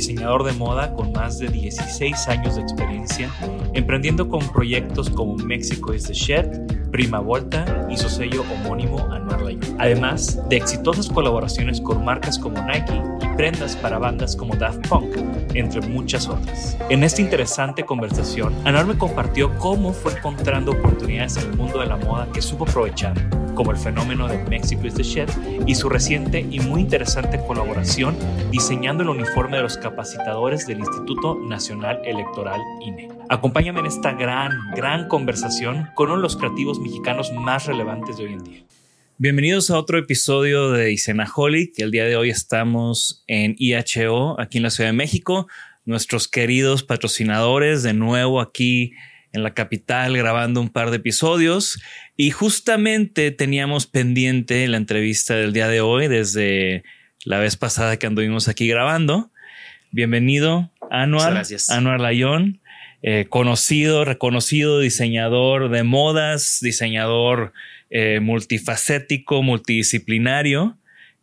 [0.00, 3.30] diseñador de moda con más de 16 años de experiencia,
[3.74, 9.40] emprendiendo con proyectos como Mexico is the Shed, Prima Volta y su sello homónimo Anuar.
[9.78, 15.16] Además de exitosas colaboraciones con marcas como Nike y prendas para bandas como Daft Punk,
[15.54, 16.78] entre muchas otras.
[16.88, 21.86] En esta interesante conversación, Anuar me compartió cómo fue encontrando oportunidades en el mundo de
[21.86, 23.14] la moda que supo aprovechar
[23.60, 25.28] como el fenómeno de Mexico is the Shed
[25.66, 28.16] y su reciente y muy interesante colaboración
[28.50, 33.10] diseñando el uniforme de los capacitadores del Instituto Nacional Electoral INE.
[33.28, 38.24] Acompáñame en esta gran, gran conversación con uno de los creativos mexicanos más relevantes de
[38.24, 38.64] hoy en día.
[39.18, 41.80] Bienvenidos a otro episodio de Icenaholic.
[41.80, 45.48] El día de hoy estamos en IHO, aquí en la Ciudad de México.
[45.84, 48.94] Nuestros queridos patrocinadores, de nuevo aquí
[49.32, 51.80] en la capital grabando un par de episodios
[52.16, 56.82] y justamente teníamos pendiente la entrevista del día de hoy desde
[57.24, 59.30] la vez pasada que anduvimos aquí grabando.
[59.92, 61.32] Bienvenido, Anuar.
[61.32, 61.70] Gracias.
[61.70, 62.60] Anuar Layón,
[63.02, 67.52] eh, conocido, reconocido diseñador de modas, diseñador
[67.90, 70.78] eh, multifacético, multidisciplinario.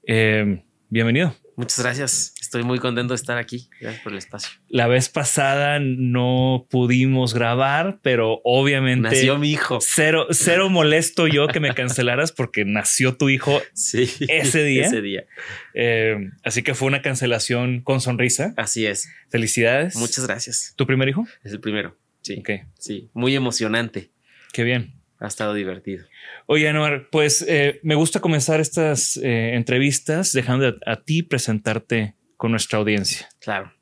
[0.06, 1.36] Eh, bienvenido.
[1.58, 2.34] Muchas gracias.
[2.40, 3.68] Estoy muy contento de estar aquí.
[3.82, 4.52] Gracias por el espacio.
[4.70, 9.80] La vez pasada no pudimos grabar, pero obviamente Nació mi hijo.
[9.82, 14.10] Cero, cero molesto yo que me cancelaras porque nació tu hijo Sí.
[14.30, 14.86] ese día.
[14.86, 15.26] Ese día.
[15.74, 18.54] Eh, así que fue una cancelación con sonrisa.
[18.56, 19.10] Así es.
[19.30, 19.96] Felicidades.
[19.96, 20.74] Muchas gracias.
[20.78, 21.26] ¿Tu primer hijo?
[21.44, 21.98] Es el primero.
[22.22, 22.36] Sí.
[22.40, 23.10] Ok, Sí.
[23.14, 24.12] Muy emocionante.
[24.54, 24.94] qué bien.
[25.20, 26.06] Ha estado divertido.
[26.46, 32.16] Oye, Anuar, pues eh, me gusta comenzar estas eh, entrevistas dejando a, a ti presentarte
[32.36, 33.28] con nuestra audiencia.
[33.40, 33.74] Claro.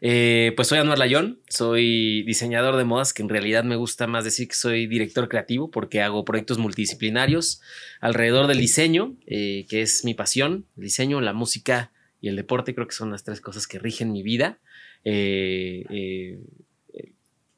[0.00, 4.24] Eh, pues soy Anuar Layón, soy diseñador de modas, que en realidad me gusta más
[4.24, 7.60] decir que soy director creativo porque hago proyectos multidisciplinarios
[8.00, 12.86] alrededor del diseño, que es mi pasión, el diseño, la música y el deporte, creo
[12.86, 14.58] que son las tres cosas que rigen mi vida.
[15.04, 16.38] Eh, eh,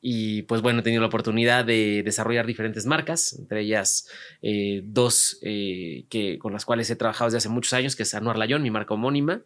[0.03, 4.09] y pues bueno, he tenido la oportunidad de desarrollar diferentes marcas, entre ellas
[4.41, 8.15] eh, dos eh, que, con las cuales he trabajado desde hace muchos años, que es
[8.15, 9.43] Anuar Layón, mi marca homónima,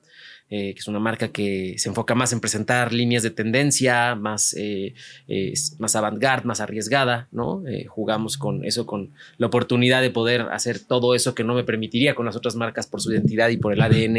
[0.50, 4.54] eh, que es una marca que se enfoca más en presentar líneas de tendencia, más,
[4.58, 4.94] eh,
[5.28, 7.66] eh, más avant-garde, más arriesgada, ¿no?
[7.66, 11.64] Eh, jugamos con eso, con la oportunidad de poder hacer todo eso que no me
[11.64, 14.16] permitiría con las otras marcas por su identidad y por el ADN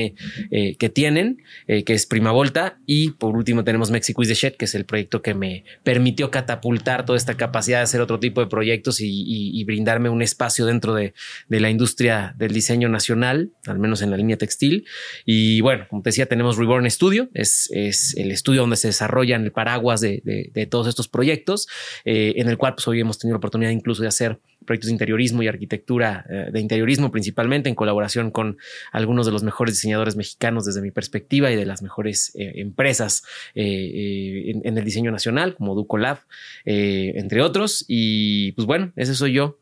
[0.52, 2.78] eh, que tienen, eh, que es Prima Volta.
[2.86, 6.32] Y por último tenemos Mexico is the Shed, que es el proyecto que me permitió
[6.32, 10.22] catapultar toda esta capacidad de hacer otro tipo de proyectos y, y- y brindarme un
[10.22, 11.14] espacio dentro de,
[11.48, 14.86] de la industria del diseño nacional, al menos en la línea textil.
[15.26, 19.44] Y bueno, como te decía, tenemos Reborn Studio, es, es el estudio donde se desarrollan
[19.44, 21.68] el paraguas de, de- todos estos proyectos,
[22.06, 24.94] eh, en el cual pues, hoy hemos tenido la oportunidad incluso de hacer proyectos de
[24.94, 28.58] interiorismo y arquitectura eh, de interiorismo principalmente en colaboración con
[28.92, 33.24] algunos de los mejores diseñadores mexicanos desde mi perspectiva y de las mejores eh, empresas
[33.54, 36.20] en, el diseño nacional como Ducolab,
[36.66, 37.86] entre otros.
[37.88, 39.60] Y pues bueno, ese soy yo,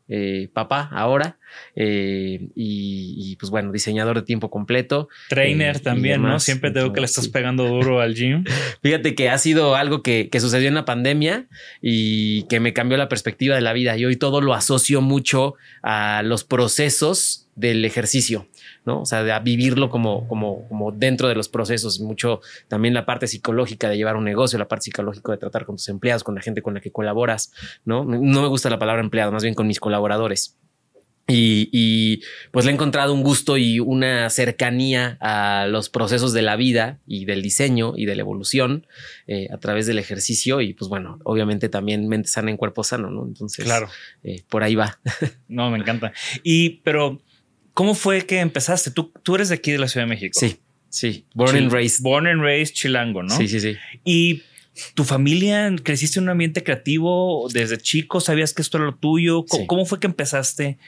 [0.52, 1.38] papá ahora
[1.76, 5.08] eh, y, y, pues bueno, diseñador de tiempo completo.
[5.28, 6.40] Trainer eh, también, ¿no?
[6.40, 7.30] Siempre tengo que le estás sí.
[7.30, 8.44] pegando duro al gym.
[8.82, 11.46] Fíjate que ha sido algo que, que sucedió en la pandemia
[11.80, 13.96] y que me cambió la perspectiva de la vida.
[13.96, 18.48] Y hoy todo lo asocio mucho a los procesos del ejercicio,
[18.84, 19.02] ¿no?
[19.02, 22.00] O sea, de a vivirlo como, como, como dentro de los procesos.
[22.00, 25.76] Mucho también la parte psicológica de llevar un negocio, la parte psicológica de tratar con
[25.76, 27.52] tus empleados, con la gente con la que colaboras,
[27.84, 28.04] ¿no?
[28.04, 30.56] No me gusta la palabra empleado, más bien con mis colaboradores.
[31.26, 36.42] Y, y, pues le he encontrado un gusto y una cercanía a los procesos de
[36.42, 38.86] la vida y del diseño y de la evolución
[39.26, 43.08] eh, a través del ejercicio y pues bueno, obviamente también mente sana en cuerpo sano,
[43.10, 43.24] ¿no?
[43.26, 43.88] Entonces, Claro.
[44.22, 44.98] eh, por ahí va.
[45.48, 46.12] No, me encanta.
[46.42, 47.22] Y, pero,
[47.72, 48.90] ¿cómo fue que empezaste?
[48.90, 50.38] Tú, tú eres de aquí de la Ciudad de México.
[50.38, 50.58] Sí,
[50.90, 51.24] sí.
[51.34, 52.02] Born and raised.
[52.02, 53.34] Born and raised chilango, ¿no?
[53.34, 53.76] Sí, sí, sí.
[54.04, 54.42] Y
[54.94, 59.44] tu familia, creciste en un ambiente creativo desde chico, sabías que esto era lo tuyo.
[59.46, 59.66] ¿Cómo, Sí.
[59.68, 60.78] cómo fue que empezaste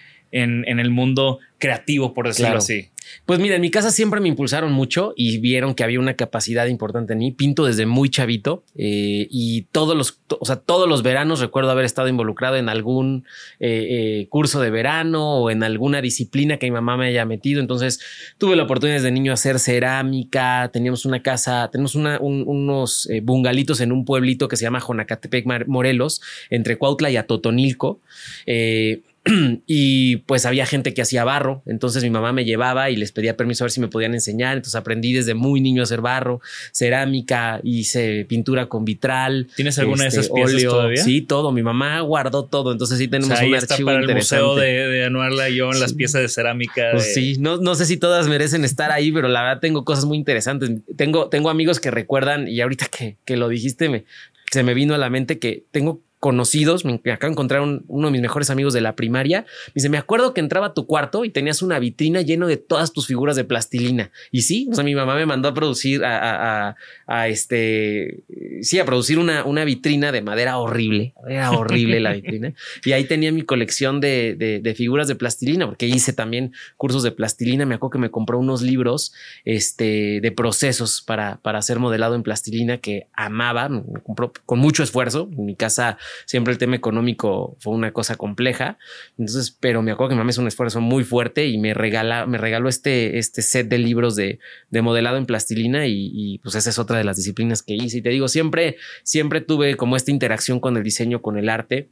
[0.42, 2.58] en, en el mundo creativo, por decirlo Claro.
[2.58, 2.88] así?
[3.24, 6.66] Pues mira, en mi casa siempre me impulsaron mucho y vieron que había una capacidad
[6.66, 7.30] importante en mí.
[7.30, 11.84] Pinto desde muy chavito eh, y todos los, o sea, todos los veranos recuerdo haber
[11.84, 13.24] estado involucrado en algún
[13.60, 13.86] eh,
[14.22, 17.60] eh, curso de verano o en alguna disciplina que mi mamá me haya metido.
[17.60, 18.00] Entonces
[18.38, 20.68] tuve la oportunidad desde niño de hacer cerámica.
[20.72, 25.46] Teníamos una casa, tenemos una- un- unos bungalitos en un pueblito que se llama Jonacatepec,
[25.68, 28.00] Morelos, entre Cuautla y Atotonilco.
[28.46, 29.02] Eh,
[29.66, 33.36] y pues había gente que hacía barro, entonces mi mamá me llevaba y les pedía
[33.36, 36.40] permiso a ver si me podían enseñar, entonces aprendí desde muy niño a hacer barro,
[36.72, 39.48] cerámica, hice pintura con vitral.
[39.56, 41.02] ¿Tienes alguna de este, esas piezas todavía?
[41.02, 44.00] Sí, todo, mi mamá guardó todo, entonces sí O tenemos ahí un está archivo para
[44.00, 46.90] el museo de, de Anuar Layón, las piezas de cerámica.
[46.92, 50.04] Pues sí, no, no sé si todas merecen estar ahí, pero la verdad tengo cosas
[50.04, 50.70] muy interesantes.
[50.96, 54.04] Tengo, tengo amigos que recuerdan, y ahorita que, que lo dijiste, me,
[54.52, 58.08] se me vino a la mente que tengo conocidos, me acabo de encontrar un- uno
[58.08, 60.84] de mis mejores amigos de la primaria, me dice, me acuerdo que entraba a tu
[60.88, 64.10] cuarto y tenías una vitrina lleno de todas tus figuras de plastilina.
[64.32, 66.74] Y sí, o sea, mi mamá me mandó a producir, a,
[67.06, 68.24] a- este,
[68.62, 72.54] sí, a producir una, una vitrina de madera horrible, era horrible la vitrina.
[72.84, 77.04] Y ahí tenía mi colección de, de- de figuras de plastilina, porque hice también cursos
[77.04, 77.66] de plastilina.
[77.66, 79.12] Me acuerdo que me compró unos libros
[79.44, 83.68] este, de procesos para, para hacer modelado en plastilina que amaba.
[83.68, 85.28] Me compró con mucho esfuerzo.
[85.36, 88.78] En mi casa siempre el tema económico fue una cosa compleja.
[89.18, 92.26] Entonces, pero me acuerdo que mi mamá hizo un esfuerzo muy fuerte y me regala,
[92.26, 94.38] me regaló este, este set de libros de,
[94.70, 97.98] de modelado en plastilina y, y, pues esa es otra de las disciplinas que hice.
[97.98, 101.88] Y te digo, siempre, siempre tuve como esta interacción con el diseño, con el arte.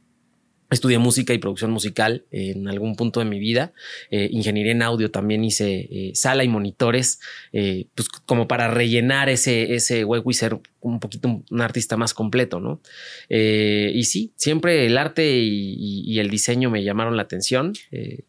[0.75, 3.71] Estudié música y producción musical en algún punto de mi vida.
[4.11, 7.19] Eh, ingeniería en audio también hice eh, sala y monitores,
[7.53, 11.97] eh, pues como para rellenar ese, ese hueco y ser un poquito un, un artista
[11.97, 12.79] más completo, ¿no?
[13.29, 17.73] Y sí, siempre el arte y, y- y el diseño me llamaron la atención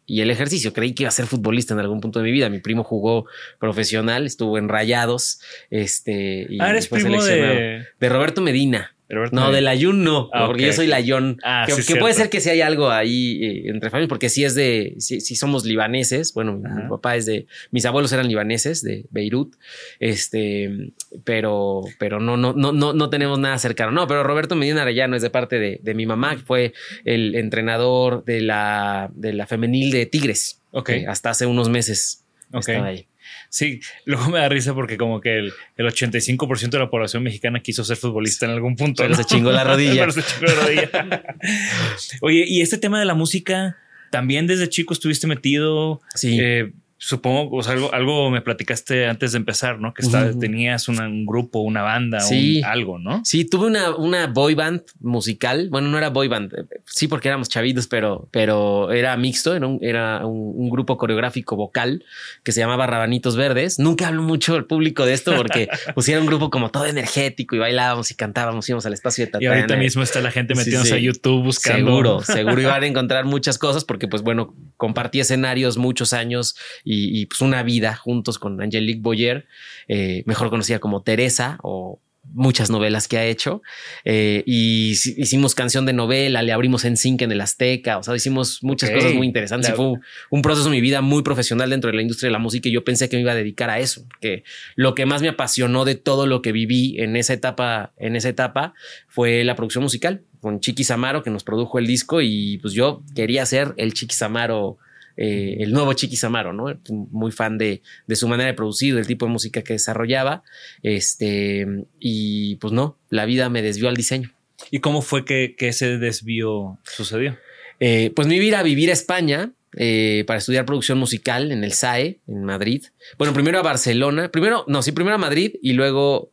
[0.07, 0.73] y el ejercicio.
[0.73, 2.49] Creí que iba a ser futbolista en algún punto de mi vida.
[2.49, 3.25] Mi primo jugó
[3.59, 5.39] profesional, estuvo en Rayados.
[5.69, 7.85] Este, y Ah, eres primo de...
[7.99, 8.95] de Roberto Medina.
[9.09, 9.55] Roberto No, Medina.
[9.55, 11.39] de la Jun no, Ah, porque yo soy la Jun.
[11.43, 14.27] Ah, que sí, que puede ser que sí hay algo ahí eh, entre familias, porque
[14.29, 16.33] sí es de, sí, sí somos libaneses.
[16.33, 16.75] Bueno, mi, Ajá.
[16.83, 19.55] mi papá es de, mis abuelos eran libaneses de Beirut,
[19.99, 20.91] este,
[21.23, 23.91] pero, pero no, no, no, no, no tenemos nada cercano.
[23.91, 26.73] No, pero Roberto Medina Arellano es de parte de, de mi mamá, que fue
[27.05, 30.61] el entrenador de la, de la femenil de Tigres.
[30.71, 30.89] Ok.
[30.89, 32.67] eh, hasta hace unos meses Ok.
[32.69, 33.07] estaba ahí.
[33.49, 37.61] Sí, luego me da risa porque como que el, el 85% de la población mexicana
[37.61, 39.03] quiso ser futbolista en algún punto.
[39.03, 40.01] Pero se chingó la rodilla.
[40.01, 40.89] Pero se chingó la rodilla.
[42.21, 43.77] Oye, y este tema de la música,
[44.11, 46.01] también desde chico estuviste metido.
[46.15, 46.37] Sí.
[46.41, 49.93] Eh, supongo, o sea, algo, algo me platicaste antes de empezar, ¿no?
[49.93, 52.57] Que está- tenías una- un grupo, una banda, Sí.
[52.59, 53.21] un- algo, ¿no?
[53.23, 55.69] Sí, tuve una, una boy band musical.
[55.69, 59.67] Bueno, no era boy band, eh, sí, porque éramos chavitos, pero, pero era mixto, era,
[59.67, 62.03] un, era un, un grupo coreográfico vocal
[62.43, 63.77] que se llamaba Rabanitos Verdes.
[63.79, 67.55] Nunca hablo mucho al público de esto porque pues era un grupo como todo energético
[67.55, 69.51] y bailábamos y cantábamos, íbamos al espacio de Y Tatana.
[69.55, 70.95] ahorita mismo está la gente Sí, metiéndose sí.
[70.97, 71.85] a YouTube buscando.
[71.85, 76.55] Seguro, seguro iban a encontrar muchas cosas porque, pues bueno, compartí escenarios muchos años
[76.87, 79.45] y, y, pues una vida juntos con Angelique Boyer,
[79.87, 81.99] eh, mejor conocida como Teresa o
[82.33, 83.61] muchas novelas que ha hecho.
[84.03, 88.15] Eh, y hicimos canción de novela, le abrimos en Sync en el Azteca, o sea,
[88.15, 91.23] hicimos muchas cosas muy interesantes La- y fue un, un proceso de mi vida muy
[91.23, 93.35] profesional dentro de la industria de la música y yo pensé que me iba a
[93.35, 94.43] dedicar a eso, que
[94.75, 98.29] lo que más me apasionó de todo lo que viví en esa etapa, en esa
[98.29, 98.73] etapa
[99.07, 103.03] fue la producción musical con Chiqui Samaro que nos produjo el disco y pues yo
[103.15, 104.77] quería ser el Chiqui Samaro
[105.17, 106.65] eh, el nuevo Chiqui Samaro, ¿no?
[106.89, 110.43] Muy fan de, de, su manera de producir, del tipo de música que desarrollaba.
[110.83, 111.65] Este,
[111.99, 114.31] y pues no, la vida me desvió al diseño.
[114.71, 117.37] ¿Y cómo fue que, que ese desvío sucedió?
[117.79, 121.51] Eh, pues me iba a ir a vivir a España eh, para estudiar producción musical
[121.51, 122.85] en el SAE, en Madrid.
[123.17, 126.31] Bueno, primero a Barcelona, primero, no, sí, primero a Madrid y luego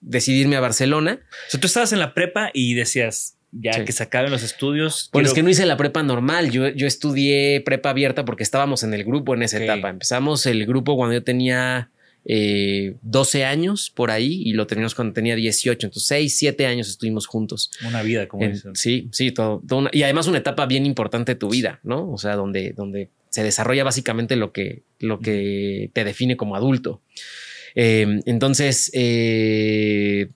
[0.00, 1.20] decidirme a Barcelona.
[1.48, 3.84] O sea, tú estabas en la prepa y decías, ya Sí.
[3.84, 5.08] que se acaben los estudios.
[5.12, 8.82] Bueno, es que no hice la prepa normal, yo, yo estudié prepa abierta porque estábamos
[8.82, 9.88] en el grupo en esa etapa.
[9.90, 11.90] Empezamos el grupo cuando yo tenía
[12.28, 15.86] eh, 12 años por ahí y lo terminamos cuando tenía 18.
[15.86, 17.70] Entonces, 6, 7 años estuvimos juntos.
[17.86, 18.74] Una vida, como En- dicen.
[18.74, 22.10] sí, sí, todo, todo una- y además una etapa bien importante de tu vida, ¿no?
[22.10, 27.00] O sea, donde, donde se desarrolla básicamente lo que, lo que te define como adulto.
[27.76, 30.28] Eh, entonces, eh,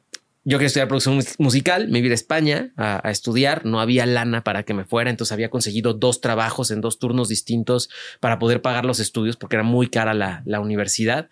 [0.42, 4.06] yo quería estudiar producción mus- musical, me iba a España a, a estudiar, no había
[4.06, 8.38] lana para que me fuera, entonces había conseguido dos trabajos en dos turnos distintos para
[8.38, 11.28] poder pagar los estudios porque era muy cara la, la universidad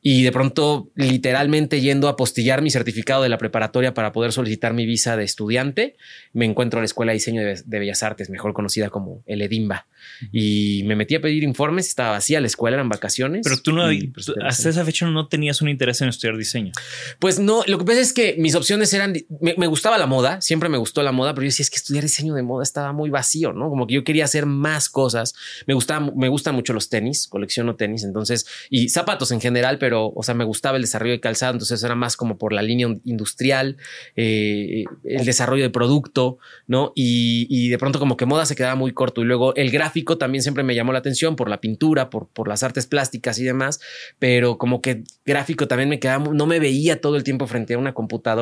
[0.00, 4.74] y de pronto literalmente yendo a postillar mi certificado de la preparatoria para poder solicitar
[4.74, 5.96] mi visa de estudiante,
[6.32, 9.42] me encuentro a la Escuela de Diseño de, de Bellas Artes, mejor conocida como el
[9.42, 9.86] Edimba,
[10.30, 13.42] y me metí a pedir informes, estaba vacía la escuela, eran vacaciones.
[13.44, 16.72] Pero tú no, y, pues, hasta esa fecha no tenías un interés en estudiar diseño.
[17.18, 20.68] pues no, lo que pasa es que mis opciones eran, me, gustaba la moda, siempre
[20.68, 23.10] me gustó la moda, pero yo decía es que estudiar diseño de moda estaba muy
[23.10, 23.68] vacío, ¿no?
[23.68, 25.34] Como que yo quería hacer más cosas.
[25.66, 30.12] Me gustaba, me gustan mucho los tenis, colecciono tenis, entonces, y zapatos en general, pero,
[30.14, 32.88] o sea, me gustaba el desarrollo de calzado, entonces era más como por la línea
[33.04, 33.76] industrial,
[34.16, 36.92] eh, el desarrollo de producto, ¿no?
[36.94, 40.18] Y, y de pronto como que moda se quedaba muy corto y luego el gráfico
[40.18, 43.44] también siempre me llamó la atención por la pintura, por, por las artes plásticas y
[43.44, 43.80] demás,
[44.18, 47.78] pero como que gráfico también me quedaba, no me veía todo el tiempo frente a
[47.78, 48.41] una computadora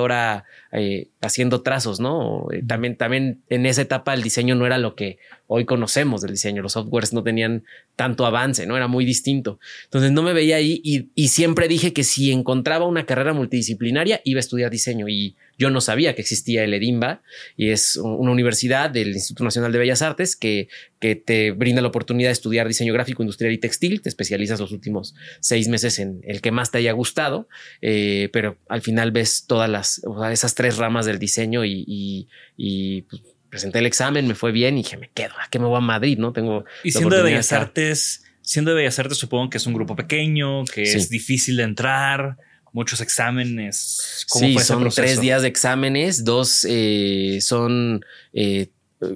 [0.72, 2.46] eh, haciendo trazos, ¿no?
[2.52, 6.32] Eh, También, también en esa etapa el diseño no era lo que hoy conocemos del
[6.32, 7.64] diseño, los softwares no tenían
[7.96, 8.76] tanto avance, ¿no?
[8.76, 9.58] Era muy distinto.
[9.84, 14.20] Entonces no me veía ahí y, y siempre dije que si encontraba una carrera multidisciplinaria
[14.24, 17.22] iba a estudiar diseño y yo no sabía que existía el EDIMBA
[17.56, 21.88] y es una universidad del Instituto Nacional de Bellas Artes que, que te brinda la
[21.88, 24.00] oportunidad de estudiar diseño gráfico, industrial y textil.
[24.00, 27.46] Te especializas los últimos seis meses en el que más te haya gustado,
[27.82, 31.84] eh, pero al final ves todas las, o sea, esas tres ramas del diseño y,
[31.86, 35.58] y, y, pues, presenté el examen, me fue bien y dije, me quedo, ¿a qué
[35.58, 36.16] me voy a Madrid?
[36.18, 36.64] No tengo.
[36.84, 37.52] Y siendo de Bellas.
[37.52, 40.96] Artes, siendo de Bellas Artes, supongo que es un grupo pequeño, que Sí.
[40.96, 42.36] es difícil de entrar,
[42.72, 44.26] muchos exámenes.
[44.28, 48.68] ¿Cómo Sí, fue son tres días de exámenes, dos eh, son eh,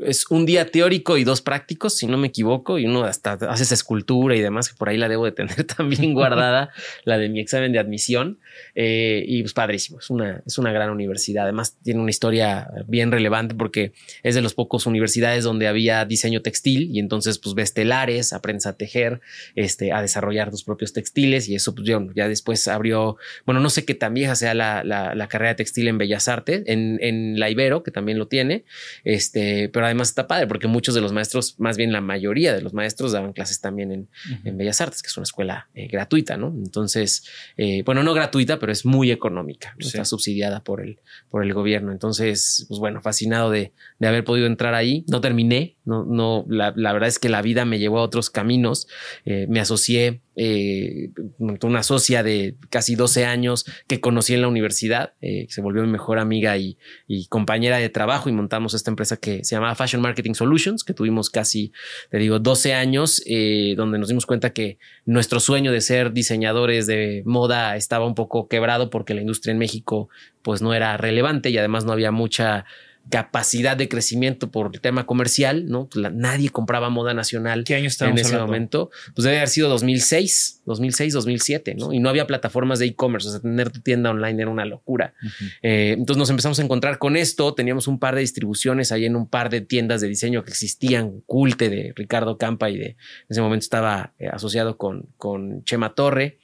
[0.04, 3.64] es un día teórico y dos prácticos, si no me equivoco, y uno hasta hace
[3.64, 6.70] esa escultura y demás, que por ahí la debo de tener también guardada,
[7.04, 8.38] la de mi examen de admisión.
[8.74, 11.44] Eh, y pues padrísimo, es una, es una gran universidad.
[11.44, 16.42] Además, tiene una historia bien relevante porque es de los pocos universidades donde había diseño
[16.42, 19.20] textil y entonces pues ves telares, aprendes a tejer,
[19.54, 23.16] este, a desarrollar tus propios textiles y eso pues yo ya después abrió,
[23.46, 26.62] bueno, no sé qué tan vieja sea la, la, la carrera textil en Bellas Artes,
[26.66, 28.64] en, en la Ibero, que también lo tiene,
[29.04, 32.60] este, pero además está padre porque muchos de los maestros, más bien la mayoría de
[32.60, 34.08] los maestros daban clases también en,
[34.44, 36.48] en Bellas Artes, que es una escuela eh, gratuita, ¿no?
[36.48, 37.24] Entonces,
[37.56, 41.92] eh, bueno, no gratuita, pero es muy económica, está subsidiada por el, por el gobierno.
[41.92, 45.04] Entonces, pues bueno, fascinado de, de haber podido entrar ahí.
[45.06, 48.30] No terminé, no, no, la, la verdad es que la vida me llevó a otros
[48.30, 48.88] caminos.
[49.26, 55.12] Eh, me asocié, eh, una socia de casi 12 años que conocí en la universidad,
[55.20, 56.76] eh, se volvió mi mejor amiga y,
[57.06, 60.94] y compañera de trabajo y montamos esta empresa que se llamaba Fashion Marketing Solutions, que
[60.94, 61.72] tuvimos casi,
[62.10, 66.86] te digo, 12 años, eh, donde nos dimos cuenta que nuestro sueño de ser diseñadores
[66.86, 70.08] de moda estaba un poco quebrado porque la industria en México
[70.42, 72.66] pues no era relevante y además no había mucha
[73.11, 75.88] capacidad de crecimiento por el tema comercial, ¿no?
[75.94, 78.46] La- nadie compraba moda nacional ¿Qué año en ese hablando?
[78.46, 78.90] momento.
[79.14, 81.92] Pues debe haber sido 2006, 2006, 2007, ¿no?
[81.92, 85.14] Y no había plataformas de e-commerce, o sea, tener tu tienda online era una locura.
[85.62, 87.54] Eh, entonces nos empezamos a encontrar con esto.
[87.54, 91.20] Teníamos un par de distribuciones ahí en un par de tiendas de diseño que existían.
[91.26, 92.96] Culte de Ricardo Campa y de en
[93.28, 96.38] ese momento estaba eh, asociado con, con Chema Torre.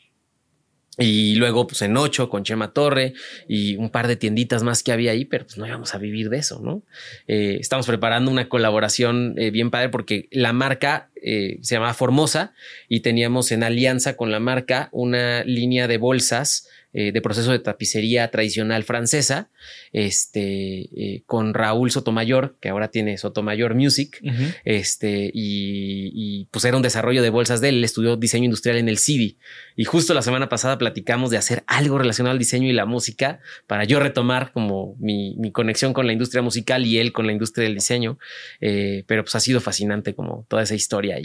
[1.00, 3.14] Y luego, pues en ocho con Chema Torre
[3.48, 6.28] y un par de tienditas más que había ahí, pero pues no íbamos a vivir
[6.28, 6.82] de eso, ¿no?
[7.26, 12.52] Eh, estamos preparando una colaboración eh, bien padre porque la marca eh, se llamaba Formosa
[12.88, 18.28] y teníamos en alianza con la marca una línea de bolsas de proceso de tapicería
[18.32, 19.48] tradicional francesa,
[19.92, 24.20] este, con Raúl Sotomayor, que ahora tiene Sotomayor Music,
[24.64, 27.76] este, y, y, pues era un desarrollo de bolsas de él.
[27.76, 29.38] Él estudió diseño industrial en el CIDI.
[29.80, 33.40] Y justo la semana pasada platicamos de hacer algo relacionado al diseño y la música
[33.66, 37.32] para yo retomar como mi, mi conexión con la industria musical y él con la
[37.32, 38.18] industria del diseño.
[38.60, 41.16] Eh, pero pues ha sido fascinante como toda esa historia.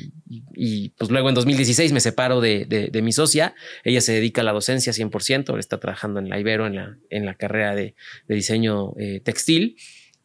[0.56, 3.56] Y, pues luego en 2016 me separo de, de- de mi socia.
[3.84, 5.50] Ella se dedica a la docencia 100%.
[5.50, 7.94] Ahora está trabajando en la Ibero, en la, en la carrera de,
[8.30, 9.76] de diseño eh, textil.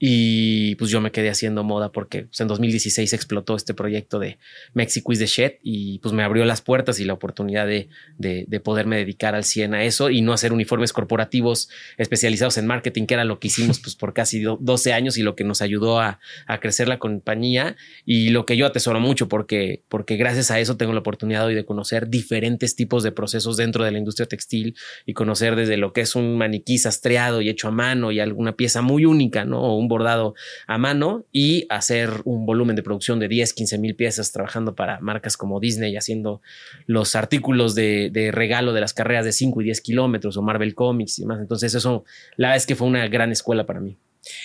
[0.02, 4.38] Y pues yo me quedé haciendo moda porque pues, en 2016 explotó este proyecto de
[4.73, 8.47] Mexico is the Shed y pues me abrió las puertas y la oportunidad de, de,
[8.49, 13.04] de, poderme dedicar al 100 a eso y no hacer uniformes corporativos especializados en marketing,
[13.04, 16.00] que era lo que hicimos pues por casi 12 años y lo que nos ayudó
[16.00, 17.76] a, a, crecer la compañía
[18.07, 21.54] y lo que yo atesoro mucho porque, porque gracias a eso tengo la oportunidad hoy
[21.54, 25.92] de conocer diferentes tipos de procesos dentro de la industria textil y conocer desde lo
[25.92, 29.61] que es un maniquí sastreado y hecho a mano y alguna pieza muy única, ¿no?
[29.61, 30.35] O un bordado
[30.66, 34.99] a mano y hacer un volumen de producción de 10, 15 mil piezas trabajando para
[35.00, 36.40] marcas como Disney, haciendo
[36.87, 40.75] los artículos de, de regalo de las carreras de 5 y 10 kilómetros o Marvel
[40.75, 41.40] Comics y demás.
[41.40, 42.04] Entonces eso,
[42.37, 43.99] la verdad es que fue una gran escuela para mí.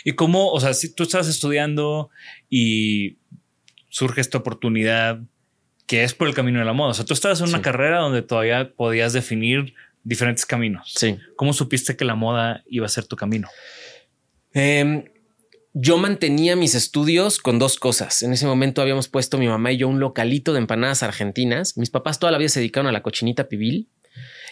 [0.03, 2.09] ¿Y cómo, o sea, si tú estás estudiando
[2.49, 3.17] y
[3.89, 5.21] surge esta oportunidad
[5.87, 7.63] que es por el camino de la moda, o sea, tú estabas en una sí.
[7.63, 9.73] carrera donde todavía podías definir
[10.03, 10.93] diferentes caminos.
[10.95, 11.17] Sí.
[11.35, 13.47] ¿Cómo supiste que la moda iba a ser tu camino?
[14.53, 15.11] Eh,
[15.77, 18.23] yo mantenía mis estudios con dos cosas.
[18.23, 21.77] En ese momento habíamos puesto mi mamá y yo un localito de empanadas argentinas.
[21.77, 23.89] Mis papás toda la vida se dedicaron a la cochinita pibil.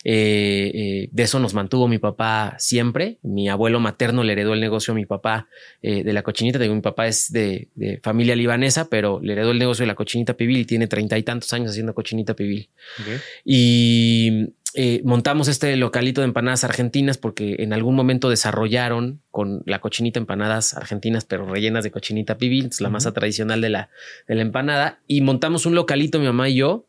[0.03, 3.19] Eh, eh, de eso nos mantuvo mi papá siempre.
[3.21, 5.47] Mi abuelo materno le heredó el negocio a mi papá
[5.81, 6.59] eh, de la cochinita.
[6.59, 9.95] Digo, mi papá es de, de, familia libanesa, pero le heredó el negocio de la
[9.95, 12.67] cochinita pibil y tiene treinta y tantos años haciendo cochinita pibil.
[13.01, 13.17] Okay.
[13.45, 19.79] Y eh, montamos este localito de empanadas argentinas porque en algún momento desarrollaron con la
[19.79, 22.93] cochinita empanadas argentinas, pero rellenas de cochinita pibil, es la uh -huh.
[22.93, 23.89] masa tradicional de la,
[24.27, 24.99] de la empanada.
[25.07, 26.87] Y montamos un localito, mi mamá y yo,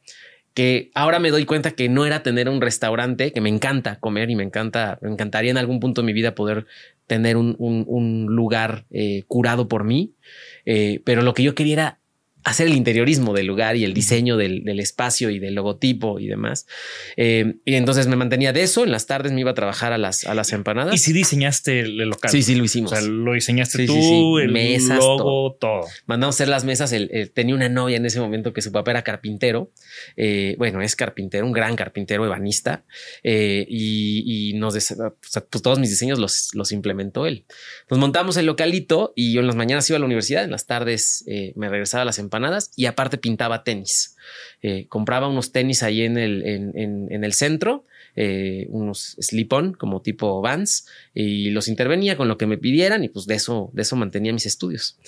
[0.54, 4.30] que ahora me doy cuenta que no era tener un restaurante, que me encanta comer
[4.30, 6.66] y me encanta, me encantaría en algún punto de mi vida poder
[7.06, 10.14] tener un, un, un lugar eh, curado por mí.
[10.64, 11.98] Eh, pero lo que yo quería era
[12.44, 16.26] hacer el interiorismo del lugar y el diseño del, del espacio y del logotipo y
[16.26, 16.66] demás.
[17.16, 18.84] Eh, y entonces me mantenía de eso.
[18.84, 20.94] En las tardes me iba a trabajar a las, a las empanadas.
[20.94, 22.30] ¿Y si diseñaste el local?
[22.30, 22.92] Sí, sí, lo hicimos.
[22.92, 24.34] O sea, lo diseñaste sí, tú, sí, sí.
[24.42, 25.52] el mesas, logo, todo.
[25.54, 25.80] todo.
[26.06, 26.92] Mandamos hacer las mesas.
[26.92, 29.72] El, el, tenía una novia en ese momento que su papá era carpintero.
[30.16, 32.84] Eh, bueno, es carpintero, un gran carpintero ebanista.
[33.22, 37.46] Eh, y, y, nos, o sea, pues todos mis diseños los, los implementó él.
[37.88, 40.66] Nos montamos el localito y yo en las mañanas iba a la universidad, en las
[40.66, 44.16] tardes eh, me regresaba a las empanadas empanadas y aparte pintaba tenis.
[44.62, 47.84] Eh, compraba unos tenis ahí en el, en, en, en el centro,
[48.16, 53.08] eh, unos slip-on como tipo Vans y los intervenía con lo que me pidieran y
[53.08, 54.98] pues de eso, de eso mantenía mis estudios.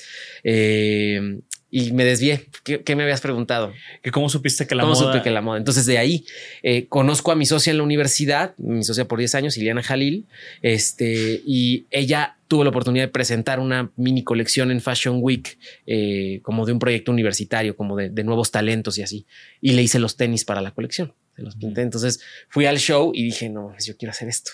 [0.45, 2.47] Eh, y me desvié.
[2.65, 3.73] ¿Qué, ¿Qué, me habías preguntado?
[4.03, 5.13] ¿Que ¿Cómo supiste que la ¿Cómo moda?
[5.13, 5.59] supe que la moda?
[5.59, 6.25] Entonces de ahí
[6.63, 10.27] eh, conozco a mi socia en la universidad, mi socia por 10 años, Ileana Jalil,
[10.63, 16.41] este, y ella tuvo la oportunidad de presentar una mini colección en Fashion Week, eh,
[16.43, 19.27] como de un proyecto universitario, como de, de, nuevos talentos y así.
[19.61, 21.15] Y le hice los tenis para la colección.
[21.35, 21.83] Se los pinté.
[21.83, 24.53] Entonces fui al show y dije, no, pues yo quiero hacer esto.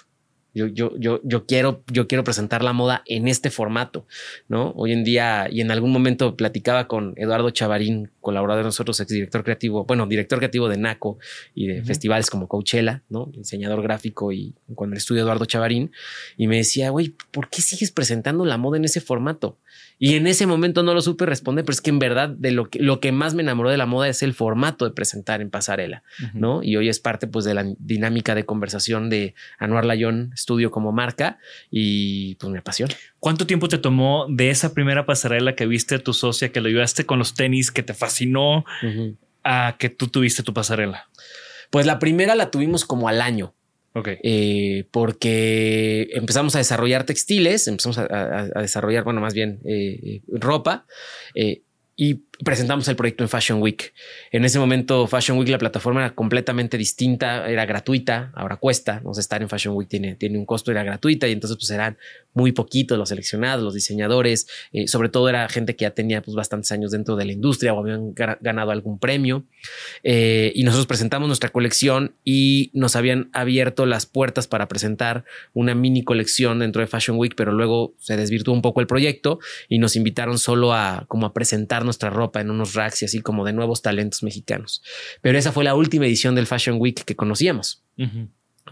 [0.55, 4.07] Yo, yo, yo, yo quiero, yo quiero presentar la moda en este formato,
[4.49, 4.73] ¿no?
[4.77, 9.45] Hoy en día, y en algún momento platicaba con Eduardo Chavarín, colaborador de nosotros, exdirector
[9.45, 11.19] creativo, bueno, director creativo de NACO
[11.55, 11.87] y de uh -huh.
[11.87, 13.31] festivales como Coachella, ¿no?
[13.33, 15.91] Diseñador gráfico y con el estudio Eduardo Chavarín,
[16.37, 19.59] y me decía, güey, ¿por qué sigues presentando la moda en ese formato?
[20.05, 22.69] Y en ese momento no lo supe responder, pero es que en verdad de lo
[22.69, 25.49] que, lo que más me enamoró de la moda es el formato de presentar en
[25.49, 26.31] pasarela, uh -huh.
[26.35, 26.63] ¿no?
[26.65, 30.91] Y hoy es parte pues de la dinámica de conversación de Anuar Layón Estudio como
[30.91, 31.39] marca
[31.71, 32.93] y pues me apasiona.
[33.21, 36.67] ¿Cuánto tiempo te tomó de esa primera pasarela que viste a tu socia, que lo
[36.67, 39.17] ayudaste con los tenis, que te fascinó, uh -huh.
[39.45, 41.07] a que tú tuviste tu pasarela?
[41.71, 43.55] Pues la primera la tuvimos como al año.
[44.23, 50.87] Eh, porque empezamos a desarrollar textiles, empezamos a, desarrollar, bueno, más bien eh, ropa.
[51.35, 51.63] Eh,
[51.95, 53.93] y presentamos el proyecto en Fashion Week.
[54.31, 59.01] En ese momento, Fashion Week, la plataforma era completamente distinta, era gratuita, ahora cuesta.
[59.05, 61.71] No sé, estar en Fashion Week tiene, tiene un costo, era gratuita y entonces, pues
[61.71, 61.99] eran
[62.35, 64.47] muy poquitos los seleccionados, los diseñadores.
[64.73, 67.75] Eh, sobre todo, era gente que ya tenía pues, bastantes años dentro de la industria
[67.75, 69.45] o habían ganado algún premio.
[70.03, 75.75] Eh, y nosotros presentamos nuestra colección y nos habían abierto las puertas para presentar una
[75.75, 79.79] mini colección dentro de Fashion Week, pero luego se desvirtuó un poco el proyecto y
[79.79, 83.45] nos invitaron solo a como a presentar nuestra ropa en unos racks y así como
[83.45, 84.83] de nuevos talentos mexicanos.
[85.21, 87.83] Pero esa fue la última edición del Fashion Week que conocíamos.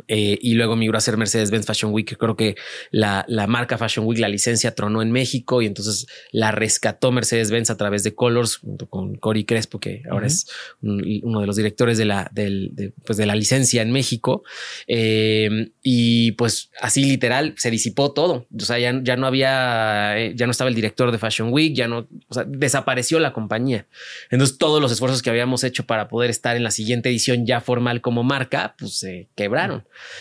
[0.09, 2.17] Eh, y luego migró a ser Mercedes-Benz Fashion Week.
[2.17, 2.57] Creo que
[2.91, 7.71] la, la, marca Fashion Week, la licencia tronó en México y entonces la rescató Mercedes-Benz
[7.71, 10.33] a través de Colors junto con Cory Crespo, que ahora uh -huh.
[10.33, 10.47] es
[10.83, 14.43] un, uno de los directores de la, del, de, pues de la licencia en México.
[14.87, 18.47] Eh, y pues así literal se disipó todo.
[18.57, 21.75] O sea, ya, ya no había, eh, ya no estaba el director de Fashion Week,
[21.75, 23.87] ya no, o sea, desapareció la compañía.
[24.31, 27.61] Entonces todos los esfuerzos que habíamos hecho para poder estar en la siguiente edición ya
[27.61, 29.80] formal como marca, pues se quebraron.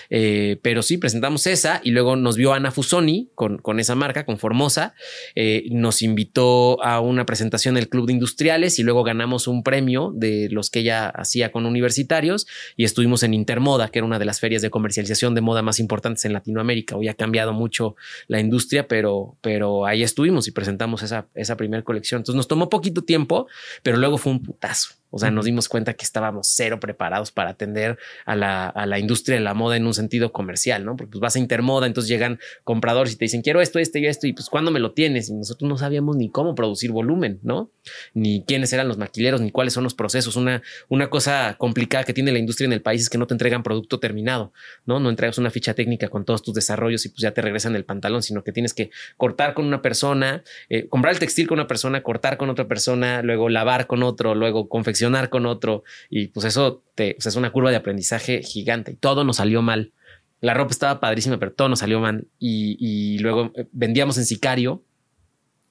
[0.09, 4.25] Eh, pero sí, presentamos esa y luego nos vio Ana Fusoni con, con esa marca,
[4.25, 4.93] con Formosa.
[5.35, 10.11] Eh, nos invitó a una presentación del Club de Industriales y luego ganamos un premio
[10.15, 14.25] de los que ella hacía con universitarios y estuvimos en Intermoda, que era una de
[14.25, 16.95] las ferias de comercialización de moda más importantes en Latinoamérica.
[16.95, 17.95] Hoy ha cambiado mucho
[18.27, 22.19] la industria, pero, pero ahí estuvimos y presentamos esa, esa primera colección.
[22.19, 23.47] Entonces nos tomó poquito tiempo,
[23.83, 24.98] pero luego fue un putazo.
[25.11, 28.99] O sea, nos dimos cuenta que estábamos cero preparados para atender a la, a la,
[28.99, 30.95] industria de la moda en un sentido comercial, ¿no?
[30.95, 34.05] Porque pues vas a Intermoda, entonces llegan compradores y te dicen, quiero esto, esto y
[34.05, 35.29] esto, y pues ¿cuándo me lo tienes?
[35.29, 37.71] Y nosotros no sabíamos ni cómo producir volumen, ¿no?
[38.13, 40.35] Ni quiénes eran los maquileros, ni cuáles son los procesos.
[40.35, 43.33] Una, una cosa complicada que tiene la industria en el país es que no te
[43.33, 44.53] entregan producto terminado,
[44.85, 44.99] ¿no?
[44.99, 47.83] No entregas una ficha técnica con todos tus desarrollos y pues ya te regresan el
[47.83, 51.67] pantalón, sino que tienes que cortar con una persona, eh, comprar el textil con una
[51.67, 54.98] persona, cortar con otra persona, luego lavar con otro, luego confeccionar
[55.29, 59.37] con otro y pues eso te, es una curva de aprendizaje gigante y todo nos
[59.37, 59.93] salió mal.
[60.41, 64.25] La ropa estaba padrísima, pero todo nos salió mal y, y luego eh, vendíamos en
[64.25, 64.83] Sicario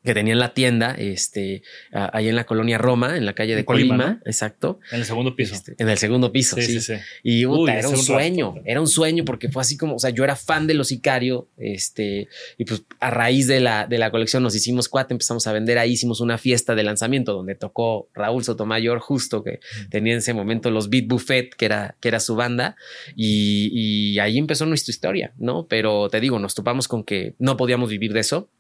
[0.05, 3.65] que tenía en la tienda, este, ahí en la colonia Roma, en la calle de
[3.65, 4.79] Colima, exacto.
[4.93, 5.55] En el segundo piso.
[5.55, 6.81] Este, en el segundo piso, sí.
[6.81, 6.95] sí.
[7.23, 10.37] Y era un sueño, era un sueño porque fue así como, o sea, yo era
[10.37, 14.55] fan de los Sicario, este, y pues a raíz de la, de la colección nos
[14.55, 19.01] hicimos cuatro, empezamos a vender ahí, hicimos una fiesta de lanzamiento donde tocó Raúl Sotomayor,
[19.01, 22.77] justo que tenía en ese momento los Beat Buffet, que era, que era su banda,
[23.17, 25.67] y, y ahí empezó nuestra historia, ¿no?
[25.67, 28.51] Pero te digo, nos topamos con que no podíamos vivir de eso.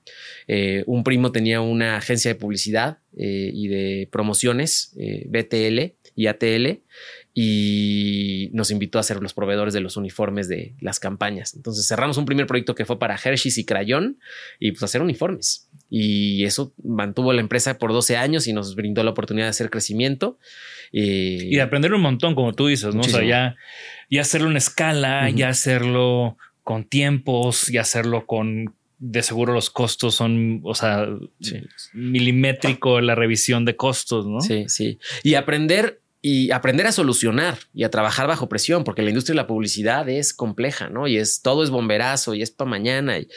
[0.51, 6.27] Eh, un primo tenía una agencia de publicidad eh, y de promociones, eh, BTL y
[6.27, 6.81] ATL,
[7.35, 11.55] y nos invitó a ser los proveedores de los uniformes de las campañas.
[11.55, 14.18] Entonces cerramos un primer proyecto que fue para Hershey's y Crayón
[14.59, 15.68] y pues hacer uniformes.
[15.90, 19.71] Y eso mantuvo la empresa por 12 años y nos brindó la oportunidad de hacer
[19.71, 20.38] crecimiento.
[20.90, 23.03] y de aprender un montón, como tú dices, ¿no?
[23.03, 23.57] O sea, ya,
[24.11, 30.15] ya hacerlo en escala, ya hacerlo con tiempos, y hacerlo con de seguro los costos
[30.15, 31.07] son, o sea,
[31.93, 34.41] milimétrico la revisión de costos, ¿no?
[34.41, 34.99] Sí, sí.
[35.23, 39.43] Y aprender y aprender a solucionar y a trabajar bajo presión, porque la industria de
[39.43, 41.07] la publicidad es compleja, ¿no?
[41.07, 43.19] Y es todo es bomberazo y es para mañana.
[43.19, 43.29] Y,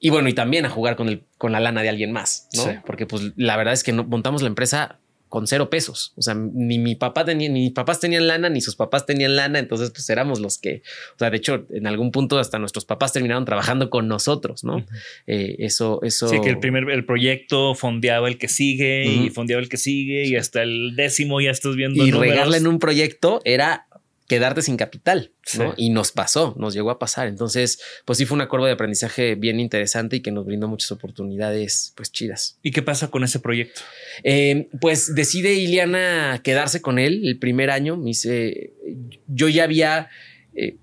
[0.00, 2.82] y, bueno, y también a jugar con, el, con la lana de alguien más, ¿no?
[2.84, 6.12] Porque pues la verdad es que no, montamos la empresa con cero pesos.
[6.16, 9.36] O sea, ni mi papá tenía, ni mis papás tenían lana, ni sus papás tenían
[9.36, 9.58] lana.
[9.58, 10.82] Entonces, pues éramos los que,
[11.14, 14.84] o sea, de hecho, en algún punto hasta nuestros papás terminaron trabajando con nosotros, ¿no?
[15.26, 16.28] Eh, eso, eso.
[16.28, 20.26] Sí, que el primer, el proyecto fondeaba el que sigue y fondeaba el que sigue
[20.26, 22.04] y hasta el décimo ya estás viendo.
[22.04, 23.87] Y regarle en un proyecto era
[24.28, 25.74] quedarte sin capital, ¿no?
[25.76, 27.26] Y nos pasó, nos llegó a pasar.
[27.28, 30.92] Entonces, pues sí fue una curva de aprendizaje bien interesante y que nos brindó muchas
[30.92, 32.58] oportunidades, pues chidas.
[32.62, 33.80] ¿Y qué pasa con ese proyecto?
[34.22, 37.96] Eh, pues decide Iliana quedarse con él el primer año.
[37.96, 38.74] Me dice,
[39.26, 40.10] yo ya había...
[40.54, 40.76] Eh,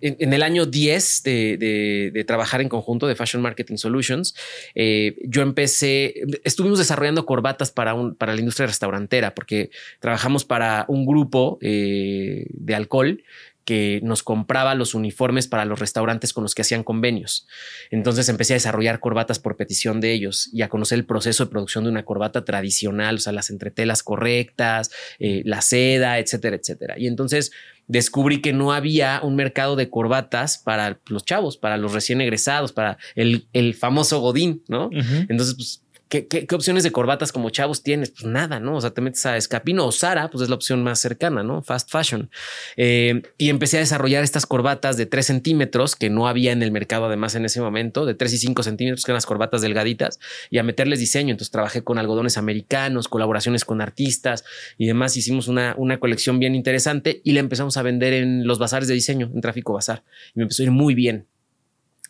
[0.00, 4.34] en, el año 10 de, trabajar en conjunto de Fashion Marketing Solutions,
[4.74, 10.84] eh, yo empecé, estuvimos desarrollando corbatas para, un, para la industria restaurantera, porque trabajamos para
[10.88, 13.22] un grupo eh, de alcohol
[13.66, 17.48] que nos compraba los uniformes para los restaurantes con los que hacían convenios.
[17.90, 21.50] Entonces empecé a desarrollar corbatas por petición de ellos y a conocer el proceso de
[21.50, 26.94] producción de una corbata tradicional, o sea, las entretelas correctas, eh, la seda, etcétera, etcétera.
[26.96, 27.50] Y entonces
[27.86, 32.72] descubrí que no había un mercado de corbatas para los chavos, para los recién egresados,
[32.72, 34.90] para el, el famoso Godín, ¿no?
[35.28, 38.10] Entonces, pues ¿Qué, opciones de corbatas como chavos tienes?
[38.10, 38.76] Pues nada, ¿no?
[38.76, 41.62] O sea, te metes a Escapino o Sara, pues es la opción más cercana, ¿no?
[41.62, 42.30] Fast fashion.
[42.76, 46.70] Eh, y empecé a desarrollar estas corbatas de 3 centímetros que no había en el
[46.70, 50.20] mercado además en ese momento, de 3 y 5 centímetros, que eran las corbatas delgaditas,
[50.48, 51.32] y a meterles diseño.
[51.32, 54.44] Entonces trabajé con algodones americanos, colaboraciones con artistas
[54.78, 55.16] y demás.
[55.16, 58.94] Hicimos una, una colección bien interesante y la empezamos a vender en los bazares de
[58.94, 60.04] diseño, en Tráfico Bazar.
[60.34, 61.26] Y me empezó a ir muy bien.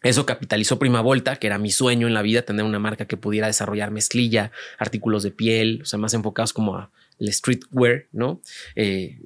[0.03, 3.17] Eso capitalizó Prima Volta, que era mi sueño en la vida, tener una marca que
[3.17, 8.41] pudiera desarrollar mezclilla, artículos de piel, o sea, más enfocados como a el streetwear, ¿no?
[8.75, 9.19] Eh,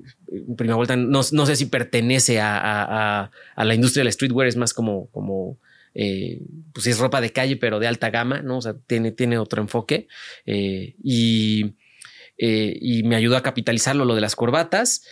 [0.56, 5.58] Prima Volta no, sé si pertenece a, la industria del streetwear, es más como, como
[5.94, 6.40] eh,
[6.72, 8.58] pues es ropa de calle, pero de alta gama, ¿no?
[8.58, 10.06] O sea, tiene, tiene otro enfoque.
[10.46, 11.74] Eh, y,
[12.38, 15.04] y me ayudó a capitalizarlo lo de las corbatas.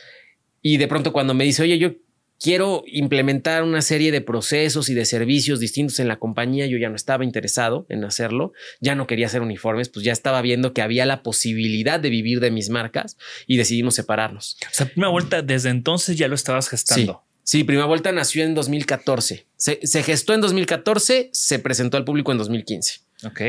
[0.62, 1.92] Y de pronto cuando me dice, oye, yo
[2.40, 6.66] quiero implementar una serie de procesos y de servicios distintos en la compañía.
[6.66, 10.40] Yo ya no estaba interesado en hacerlo, ya no quería hacer uniformes, pues ya estaba
[10.42, 14.57] viendo que había la posibilidad de vivir de mis marcas y decidimos separarnos.
[14.62, 17.24] O sea, Prima Vuelta, desde entonces ya lo estabas gestando.
[17.42, 19.46] Sí, Prima Vuelta nació en 2014.
[19.57, 23.01] Se, gestó en 2014, se presentó al público en 2015.
[23.24, 23.40] Ok,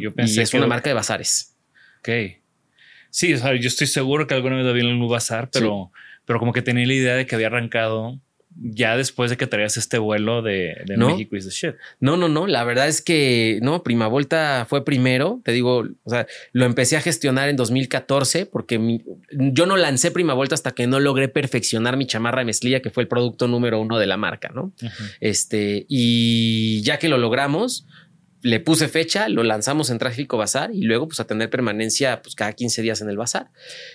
[0.00, 1.54] yo pensé y es una marca de bazares.
[1.98, 2.08] Ok.
[3.10, 5.92] Sí, o sea, yo estoy seguro que alguna vez había en un bazar, pero,
[6.26, 8.18] pero como que tenía la idea de que había arrancado
[8.56, 11.08] ya después de que traías este vuelo de, de No.
[11.08, 11.74] México is the shit.
[11.98, 12.46] No, no, no.
[12.46, 15.40] La verdad es que no, Prima Volta fue primero.
[15.44, 20.12] Te digo, o sea, lo empecé a gestionar en 2014 porque mi- yo no lancé
[20.12, 23.48] Prima Volta hasta que no logré perfeccionar mi chamarra de mezclilla, que fue el producto
[23.48, 24.72] número uno de la marca, ¿no?
[25.20, 27.86] Este, y ya que lo logramos,
[28.44, 32.34] le puse fecha, lo lanzamos en Tráfico Bazar y luego pues a tener permanencia pues
[32.34, 33.48] cada 15 días en el bazar.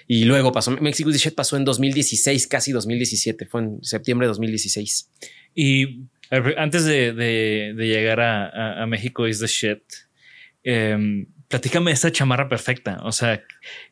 [0.08, 5.12] Y luego pasó, Mexico Shit pasó en 2016, casi 2017, fue en septiembre de 2016.
[5.54, 6.02] Y
[6.58, 9.84] antes de, de- de llegar a, a- a México is the shit,
[10.64, 12.98] em, platícame de esta chamarra perfecta.
[13.04, 13.44] O sea,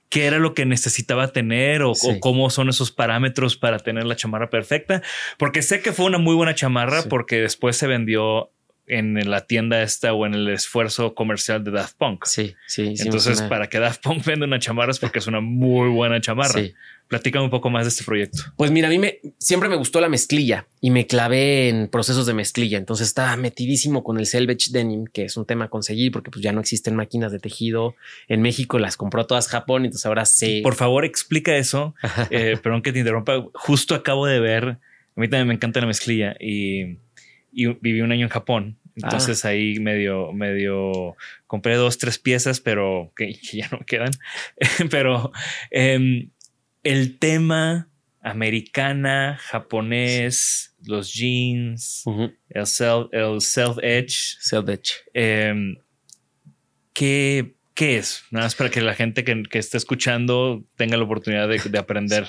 [0.09, 2.07] ¿qué era lo que necesitaba tener o, Sí.
[2.09, 5.01] o cómo son esos parámetros para tener la chamarra perfecta?
[5.37, 7.09] Porque sé que fue una muy buena chamarra Sí.
[7.09, 8.51] porque después se vendió
[8.87, 12.25] en la tienda esta o en el esfuerzo comercial de Daft Punk.
[12.25, 12.83] Sí, sí.
[12.83, 16.21] hicimos Entonces, para que Daft Punk venda una chamarra es porque es una muy buena
[16.21, 16.61] chamarra.
[16.61, 16.73] Sí.
[17.09, 18.43] Platícame un poco más de este proyecto.
[18.57, 22.25] Pues mira, a mí me, siempre me gustó la mezclilla y me clavé en procesos
[22.25, 22.77] de mezclilla.
[22.77, 26.41] Entonces estaba metidísimo con el selvage denim, que es un tema a conseguir porque pues
[26.43, 27.95] ya no existen máquinas de tejido
[28.27, 28.79] en México.
[28.79, 29.85] Las compró todas Japón.
[29.85, 30.61] Entonces ahora sé.
[30.63, 31.93] Por favor, explica eso.
[32.29, 33.45] Eh, perdón que te interrumpa.
[33.53, 34.79] Justo acabo de ver, a
[35.15, 36.97] mí también me encanta la mezclilla y,
[37.51, 38.76] y viví un año en Japón.
[39.03, 44.11] Entonces ahí medio, medio compré dos, tres piezas, pero que, que ya no quedan.
[44.89, 45.31] pero
[45.71, 46.31] em,
[46.83, 47.89] el tema
[48.21, 52.03] americana, japonés, los jeans,
[52.49, 54.93] el self, el self edge, Selvage.
[55.13, 55.77] Em,
[56.93, 58.23] ¿qué, qué es?
[58.31, 61.77] Nada más para que la gente que, que está escuchando tenga la oportunidad de, de
[61.77, 62.27] aprender.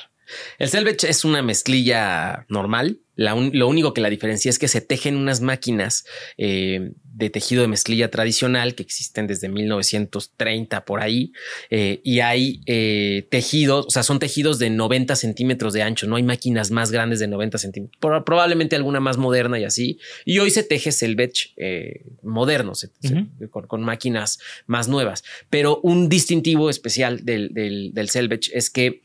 [0.59, 2.99] El selvage es una mezclilla normal.
[3.15, 6.05] La un- lo único que la diferencia es que se tejen unas máquinas
[6.37, 11.33] eh, de tejido de mezclilla tradicional que existen desde 1930 por ahí.
[11.71, 16.07] eh, y hay eh, tejidos, o sea, son tejidos de 90 centímetros de ancho.
[16.07, 17.99] No hay máquinas más grandes de 90 centímetros.
[18.01, 19.99] Pro- probablemente alguna más moderna y así.
[20.25, 21.51] Y hoy se teje selvage
[22.23, 25.25] moderno, se- se- con, con máquinas más nuevas.
[25.51, 29.03] Pero un distintivo especial del, del, del selvage es que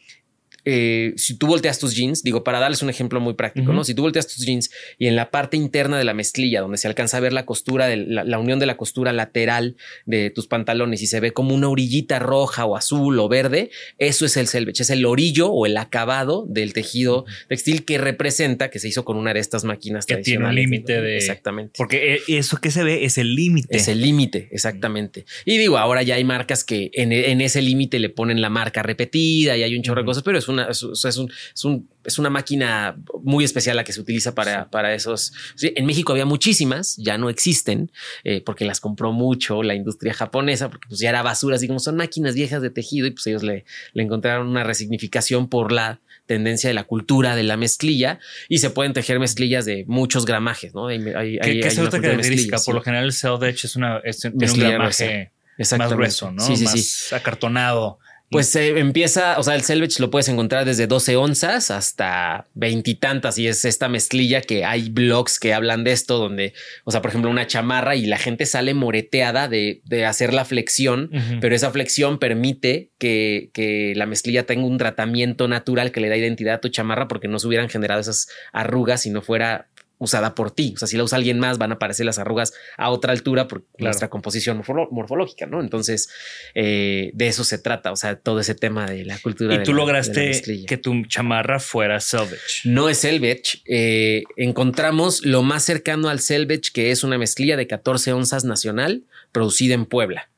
[0.65, 3.73] eh, si tú volteas tus jeans, digo, para darles un ejemplo muy práctico.
[3.73, 3.84] ¿no?
[3.84, 6.88] Si tú volteas tus jeans y en la parte interna de la mezclilla, donde se
[6.88, 10.47] alcanza a ver la costura, de la, la unión de la costura lateral de tus
[10.47, 14.47] pantalones y se ve como una orillita roja o azul o verde, eso es el
[14.47, 19.04] selvage, es el orillo o el acabado del tejido textil que representa que se hizo
[19.06, 20.63] con una de estas máquinas Que tiene un tradicionales.
[20.71, 21.73] límite de- Exactamente.
[21.78, 23.76] Porque eh, eso que se ve es el límite.
[23.76, 25.26] Es el límite, exactamente.
[25.45, 28.82] Y digo, ahora ya hay marcas que en, en ese límite le ponen la marca
[28.84, 31.89] repetida y hay un chorro de cosas, pero es una, es, es un- es un-
[32.06, 35.32] es una máquina muy especial la que se utiliza para, para esos.
[35.56, 37.92] Sí, en México había muchísimas, ya no existen,
[38.26, 41.80] eh, porque las compró mucho la industria japonesa, porque pues ya era basura, así como
[41.80, 43.63] son máquinas viejas de tejido y pues ellos le,
[43.94, 48.70] le encontraron una resignificación por la tendencia de la cultura de la mezclilla y se
[48.70, 50.88] pueden tejer mezclillas de muchos gramajes, ¿no?
[50.88, 52.58] Hay, hay- ¿Qué, hay- qué hay es una característica?
[52.66, 55.78] Por lo general, el self-edge es una, es, tiene un gramaje gruesa.
[55.78, 56.46] más grueso, ¿no?
[56.46, 58.00] Sí, sí, más acartonado.
[58.34, 63.38] Pues eh, empieza, o sea, el selvage lo puedes encontrar desde 12 onzas hasta veintitantas
[63.38, 67.10] y, es esta mezclilla que hay blogs que hablan de esto, donde, o sea, por
[67.10, 71.72] ejemplo, una chamarra y la gente sale moreteada de, de hacer la flexión, pero esa
[71.72, 76.62] flexión permite que, que la mezclilla tenga un tratamiento natural que le da identidad a
[76.62, 79.67] tu chamarra porque no se hubieran generado esas arrugas si no fuera
[80.04, 80.74] usada por ti.
[80.76, 83.48] O sea, si la usa alguien más, van a aparecer las arrugas a otra altura
[83.48, 83.86] por Claro.
[83.86, 85.62] nuestra composición morfolo- morfológica, ¿no?
[85.62, 86.10] Entonces,
[86.56, 87.92] eh, de eso se trata.
[87.92, 89.56] O sea, todo ese tema de la cultura.
[89.56, 92.38] y de tú la- de lograste que tu chamarra fuera selvage.
[92.66, 93.62] No es selvage.
[93.66, 99.04] Eh, encontramos lo más cercano al selvage, que es una mezclilla de 14 onzas nacional
[99.32, 100.30] producida en Puebla.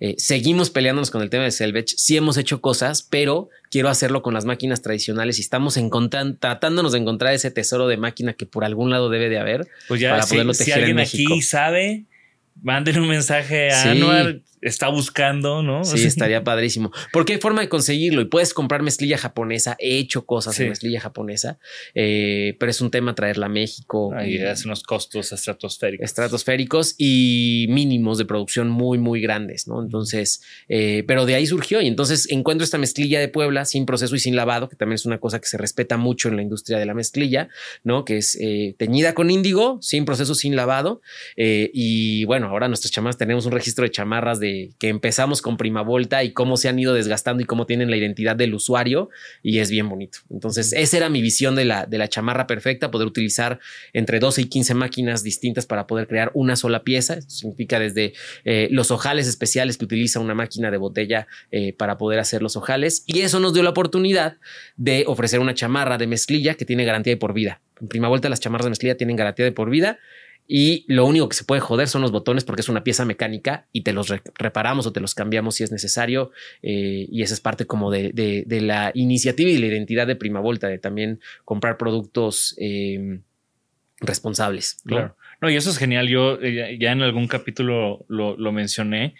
[0.00, 1.94] Eh, seguimos peleándonos con el tema del selvage.
[1.96, 5.76] Sí hemos hecho cosas, pero quiero hacerlo con las máquinas tradicionales y estamos
[6.38, 9.66] tratándonos de encontrar ese tesoro de máquina que por algún lado debe de haber.
[9.88, 11.32] Pues ya, para si, poderlo si tejer en alguien México.
[11.32, 12.04] aquí sabe,
[12.62, 13.88] manden un mensaje a Sí.
[13.88, 14.36] Anuar.
[14.64, 15.84] Está buscando, ¿no?
[15.94, 16.90] Sí, estaría padrísimo.
[17.12, 19.76] Porque hay forma de conseguirlo y puedes comprar mezclilla japonesa.
[19.78, 20.62] He hecho cosas Sí.
[20.64, 21.58] en mezclilla japonesa,
[21.94, 24.12] eh, pero es un tema traerla a México.
[24.16, 26.04] Ahí hace unos costos estratosféricos.
[26.04, 29.82] estratosféricos y mínimos de producción muy, muy grandes, ¿no?
[29.82, 34.16] Entonces, eh, pero de ahí surgió y entonces encuentro esta mezclilla de Puebla sin proceso
[34.16, 36.78] y sin lavado, que también es una cosa que se respeta mucho en la industria
[36.78, 37.48] de la mezclilla,
[37.82, 38.04] ¿no?
[38.04, 41.00] Que es eh, teñida con índigo, sin proceso, sin lavado.
[41.36, 45.56] y bueno, ahora nuestras chamarras tenemos un registro de chamarras de que, que empezamos con
[45.56, 49.10] Prima Volta y cómo se han ido desgastando y cómo tienen la identidad del usuario
[49.42, 50.18] y es bien bonito.
[50.30, 53.60] Entonces, esa era mi visión de la, de la chamarra perfecta, poder utilizar
[53.92, 57.14] entre 12 y 15 máquinas distintas para poder crear una sola pieza.
[57.14, 58.14] Esto significa desde
[58.44, 62.56] eh, los ojales especiales que utiliza una máquina de botella eh, para poder hacer los
[62.56, 64.36] ojales y eso nos dio la oportunidad
[64.76, 67.60] de ofrecer una chamarra de mezclilla que tiene garantía de por vida.
[67.80, 69.98] En Prima las chamarras de mezclilla tienen garantía de por vida
[70.46, 73.66] y lo único que se puede joder son los botones porque es una pieza mecánica
[73.72, 76.32] y te los reparamos o te los cambiamos si es necesario.
[76.62, 80.40] Eh, y esa es parte como de, de, la iniciativa y la identidad de Prima
[80.40, 83.20] Volta, de también comprar productos eh,
[84.00, 84.76] responsables.
[84.84, 85.16] Claro.
[85.40, 86.08] No, y eso es genial.
[86.08, 89.14] Yo eh, ya en algún capítulo lo, mencioné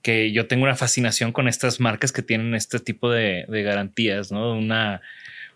[0.00, 4.30] que yo tengo una fascinación con estas marcas que tienen este tipo de, de garantías,
[4.30, 4.52] ¿no?
[4.52, 5.00] Una,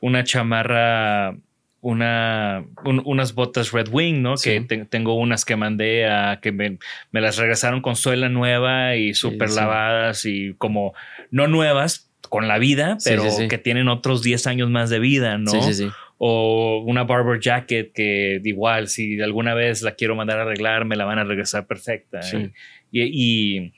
[0.01, 1.37] una chamarra
[1.83, 4.37] una, unas botas Red Wing, ¿no?
[4.37, 6.79] Que tengo unas que mandé a que me,
[7.11, 10.95] las regresaron con suela nueva y súper lavadas y como
[11.33, 15.53] no nuevas con la vida, pero que tienen otros 10 años más de vida, ¿no?
[16.19, 20.95] O una Barber Jacket que igual, si alguna vez la quiero mandar a arreglar, me
[20.95, 22.21] la van a regresar perfecta.
[22.93, 23.73] y y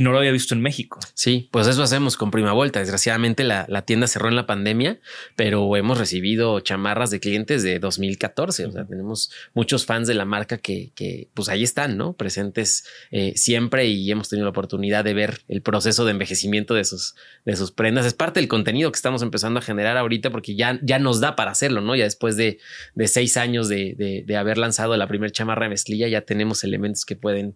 [0.00, 0.98] no lo había visto en México.
[1.14, 2.80] Sí, pues eso hacemos con Prima Vuelta.
[2.80, 4.98] Desgraciadamente la, tienda cerró en la pandemia,
[5.36, 8.66] pero hemos recibido chamarras de clientes de 2014.
[8.66, 12.14] O sea, tenemos muchos fans de la marca que, que pues ahí están, ¿no?
[12.14, 16.84] Presentes eh, siempre y hemos tenido la oportunidad de ver el proceso de envejecimiento de
[16.84, 18.04] sus, de sus prendas.
[18.04, 21.36] Es parte del contenido que estamos empezando a generar ahorita porque ya, ya nos da
[21.36, 21.94] para hacerlo, ¿no?
[21.94, 22.58] Ya después de,
[22.96, 26.64] de seis años de, de, de haber lanzado la primera chamarra de mezclilla, ya tenemos
[26.64, 27.54] elementos que pueden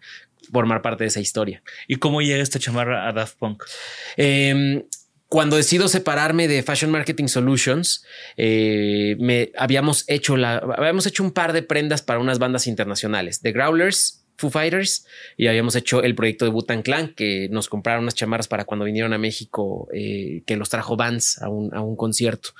[0.52, 1.62] formar parte de esa historia.
[1.86, 3.64] ¿Y cómo llega esta chamarra a Daft Punk?
[4.16, 4.82] Em,
[5.28, 8.04] cuando decido separarme de Fashion Marketing Solutions,
[8.36, 13.40] eh, me habíamos hecho la, habíamos hecho un par de prendas para unas bandas internacionales,
[13.40, 15.04] The Growlers, Foo Fighters,
[15.36, 18.86] y habíamos hecho el proyecto de Butan Clan, que nos compraron unas chamarras para cuando
[18.86, 22.50] vinieron a México, eh, que los trajo Vans a un, a un concierto.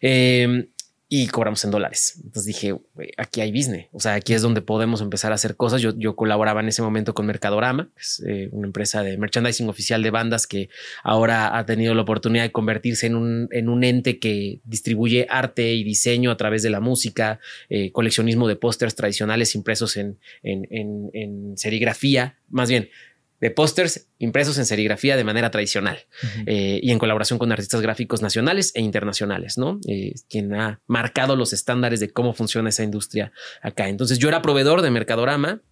[0.00, 0.66] Em,
[1.12, 2.20] y cobramos en dólares.
[2.24, 2.72] Entonces dije,
[3.18, 3.88] aquí hay business.
[3.92, 5.82] O sea, aquí es donde podemos empezar a hacer cosas.
[5.82, 10.04] Yo, yo colaboraba en ese momento con Mercadorama, es eh, una empresa de merchandising oficial
[10.04, 10.68] de bandas que
[11.02, 15.74] ahora ha tenido la oportunidad de convertirse en un, en un ente que distribuye arte
[15.74, 21.10] y diseño a través de la música, eh, coleccionismo de pósters tradicionales impresos en, en,
[21.12, 22.88] en serigrafía, más bien
[23.40, 25.98] de pósters impresos en serigrafía de manera tradicional
[26.46, 29.80] eh, y en colaboración con artistas gráficos nacionales e internacionales, ¿no?
[29.88, 33.88] Eh, quien ha marcado los estándares de cómo funciona esa industria acá.
[33.88, 35.62] Entonces yo era proveedor de Mercadorama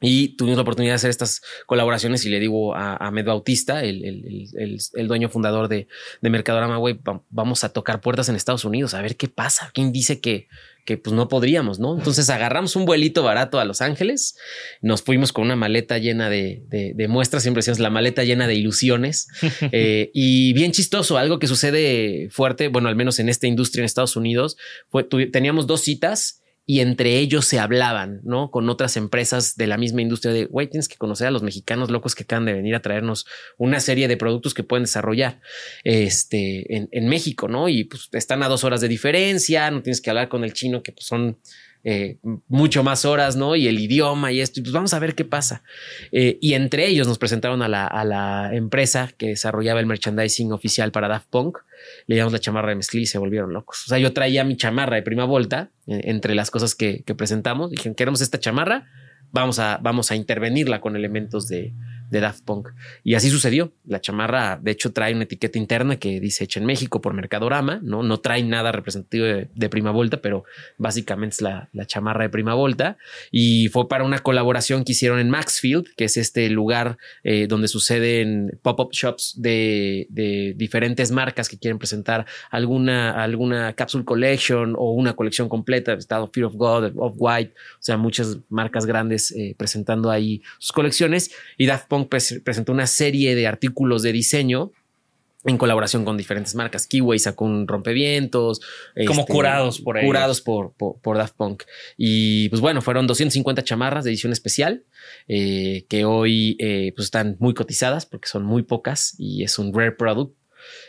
[0.00, 3.82] y tuvimos la oportunidad de hacer estas colaboraciones y le digo a, a Med Bautista,
[3.82, 5.88] el, el, el, dueño fundador de,
[6.20, 6.98] de Mercadorama, güey,
[7.30, 9.70] vamos a tocar puertas en Estados Unidos, a ver qué pasa.
[9.72, 10.48] ¿Quién dice que,
[10.86, 11.98] que pues no podríamos, ¿no?
[11.98, 14.36] Entonces agarramos un vuelito barato a Los Ángeles,
[14.80, 18.54] nos fuimos con una maleta llena de, de, muestras, siempre decíamos la maleta llena de
[18.54, 19.28] ilusiones
[19.72, 23.86] eh, y bien chistoso, algo que sucede fuerte, bueno, al menos en esta industria en
[23.86, 24.56] Estados Unidos,
[24.88, 28.50] fue, teníamos dos citas y entre ellos se hablaban, ¿no?
[28.50, 31.92] Con otras empresas de la misma industria de, güey, tienes que conocer a los mexicanos
[31.92, 33.24] locos que acaban de venir a traernos
[33.56, 35.40] una serie de productos que pueden desarrollar
[35.84, 37.68] este, en, México, ¿no?
[37.68, 40.82] Y pues están a dos horas de diferencia, no tienes que hablar con el chino,
[40.82, 41.38] que pues son
[41.88, 42.18] eh,
[42.48, 43.54] mucho más horas, ¿no?
[43.54, 45.62] Y el idioma y esto, pues vamos a ver qué pasa.
[46.10, 50.50] Eh, y entre ellos nos presentaron a la, a la, empresa que desarrollaba el merchandising
[50.50, 51.58] oficial para Daft Punk.
[52.08, 53.84] Le llamamos la chamarra de mezclilla y se volvieron locos.
[53.84, 57.14] O sea, yo traía mi chamarra de prima vuelta eh, entre las cosas que, que
[57.14, 57.70] presentamos.
[57.70, 58.88] Dijeron, queremos esta chamarra,
[59.30, 61.72] vamos a, vamos a intervenirla con elementos de,
[62.10, 62.68] de Daft Punk.
[63.04, 63.72] Y así sucedió.
[63.84, 67.80] La chamarra, de hecho, trae una etiqueta interna que dice hecha en México por Mercadorama,
[67.82, 68.02] ¿no?
[68.02, 70.44] No trae nada representativo de, Prima Volta, pero
[70.78, 72.96] básicamente es la, chamarra de Prima Volta.
[73.30, 77.68] Y fue para una colaboración que hicieron en Maxfield, que es este lugar eh, donde
[77.68, 80.06] suceden pop-up shops de,
[80.56, 86.46] diferentes marcas que quieren presentar alguna, alguna capsule collection o una colección completa, estado Fear
[86.46, 91.30] of God, of White, o sea, muchas marcas grandes eh, presentando ahí sus colecciones.
[91.56, 94.72] Y Daft Punk presentó una serie de artículos de diseño
[95.46, 96.86] en colaboración con diferentes marcas.
[96.86, 98.60] Kiwi sacó un rompevientos.
[99.06, 100.08] Como este, curados por ellos.
[100.08, 101.62] Curados por, por, Daft Punk.
[101.96, 104.84] Y pues bueno, fueron 250 chamarras de edición especial
[105.28, 109.72] eh, que hoy eh, pues están muy cotizadas porque son muy pocas y es un
[109.72, 110.34] rare product.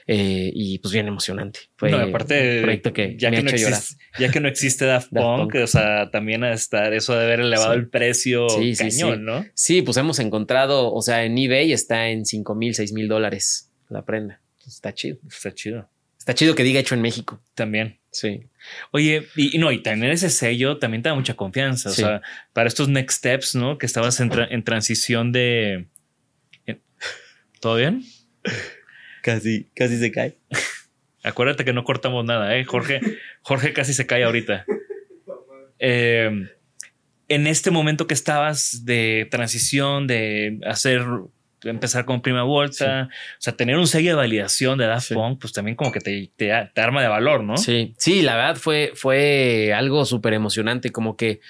[0.06, 1.60] Eh, y pues bien emocionante.
[1.76, 5.12] Fue aparte, un proyecto que ya me que no existe, Ya que no existe Daft,
[5.12, 9.46] Punk, o sea, también a estar eso de haber elevado el precio sí, cañón, ¿no?
[9.54, 13.72] Sí, pues hemos encontrado, o sea, en eBay está en 5 mil, 6 mil dólares
[13.90, 14.42] la prenda.
[14.66, 15.18] Está chido.
[15.28, 15.90] Está chido.
[16.18, 17.42] Está chido que diga hecho en México.
[17.54, 18.00] También.
[18.12, 18.48] Sí.
[18.92, 21.90] Oye, y, no, y tener ese sello también te da mucha confianza.
[21.90, 22.22] O sea,
[22.52, 23.78] para estos next steps, ¿no?
[23.78, 25.88] Que estabas en, en transición de,
[27.60, 28.04] ¿Todo bien?
[29.28, 30.38] Casi, casi se cae.
[31.22, 32.64] Acuérdate que no cortamos nada, ¿eh?
[32.64, 33.02] Jorge,
[33.42, 34.66] Jorge casi se cae ahorita.
[35.80, 36.48] Eh,
[37.28, 41.04] en este momento que estabas de transición, de hacer,
[41.62, 45.14] de empezar con prima bolsa, o sea, tener un sello de validación de Daft Sí.
[45.14, 47.58] Punk, pues también como que te, te, te arma de valor, ¿no?
[47.58, 51.42] Sí, sí, la verdad fue, fue algo súper emocionante, como que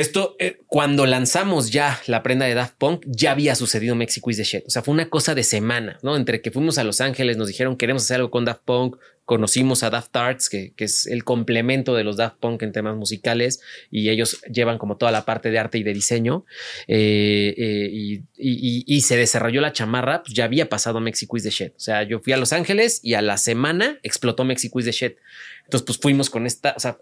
[0.00, 4.36] esto, eh, cuando lanzamos ya la prenda de Daft Punk, ya había sucedido Mexico is
[4.36, 4.64] the shit.
[4.66, 6.16] O sea, fue una cosa de semana, ¿no?
[6.16, 9.82] Entre que fuimos a Los Ángeles, nos dijeron queremos hacer algo con Daft Punk, conocimos
[9.82, 14.08] a Daft Arts, que, es el complemento de los Daft Punk en temas musicales, y
[14.08, 16.46] ellos llevan como toda la parte de arte y de diseño,
[16.86, 21.72] eh, eh, y se desarrolló la chamarra, pues ya había pasado Mexico is the shit.
[21.76, 24.92] O sea, yo fui a Los Ángeles y a la semana explotó Mexico is the
[24.92, 25.16] shit.
[25.68, 26.96] Entonces, pues fuimos con esta, o sea,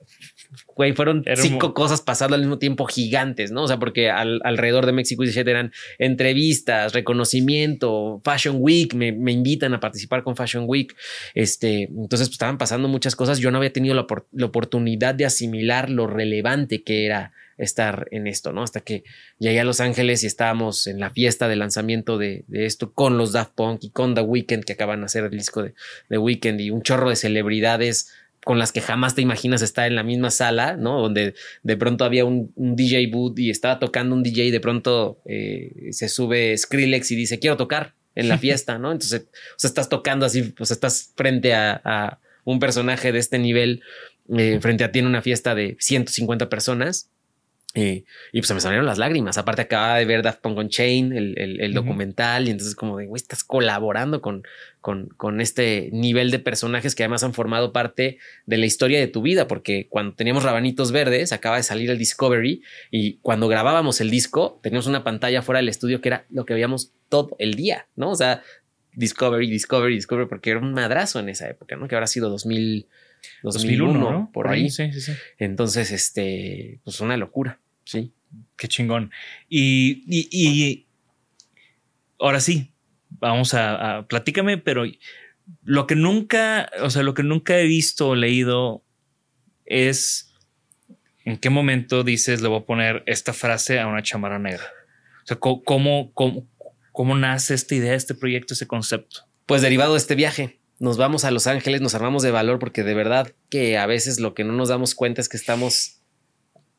[0.74, 3.62] güey, fueron cinco cosas pasando al mismo tiempo gigantes, ¿no?
[3.62, 9.30] O sea, porque al- alrededor de the shit eran entrevistas, reconocimiento, Fashion Week, me, me
[9.30, 10.96] invitan a participar con Fashion Week.
[11.34, 13.38] Este, entonces, pues, estaban pasando muchas cosas.
[13.38, 18.52] Yo no había tenido la oportunidad de asimilar lo relevante que era estar en esto,
[18.52, 18.62] ¿no?
[18.62, 19.04] Hasta que
[19.38, 23.16] llegué a Los Ángeles y estábamos en la fiesta de lanzamiento de, de esto con
[23.16, 25.72] los Daft Punk y con The Weeknd, que acaban de hacer el disco de
[26.08, 28.12] The Weeknd y un chorro de celebridades
[28.46, 31.00] con las que jamás te imaginas estar en la misma sala, ¿no?
[31.02, 31.34] Donde
[31.64, 35.18] de pronto había un, un DJ boot y estaba tocando un DJ y de pronto
[35.26, 38.92] eh, se sube Skrillex y dice, quiero tocar en la fiesta, ¿no?
[38.92, 43.40] Entonces, o sea, estás tocando así, pues estás frente a, a un personaje de este
[43.40, 43.82] nivel,
[44.36, 47.10] eh, frente a ti en una fiesta de 150 personas.
[47.74, 49.38] eh, y pues se me salieron las lágrimas.
[49.38, 51.80] Aparte, acababa de ver Daft Punk on Chain, el, el- el Ujú.
[51.84, 54.44] documental, y entonces, como de, güey, estás colaborando con,
[54.86, 59.08] con, con este nivel de personajes que además han formado parte de la historia de
[59.08, 62.62] tu vida, porque cuando teníamos Rabanitos Verdes, acaba de salir el Discovery,
[62.92, 66.54] y cuando grabábamos el disco, teníamos una pantalla fuera del estudio que era lo que
[66.54, 68.12] veíamos todo el día, ¿no?
[68.12, 68.44] O sea,
[68.92, 71.88] Discovery, Discovery, Discovery, porque era un madrazo en esa época, ¿no?
[71.88, 72.86] Que habrá sido 2000,
[73.42, 74.30] 2001, ¿no?
[74.32, 74.70] por ahí.
[74.70, 75.12] Sí, sí, sí.
[75.38, 78.12] Entonces, este, pues una locura, sí.
[78.56, 79.10] Qué chingón.
[79.48, 80.86] Y, y, y
[82.20, 82.70] ahora sí,
[83.18, 84.84] vamos a, a- platícame, pero
[85.62, 88.82] lo que nunca, o sea, lo que nunca he visto o leído
[89.64, 90.32] es
[91.24, 94.64] en qué momento dices le voy a poner esta frase a una chamarra negra.
[95.24, 96.46] O sea, cómo, cómo,
[96.92, 99.22] cómo nace esta idea, este proyecto, ese concepto.
[99.44, 102.82] Pues derivado de este viaje, nos vamos a Los Ángeles, nos armamos de valor porque
[102.84, 106.00] de verdad que a veces lo que no nos damos cuenta es que estamos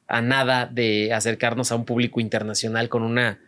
[0.07, 3.41] a nada de acercarnos a un público internacional con una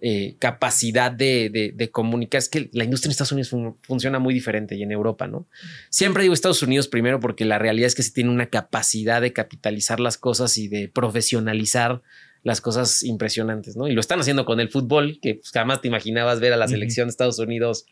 [0.00, 2.38] eh, capacidad de, de- de comunicar.
[2.38, 5.46] Es que la industria en Estados Unidos fun- funciona muy diferente y en Europa, ¿no?
[5.90, 9.32] Siempre digo Estados Unidos primero porque la realidad es que se tiene una capacidad de
[9.32, 12.02] capitalizar las cosas y de profesionalizar
[12.42, 13.88] las cosas impresionantes, ¿no?
[13.88, 16.68] Y lo están haciendo con el fútbol, que pues, jamás te imaginabas ver a la
[16.68, 17.86] selección de Estados Unidos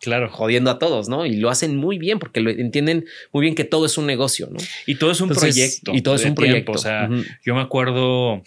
[0.00, 0.28] Claro.
[0.30, 1.24] jodiendo a todos, ¿no?
[1.24, 4.48] Y lo hacen muy bien porque lo entienden muy bien que todo es un negocio,
[4.50, 4.58] ¿no?
[4.86, 5.92] Y todo es un Entonces, proyecto.
[5.94, 6.72] Y todo es un proyecto.
[6.72, 7.08] O sea.
[7.44, 8.42] Yo me acuerdo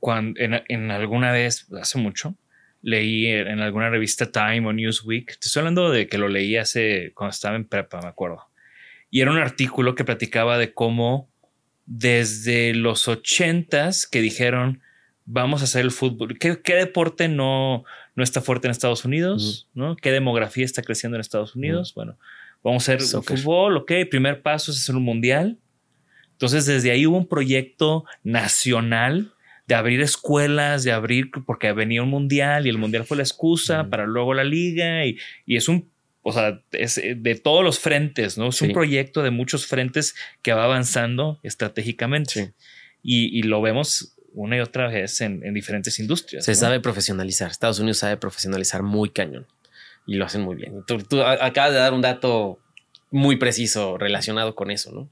[0.00, 2.34] cuando en, en alguna vez, hace mucho,
[2.82, 5.38] leí en alguna revista Time o Newsweek.
[5.38, 8.48] Te estoy hablando de que lo leí hace cuando estaba en prepa, me acuerdo.
[9.10, 11.28] Y era un artículo que platicaba de cómo
[11.86, 14.80] desde los ochentas que dijeron
[15.26, 16.38] vamos a hacer el fútbol.
[16.38, 17.84] ¿Qué, qué deporte no,
[18.14, 19.68] no está fuerte en Estados Unidos?
[19.74, 19.96] ¿no?
[19.96, 21.94] ¿Qué demografía está creciendo en Estados Unidos?
[21.94, 22.18] Bueno,
[22.62, 23.38] vamos a hacer Soccer.
[23.38, 23.92] fútbol, ok.
[24.10, 25.58] Primer paso es hacer un mundial.
[26.32, 29.32] Entonces, desde ahí hubo un proyecto nacional
[29.70, 33.88] de abrir escuelas, de abrir, porque venía un mundial y el mundial fue la excusa
[33.88, 35.16] para luego la liga y,
[35.46, 35.88] y es un,
[36.22, 38.48] o sea, es eh, de todos los frentes, ¿no?
[38.48, 38.66] Es Sí.
[38.66, 42.50] un proyecto de muchos frentes que va avanzando estratégicamente Sí.
[43.04, 46.44] y, y lo vemos una y otra vez en, en diferentes industrias.
[46.44, 46.56] Se ¿no?
[46.58, 47.48] sabe profesionalizar.
[47.52, 49.46] Estados Unidos sabe profesionalizar muy cañón
[50.04, 50.82] y lo hacen muy bien.
[50.84, 52.58] Tú, acabas de dar un dato
[53.12, 55.08] muy preciso relacionado con eso, ¿no?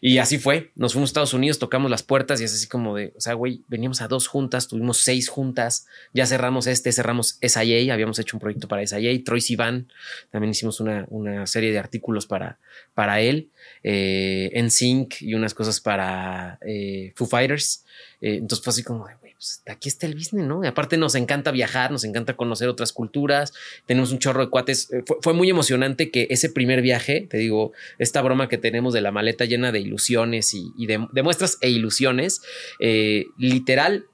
[0.00, 0.70] Y así fue.
[0.74, 3.34] Nos fuimos a Estados Unidos, tocamos las puertas y es así como de, o sea,
[3.34, 8.36] güey, veníamos a dos juntas, tuvimos seis juntas, ya cerramos este, cerramos SIA, habíamos hecho
[8.36, 9.88] un proyecto para SIA, Troy Sivan,
[10.30, 12.58] también hicimos una, una serie de artículos para,
[12.94, 13.50] para él,
[13.82, 17.84] eh, NSYNC y unas cosas para eh, Foo Fighters.
[18.20, 20.62] Eh, entonces fue así como de, pues aquí está el business, ¿no?
[20.66, 23.52] Aparte nos encanta viajar, nos encanta conocer otras culturas,
[23.86, 24.92] tenemos un chorro de cuates.
[24.92, 29.02] Eh, fue, muy emocionante que ese primer viaje, te digo, esta broma que tenemos de
[29.02, 32.42] la maleta llena de ilusiones y, de muestras e ilusiones,
[32.80, 34.06] eh, literal,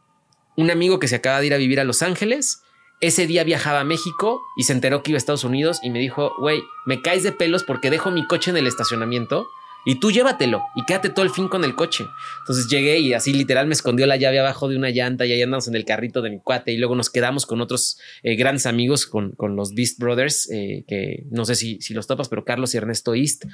[0.56, 2.60] un amigo que se acaba de ir a vivir a Los Ángeles,
[3.00, 5.98] ese día viajaba a México y se enteró que iba a Estados Unidos y me
[5.98, 9.46] dijo, güey, me caes de pelos porque dejo mi coche en el estacionamiento
[9.84, 12.04] y tú llévatelo y quédate todo el fin con el coche.
[12.40, 15.42] Entonces llegué y así literal me escondió la llave abajo de una llanta y ahí
[15.42, 18.66] andamos en el carrito de mi cuate y luego nos quedamos con otros eh, grandes
[18.66, 22.44] amigos, con, con, los Beast Brothers, eh, que no sé si, si los topas, pero
[22.44, 23.44] Carlos y Ernesto East,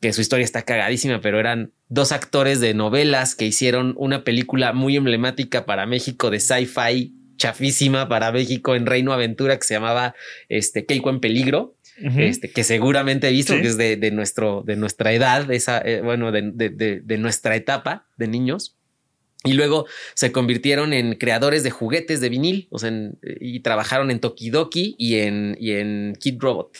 [0.00, 4.72] que su historia está cagadísima, pero eran dos actores de novelas que hicieron una película
[4.72, 10.14] muy emblemática para México de sci-fi chafísima para México en Reino Aventura que se llamaba
[10.48, 15.12] este Keiko en peligro este, que seguramente he visto que es de, nuestro, de nuestra
[15.12, 18.76] edad, esa, eh, bueno, de, nuestra etapa de niños.
[19.46, 22.90] Y luego se convirtieron en creadores de juguetes de vinil, o sea,
[23.22, 26.78] y trabajaron en Tokidoki y en, y en Kid Robot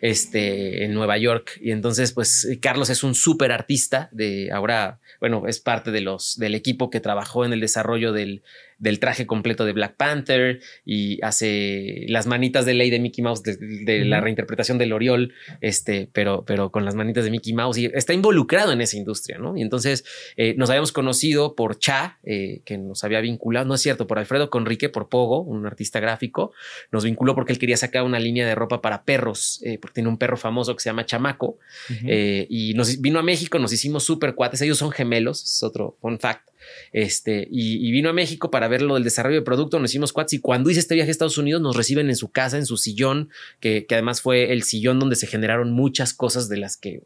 [0.00, 1.58] este, en Nueva York.
[1.60, 6.38] Y entonces, pues Carlos es un súper artista de ahora, bueno, es parte de los,
[6.38, 8.42] del equipo que trabajó en el desarrollo del,
[8.80, 13.42] del traje completo de Black Panther y hace las manitas de ley de Mickey Mouse
[13.42, 17.86] de, la reinterpretación del Oriol, este, pero, pero con las manitas de Mickey Mouse y
[17.86, 19.56] está involucrado en esa industria, ¿no?
[19.56, 20.04] Y entonces
[20.36, 24.18] eh, nos habíamos conocido por Cha, eh, que nos había vinculado, no es cierto, por
[24.18, 26.52] Alfredo Conrique, por Pogo, un artista gráfico,
[26.90, 30.08] nos vinculó porque él quería sacar una línea de ropa para perros, eh, porque tiene
[30.08, 31.58] un perro famoso que se llama Chamaco,
[32.48, 36.18] y nos vino a México, nos hicimos súper cuates, ellos son gemelos, es otro fun
[36.18, 36.49] fact.
[36.92, 39.78] Este, y, vino a México para ver lo del desarrollo de producto.
[39.78, 42.30] Nos hicimos cuates y cuando hice este viaje a Estados Unidos nos reciben en su
[42.30, 43.30] casa, en su sillón,
[43.60, 47.02] que, que además fue el sillón donde se generaron muchas cosas de las que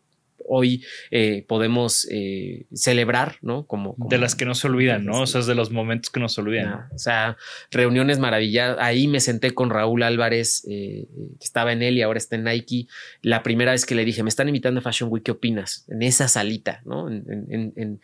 [0.47, 3.66] hoy eh, podemos eh, celebrar, ¿no?
[3.66, 5.22] Como, De las que no se olvidan, ¿no?
[5.22, 6.88] O sea, es de los momentos que no se olvidan.
[6.95, 7.36] o sea,
[7.70, 8.78] reuniones maravilladas.
[8.80, 11.07] Ahí me senté con Raúl Álvarez, eh,
[11.38, 12.86] que estaba en él y ahora está en Nike.
[13.22, 15.84] La primera vez que le dije, me están invitando a Fashion Week, ¿qué opinas?
[15.88, 17.09] En esa salita, ¿no?
[17.09, 18.01] En,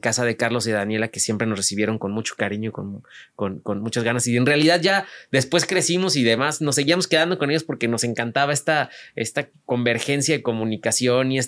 [0.00, 3.02] casa de Carlos y Daniela, que siempre nos recibieron con mucho cariño, con,
[3.34, 4.26] con, con muchas ganas.
[4.26, 8.04] Y en realidad ya después crecimos y demás, nos seguíamos quedando con ellos porque nos
[8.04, 11.38] encantaba esta, esta convergencia de comunicación y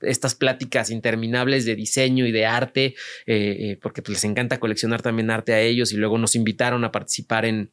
[0.00, 2.94] estas pláticas interminables de diseño y de arte, eh,
[3.26, 6.92] eh, porque pues, les encanta coleccionar también arte a ellos y luego nos invitaron a
[6.92, 7.70] participar en,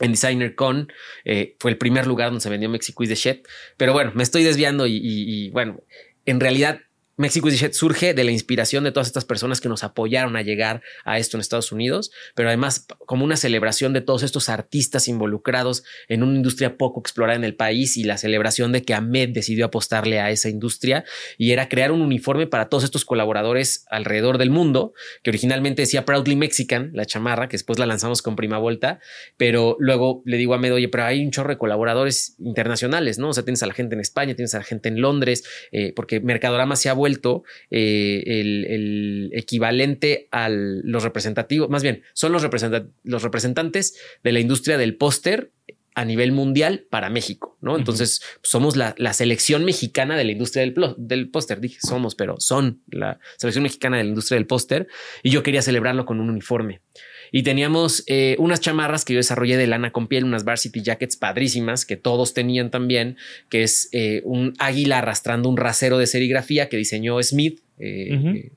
[0.00, 0.92] en Designer Con
[1.24, 3.42] eh, fue el primer lugar donde se vendió Mexico is the.
[3.76, 5.82] Pero bueno, me estoy desviando y bueno,
[6.24, 6.80] en realidad
[7.18, 11.18] México surge de la inspiración de todas estas personas que nos apoyaron a llegar a
[11.18, 16.22] esto en Estados Unidos, pero además como una celebración de todos estos artistas involucrados en
[16.22, 20.20] una industria poco explorada en el país y la celebración de que Ahmed decidió apostarle
[20.20, 21.04] a esa industria
[21.38, 24.92] y era crear un uniforme para todos estos colaboradores alrededor del mundo,
[25.24, 29.00] que originalmente decía Proudly Mexican, la chamarra, que después la lanzamos con Prima Volta,
[29.36, 33.30] pero luego le digo a Ahmed, oye, pero hay un chorro de colaboradores internacionales, ¿no?
[33.30, 35.42] O sea, tienes a la gente en España, tienes a la gente en Londres,
[35.72, 36.92] eh, porque Mercadorama se ha
[37.70, 42.42] eh, el, equivalente a los representativos, más bien, son los,
[43.04, 45.52] los representantes de la industria del póster
[45.98, 47.76] a nivel mundial para México, ¿no?
[47.76, 52.82] Entonces, somos la, selección mexicana de la industria del, del póster, dije somos, pero son
[52.86, 54.86] la selección mexicana de la industria del póster
[55.24, 56.82] y yo quería celebrarlo con un uniforme.
[57.32, 61.16] Y teníamos eh, unas chamarras que yo desarrollé de lana con piel, unas varsity jackets
[61.16, 63.16] padrísimas que todos tenían también,
[63.48, 68.50] que es eh, un águila arrastrando un rasero de serigrafía que diseñó Smith, eh,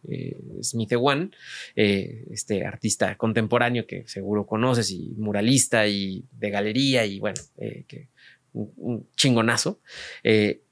[0.61, 1.29] Smith One,
[1.75, 7.39] este artista contemporáneo que seguro conoces y muralista y de galería y bueno,
[7.87, 8.07] que
[8.53, 9.79] un, un, chingonazo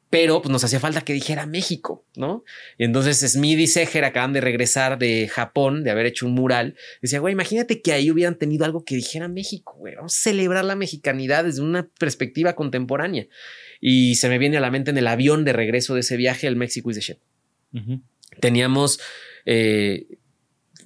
[0.10, 2.44] pero pues, nos hacía falta que dijera México, ¿no?
[2.78, 6.76] Y entonces Smith y Seger acaban de regresar de Japón, de haber hecho un mural.
[7.02, 9.96] Decía, güey, imagínate que ahí hubieran tenido algo que dijera México, güey.
[9.96, 13.28] Vamos a celebrar la mexicanidad desde una perspectiva contemporánea.
[13.80, 16.48] Y se me viene a la mente en el avión de regreso de ese viaje
[16.48, 17.18] el México is the shit.
[18.40, 19.00] Teníamos.
[19.46, 20.08] Eh,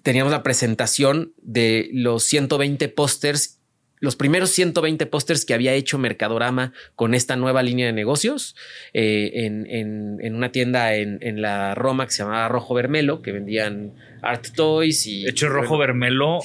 [0.03, 3.61] teníamos la presentación de los 120 pósters
[4.03, 8.53] los primeros 120 pósters que había hecho Mercadorama con esta nueva línea de negocios
[8.91, 14.47] eh, en, una tienda en, la Roma que se llamaba Rojo Vermelo, que vendían art
[14.57, 15.23] toys y...
[15.23, 16.41] De hecho, Rojo Vermelo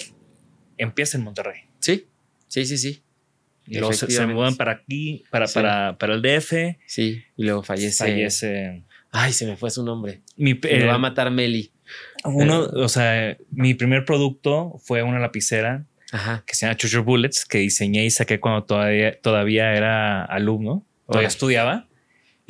[0.77, 1.63] empieza en Monterrey.
[1.81, 2.07] Sí,
[2.47, 3.03] sí, sí, sí.
[3.67, 6.79] Y luego se, mudan para aquí, para, para, para el DF.
[6.87, 8.05] Sí, y luego fallece.
[8.05, 8.85] Fallece.
[9.11, 10.21] Ay, se me fue su nombre.
[10.37, 11.73] me va a eh, matar Meli.
[12.23, 15.88] Uno, o sea, mi primer producto fue una lapicera
[16.47, 21.29] que se llama Chucho Bullets, que diseñé y saqué cuando todavía, todavía era alumno, todavía
[21.29, 21.88] estudiaba.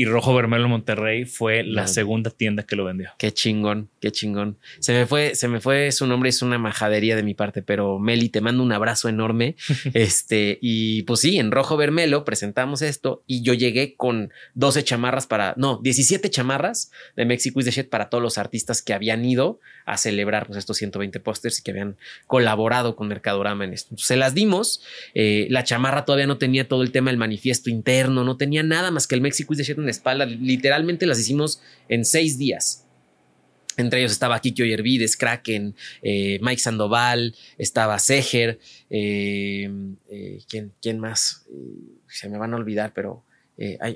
[0.01, 3.11] Y Rojo Vermelo Monterrey fue la segunda tienda que lo vendió.
[3.19, 4.57] Qué chingón, qué chingón.
[4.79, 7.99] Se me fue, se me fue su nombre, es una majadería de mi parte, pero
[7.99, 9.57] Meli, te mando un abrazo enorme.
[9.95, 15.27] este, y pues sí, en Rojo Vermelo presentamos esto y yo llegué con 12 chamarras
[15.27, 19.25] para, no, 17 chamarras de Mexico is the Shit para todos los artistas que habían
[19.25, 21.97] ido a celebrar pues, estos 120 pósters y que habían
[22.29, 23.97] colaborado con Mercadorama en esto.
[23.99, 24.81] Se las dimos.
[25.15, 28.93] Eh, la chamarra todavía no tenía todo el tema del manifiesto interno, no tenía nada
[28.93, 30.27] más que el Mexico is the Shit la espalda.
[30.27, 32.85] Literalmente las hicimos en seis días.
[33.79, 38.59] Entre ellos estaba Kiki Oyervides, Kraken, eh, Mike Sandoval, estaba Seger,
[38.91, 39.71] eh,
[40.11, 41.47] eh, ¿quién, ¿quién, más?
[42.09, 43.25] se me van a olvidar, pero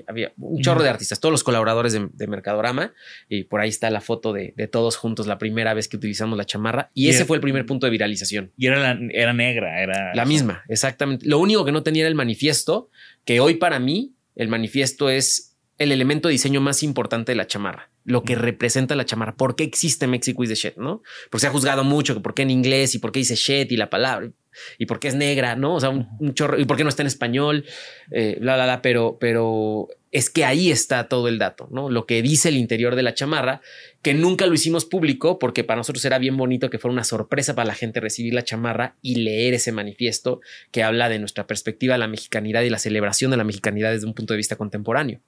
[0.07, 2.93] había un chorro de artistas, todos los colaboradores de, Mercadorama,
[3.29, 6.45] y por ahí está la foto de, todos juntos, la primera vez que utilizamos la
[6.45, 8.51] chamarra, y, ese fue el primer punto de viralización.
[8.57, 10.13] Y era, era negra, era...
[10.13, 11.25] La misma, exactamente.
[11.27, 12.89] Lo único que no tenía era el manifiesto,
[13.25, 17.47] que hoy para mí el manifiesto es el elemento de diseño más importante de la
[17.47, 19.35] chamarra lo que representa la chamarra.
[19.35, 20.75] ¿Por qué existe Mexico is the shit?
[20.75, 21.01] ¿No?
[21.29, 23.71] Porque se ha juzgado mucho que por qué en inglés y por qué dice shit
[23.71, 24.29] y la palabra
[24.77, 25.75] y por qué es negra, ¿no?
[25.75, 27.65] O sea, un, chorro y por qué no está en español,
[28.11, 31.89] eh, bla, bla, bla, pero, pero es que ahí está todo el dato, ¿no?
[31.89, 33.61] Lo que dice el interior de la chamarra,
[34.03, 37.55] que nunca lo hicimos público porque para nosotros era bien bonito que fuera una sorpresa
[37.55, 40.39] para la gente recibir la chamarra y leer ese manifiesto
[40.71, 44.05] que habla de nuestra perspectiva de la mexicanidad y la celebración de la mexicanidad desde
[44.05, 45.19] un punto de vista contemporáneo.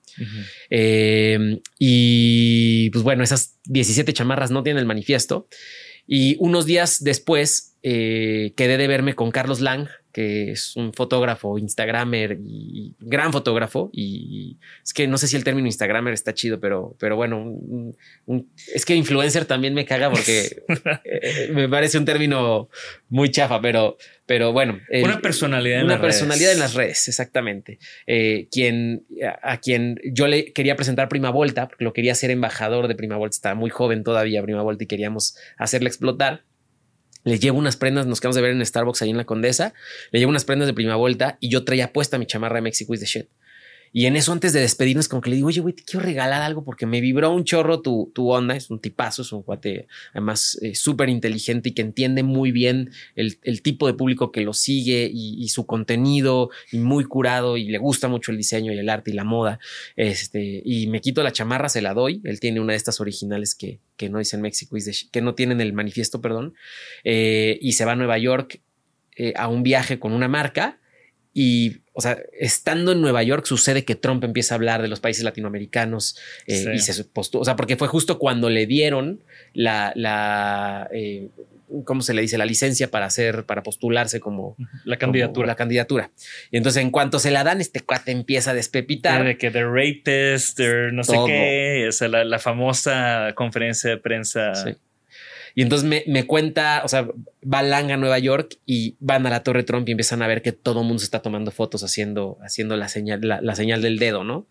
[0.69, 5.47] Eh, y pues bueno, esas 17 chamarras no tienen el manifiesto.
[6.05, 11.57] Y unos días después eh, quedé de verme con Carlos Lang, que es un fotógrafo,
[11.57, 13.89] Instagramer y gran fotógrafo.
[13.91, 17.53] Y es que no sé si el término Instagramer está chido, pero, pero bueno,
[18.73, 20.63] es que influencer también me caga porque
[21.03, 22.69] eh, me parece un término
[23.09, 24.79] muy chafa, pero, pero bueno.
[25.03, 27.77] una personalidad en una personalidad en las redes, exactamente.
[28.07, 29.05] Eh, quien,
[29.43, 33.17] a, quien yo le quería presentar Prima Volta, porque lo quería ser embajador de Prima
[33.17, 36.45] Volta, estaba muy joven todavía Prima Volta y queríamos hacerle explotar
[37.25, 39.73] le llevo unas prendas, nos quedamos de ver en Starbucks ahí en la Condesa,
[40.11, 42.93] le llevo unas prendas de prima vuelta y yo traía puesta mi chamarra de Mexico
[42.93, 43.27] is the shit.
[43.97, 46.41] Y en eso, antes de despedirnos, como que le digo, oye, güey, te quiero regalar
[46.41, 48.53] algo porque me vibró un chorro tu, tu onda.
[48.53, 52.91] Es un tipazo, es un cuate, además, eh, súper inteligente y que entiende muy bien
[53.15, 57.69] el, el, tipo de público que lo sigue y, su contenido y muy curado y
[57.69, 59.59] le gusta mucho el diseño y el arte y la moda.
[59.95, 62.19] Este, y me quito la chamarra, se la doy.
[62.25, 64.75] Él tiene una de estas originales que, que no dicen México,
[65.09, 66.53] que no tienen el manifiesto, perdón.
[67.05, 68.59] Eh, y se va a Nueva York
[69.15, 70.81] eh, a un viaje con una marca
[71.37, 75.01] y, o sea, estando en Nueva York sucede que Trump empieza a hablar de los
[75.01, 76.17] países latinoamericanos
[76.47, 79.19] eh, y se postó, o sea, porque fue justo cuando le dieron
[79.53, 81.27] la, la eh,
[81.83, 82.37] ¿cómo se le dice?
[82.37, 84.55] La licencia para hacer, para postularse como
[84.85, 85.45] la candidatura.
[85.45, 86.11] la candidatura.
[86.51, 89.25] Y entonces, en cuanto se la dan, este cuate empieza a despepitar.
[89.25, 90.57] De que the rapist,
[90.93, 94.55] no sé qué, o la, la, famosa conferencia de prensa.
[94.55, 94.71] Sí.
[95.57, 97.07] Y entonces me, cuenta, o sea,
[97.41, 100.41] va Lang a Nueva York y van a la Torre Trump y empiezan a ver
[100.41, 103.97] que todo el mundo se está tomando fotos haciendo, haciendo la señal, la, señal del
[103.97, 104.47] dedo, ¿no?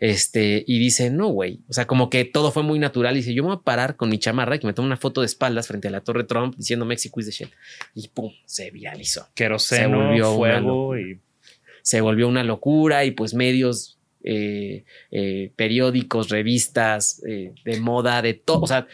[0.00, 1.60] Este, y dice, no, güey.
[1.68, 3.14] O sea, como que todo fue muy natural.
[3.14, 4.96] Y dice, yo me voy a parar con mi chamarra y que me tomo una
[4.96, 7.50] foto de espaldas frente a la Torre Trump diciendo Mexico is the shit.
[7.94, 9.28] Y pum, se viralizó.
[9.58, 11.20] se volvió fuego y
[11.82, 18.34] se volvió una locura y pues medios eh, eh, periódicos, revistas eh, de moda, de
[18.34, 18.88] todo, o sea,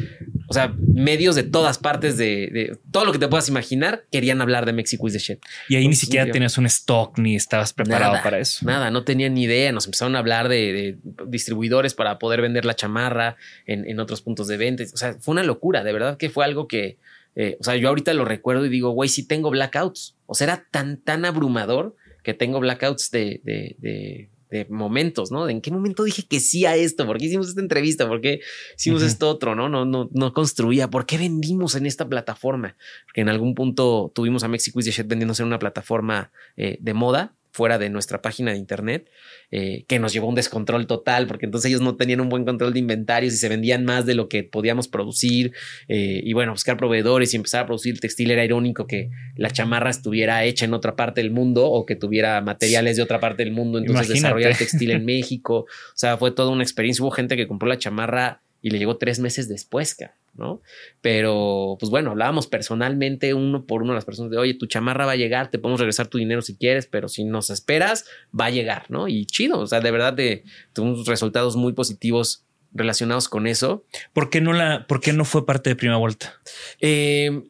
[0.49, 4.67] o sea, medios de todas partes de, todo lo que te puedas imaginar querían hablar
[4.67, 5.41] de Mexico is the shit.
[5.71, 8.67] Y ahí ni siquiera tenías un stock ni estabas preparado para eso.
[8.67, 9.73] Nada, no tenía ni idea.
[9.73, 14.59] Nos empezaron a hablar de, distribuidores para poder vender la chamarra en, otros puntos de
[14.59, 14.85] venta.
[14.85, 15.83] O sea, fue una locura.
[15.83, 16.99] De verdad que fue algo que,
[17.35, 20.17] o sea, yo ahorita lo recuerdo y digo, güey, sí tengo blackouts.
[20.27, 25.49] O sea, era tan, tan abrumador que tengo blackouts de, de de momentos, ¿no?
[25.49, 27.07] ¿En qué momento dije que sí a esto?
[27.07, 28.07] ¿Por qué hicimos esta entrevista?
[28.07, 28.41] ¿Por qué
[28.79, 29.57] hicimos esto otro?
[29.57, 29.69] ¿no?
[29.69, 30.89] No, no, no construía.
[30.89, 32.77] ¿Por qué vendimos en esta plataforma?
[33.05, 36.95] Porque en algún punto tuvimos a Mexico y Shed vendiéndose en una plataforma eh, de
[36.95, 39.09] moda fuera de nuestra página de internet,
[39.53, 42.45] eh, que nos llevó a un descontrol total, porque entonces ellos no tenían un buen
[42.45, 45.53] control de inventarios y se vendían más de lo que podíamos producir.
[45.87, 49.91] Eh, y bueno, buscar proveedores y empezar a producir textil era irónico que la chamarra
[49.91, 53.53] estuviera hecha en otra parte del mundo o que tuviera materiales de otra parte del
[53.53, 55.59] mundo, entonces desarrollar textil en México.
[55.59, 57.05] O sea, fue toda una experiencia.
[57.05, 59.95] Hubo gente que compró la chamarra y le llegó tres meses después,
[60.33, 60.63] ¿no?
[61.03, 65.05] Pero, pues bueno, hablábamos personalmente uno por uno a las personas de, oye, tu chamarra
[65.05, 68.07] va a llegar, te podemos regresar tu dinero si quieres, pero si nos esperas,
[68.39, 69.07] va a llegar, ¿no?
[69.07, 73.85] Y chido, o sea, de verdad de, tuvimos resultados muy positivos relacionados con eso.
[74.15, 76.41] ¿Por qué no, la, por qué no fue parte de Prima Vuelta?
[76.81, 77.43] Eh,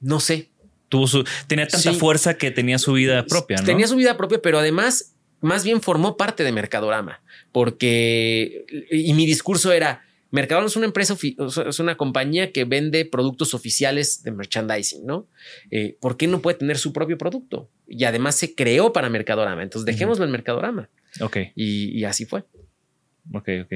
[0.00, 0.48] no sé.
[0.88, 3.64] Tuvo su, tenía tanta fuerza que tenía su vida propia, ¿no?
[3.64, 9.26] Tenía su vida propia, pero además, más bien formó parte de Mercadorama, porque, y mi
[9.26, 11.14] discurso era, Mercadona es una empresa,
[11.66, 15.28] es una compañía que vende productos oficiales de merchandising, ¿no?
[15.70, 17.70] Eh, ¿Por qué no puede tener su propio producto?
[17.86, 20.88] Y además se creó para Mercadorama, entonces dejémoslo en Mercadorama.
[21.20, 21.36] Ok.
[21.54, 22.44] Y, así fue.
[23.34, 23.72] Ok, ok.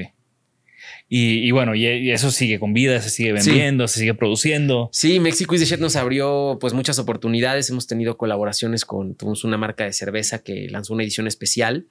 [1.09, 4.89] Y, bueno, y, eso sigue con vida, se sigue vendiendo, se sigue produciendo.
[4.91, 7.69] Sí, Mexico is the Shit nos abrió pues muchas oportunidades.
[7.69, 11.85] Hemos tenido colaboraciones con una marca de cerveza que lanzó una edición especial,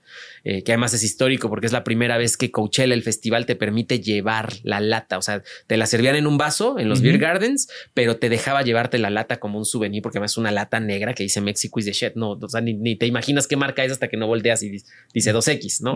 [0.45, 3.57] eh, que además es histórico porque es la primera vez que Coachella, el festival, te
[3.57, 5.17] permite llevar la lata.
[5.17, 8.63] O sea, te la servían en un vaso en los beer gardens, pero te dejaba
[8.63, 11.81] llevarte la lata como un souvenir porque además es una lata negra que dice Mexico
[11.81, 12.17] is the Shit.
[12.17, 14.83] No, o sea, ni, te imaginas qué marca es hasta que no volteas y
[15.15, 15.95] dice 2X, ¿no?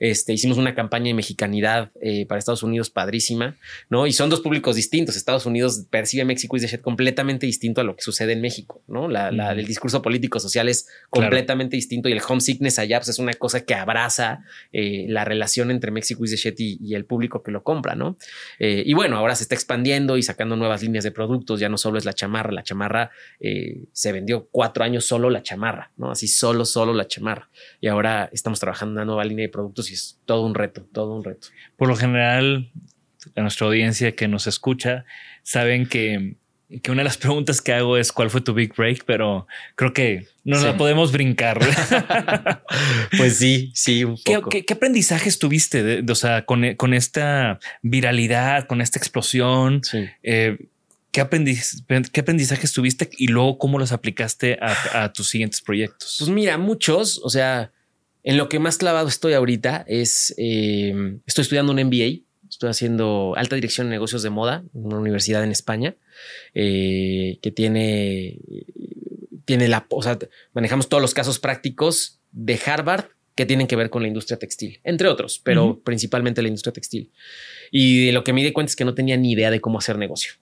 [0.00, 3.56] Este, hicimos una campaña de mexicanidad eh, para Estados Unidos padrísima,
[3.90, 4.06] ¿no?
[4.06, 5.16] Y son dos públicos distintos.
[5.16, 9.08] Estados Unidos percibe México y de completamente distinto a lo que sucede en México, ¿no?
[9.08, 13.32] La, el discurso político social es completamente distinto y el homesickness allá pues, es una
[13.34, 17.62] cosa que abraza eh, la relación entre México y de y, el público que lo
[17.62, 18.16] compra, ¿no?
[18.58, 21.60] Eh, y bueno, ahora se está expandiendo y sacando nuevas líneas de productos.
[21.60, 25.42] Ya no solo es la chamarra, la chamarra eh, se vendió cuatro años solo la
[25.42, 26.10] chamarra, ¿no?
[26.10, 27.48] Así solo, solo la chamarra.
[27.80, 30.86] Y ahora estamos trabajando en una nueva línea de productos y es todo un reto,
[30.92, 31.48] todo un reto.
[31.76, 32.45] Por lo general,
[33.34, 35.04] a nuestra audiencia que nos escucha
[35.42, 36.36] saben que,
[36.82, 39.92] que, una de las preguntas que hago es cuál fue tu big break, pero creo
[39.92, 41.58] que no la podemos brincar.
[43.16, 44.04] pues sí, sí.
[44.24, 49.82] ¿Qué, aprendizajes tuviste o sea, con, con, esta viralidad, con esta explosión?
[50.22, 50.56] Eh,
[51.16, 51.20] ¿qué,
[52.20, 56.16] aprendizajes tuviste y luego cómo los aplicaste a, tus siguientes proyectos?
[56.18, 57.72] Pues mira, muchos, o sea,
[58.22, 62.25] en lo que más clavado estoy ahorita es, eh, estoy estudiando un MBA
[62.56, 65.94] Estoy haciendo alta dirección en negocios de moda en una universidad en España
[66.54, 68.38] eh, que tiene,
[69.44, 70.18] tiene la, o sea,
[70.54, 74.80] manejamos todos los casos prácticos de Harvard que tienen que ver con la industria textil,
[74.84, 77.12] entre otros, pero principalmente la industria textil.
[77.70, 79.98] Y lo que me di cuenta es que no tenía ni idea de cómo hacer
[79.98, 80.32] negocio.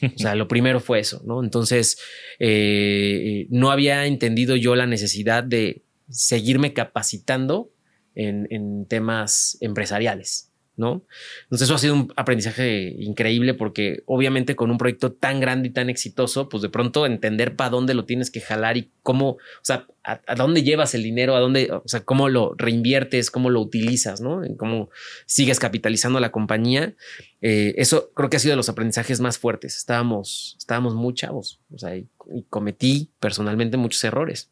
[0.00, 1.42] O sea, lo primero fue eso, ¿no?
[1.42, 1.98] Entonces,
[2.38, 7.72] eh, no había entendido yo la necesidad de seguirme capacitando
[8.14, 10.52] en temas empresariales.
[10.76, 11.04] ¿No?
[11.44, 15.72] Entonces eso ha sido un aprendizaje increíble porque obviamente con un proyecto tan grande y
[15.72, 19.38] tan exitoso, pues de pronto entender para dónde lo tienes que jalar y cómo, o
[19.62, 23.60] sea, a, dónde llevas el dinero, a dónde, o sea, cómo lo reinviertes, cómo lo
[23.60, 24.44] utilizas, ¿no?
[24.44, 24.90] En cómo
[25.26, 26.94] sigues capitalizando la compañía.
[27.40, 29.76] Eh, eso creo que ha sido de los aprendizajes más fuertes.
[29.76, 32.08] Estábamos, estábamos muy chavos, o sea, y,
[32.50, 34.50] cometí personalmente muchos errores.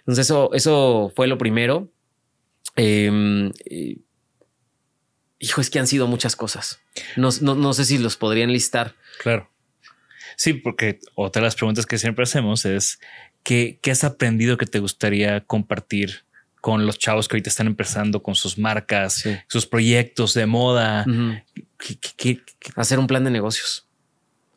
[0.00, 1.90] Entonces eso, eso fue lo primero.
[2.76, 3.50] Em,
[5.38, 6.80] hijo, es que han sido muchas cosas.
[7.16, 8.94] No, no, sé si los podrían listar.
[9.20, 9.50] Claro.
[10.36, 12.98] Sí, porque otra de las preguntas que siempre hacemos es
[13.42, 16.24] ¿qué, qué has aprendido que te gustaría compartir
[16.60, 21.06] con los chavos que ahorita están empezando con sus marcas, sus proyectos de moda?
[22.74, 23.86] Hacer un plan de negocios.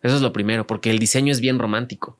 [0.01, 2.19] Eso es lo primero, porque el diseño es bien romántico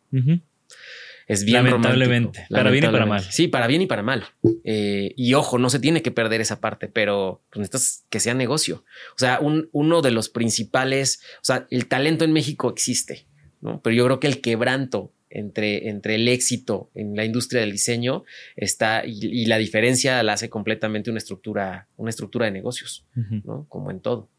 [1.30, 3.21] es bien lamentablemente, para bien y para mal.
[3.21, 4.25] Sí, para bien y para mal.
[4.63, 8.34] Eh, y ojo, no se tiene que perder esa parte, pero pues, necesitas que sea
[8.34, 8.84] negocio.
[9.15, 13.27] O sea, un, uno de los principales, o sea, el talento en México existe,
[13.61, 13.80] ¿no?
[13.84, 18.23] Pero yo creo que el quebranto entre, entre el éxito en la industria del diseño
[18.55, 23.67] está y, la diferencia la hace completamente una estructura, una estructura de negocios, ¿no?
[23.69, 24.32] Como en todo.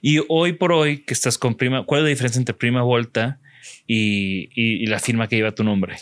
[0.00, 3.40] Y hoy por hoy que estás con Prima, ¿cuál es la diferencia entre Prima Volta
[3.86, 5.96] y, la firma que lleva tu nombre.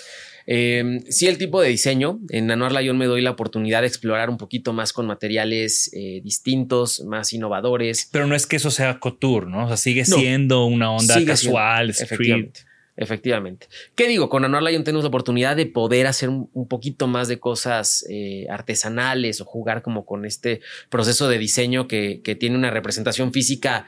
[0.47, 2.21] Eh, sí, el tipo de diseño.
[2.31, 6.21] En Anuar Lion me doy la oportunidad de explorar un poquito más con materiales eh,
[6.25, 8.09] distintos, más innovadores.
[8.11, 9.65] Pero no es que eso sea couture, ¿no?
[9.65, 12.61] O sea, sigue siendo una onda casual, Efectivamente.
[12.95, 13.69] Efectivamente.
[13.95, 14.29] ¿Qué digo?
[14.29, 18.47] Con Anuar Lion tenemos la oportunidad de poder hacer un, poquito más de cosas eh,
[18.51, 20.61] artesanales o jugar como con este
[20.91, 23.87] proceso de diseño que, que tiene una representación física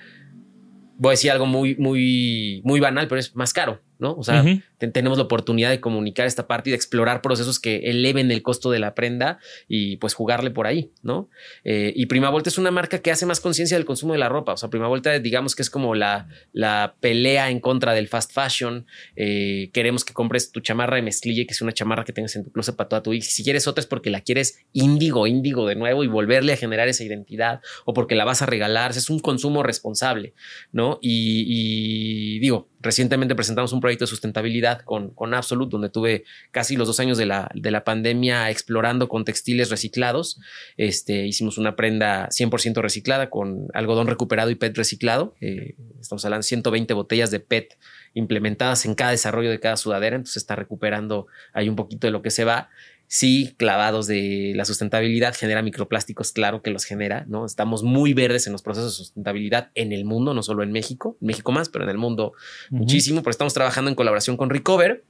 [0.97, 3.81] voy a decir algo muy, muy, muy banal, pero es más caro.
[3.99, 4.15] ¿No?
[4.15, 4.45] O sea,
[4.79, 8.71] tenemos la oportunidad de comunicar esta parte y de explorar procesos que eleven el costo
[8.71, 9.39] de la prenda
[9.69, 11.29] y pues jugarle por ahí, ¿no?
[11.65, 14.29] Eh, y Prima Volta es una marca que hace más conciencia del consumo de la
[14.29, 14.53] ropa.
[14.53, 18.33] O sea, Prima Volta, digamos que es como la, la pelea en contra del fast
[18.33, 18.87] fashion.
[19.17, 22.45] Eh, queremos que compres tu chamarra de mezclilla, que es una chamarra que tengas en
[22.45, 23.23] tu closet para toda tu vida.
[23.23, 26.89] Si quieres otra es porque la quieres índigo, índigo de nuevo y volverle a generar
[26.89, 28.91] esa identidad o porque la vas a regalar.
[28.91, 30.35] Es un consumo responsable,
[30.73, 30.99] ¿no?
[31.01, 36.87] y digo, Recientemente presentamos un proyecto de sustentabilidad con, con Absolute, donde tuve casi los
[36.87, 40.39] dos años de la, de la pandemia explorando con textiles reciclados.
[40.77, 45.35] Este, hicimos una prenda 100% reciclada con algodón recuperado y PET reciclado.
[45.41, 47.79] Eh, estamos hablando de 120 botellas de PET
[48.13, 52.21] implementadas en cada desarrollo de cada sudadera, entonces está recuperando ahí un poquito de lo
[52.21, 52.69] que se va
[53.07, 57.47] sí clavados de la sustentabilidad, genera microplásticos, claro que los genera, ¿no?
[57.47, 61.17] Estamos muy verdes en los procesos de sustentabilidad en el mundo, no solo en México,
[61.21, 62.33] en México más, pero en el mundo
[62.71, 65.05] muchísimo, pero estamos trabajando en colaboración con Recover,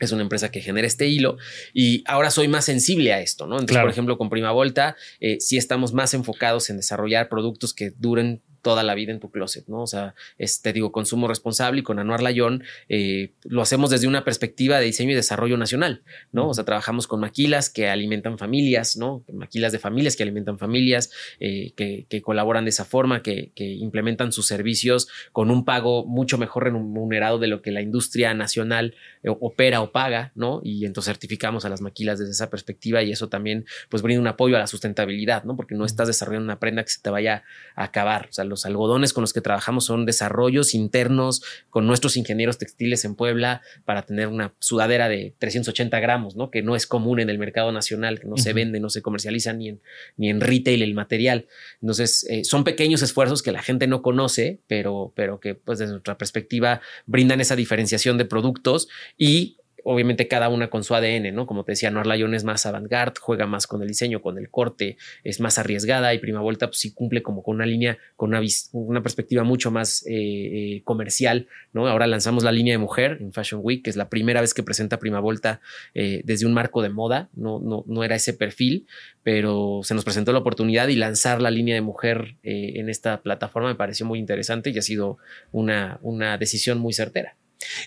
[0.00, 1.36] es una empresa que genera este hilo
[1.72, 3.58] y ahora soy más sensible a esto, ¿no?
[3.58, 7.92] Entonces, por ejemplo, con Prima Volta, eh, sí estamos más enfocados en desarrollar productos que
[7.96, 9.82] duren toda la vida en tu closet, ¿no?
[9.82, 14.08] O sea, es, te digo, consumo responsable y con Anuar Layón eh, lo hacemos desde
[14.08, 16.02] una perspectiva de diseño y desarrollo nacional,
[16.32, 16.48] ¿no?
[16.48, 19.22] O sea, trabajamos con maquilas que alimentan familias, ¿no?
[19.32, 24.46] Maquilas de familias que alimentan familias, eh, que, colaboran de esa forma, que, implementan sus
[24.46, 29.82] servicios con un pago mucho mejor remunerado de lo que la industria nacional eh, opera
[29.82, 30.62] o paga, ¿no?
[30.64, 34.28] Y entonces certificamos a las maquilas desde esa perspectiva y eso también, pues, brinda un
[34.28, 35.54] apoyo a la sustentabilidad, ¿no?
[35.54, 37.44] Porque no estás desarrollando una prenda que se te vaya
[37.76, 38.28] a acabar.
[38.30, 43.04] O sea, los algodones con los que trabajamos son desarrollos internos con nuestros ingenieros textiles
[43.04, 46.50] en Puebla para tener una sudadera de 380 gramos, ¿no?
[46.50, 49.52] Que no es común en el mercado nacional, que no se vende, no se comercializa
[49.52, 49.80] ni en,
[50.16, 51.46] ni en retail el material.
[51.80, 55.92] Entonces, eh, son pequeños esfuerzos que la gente no conoce, pero, pero que, pues, desde
[55.92, 58.88] nuestra perspectiva, brindan esa diferenciación de productos
[59.18, 61.46] y obviamente cada una con su ADN, ¿no?
[61.46, 64.50] Como te decía, Noir Lion es más avant-garde, juega más con el diseño, con el
[64.50, 68.30] corte, es más arriesgada y Prima Volta pues sí cumple como con una línea, con
[68.30, 68.40] una,
[68.72, 71.86] una perspectiva mucho más eh, eh, comercial, ¿no?
[71.86, 74.62] Ahora lanzamos la línea de mujer en Fashion Week, que es la primera vez que
[74.62, 75.60] presenta Prima Volta
[75.94, 78.86] eh, desde un marco de moda, no, no, no era ese perfil,
[79.22, 83.68] pero se nos presentó la oportunidad y lanzar la línea de mujer en esta plataforma
[83.68, 85.18] me pareció muy interesante y ha sido
[85.52, 87.36] una, una decisión muy certera.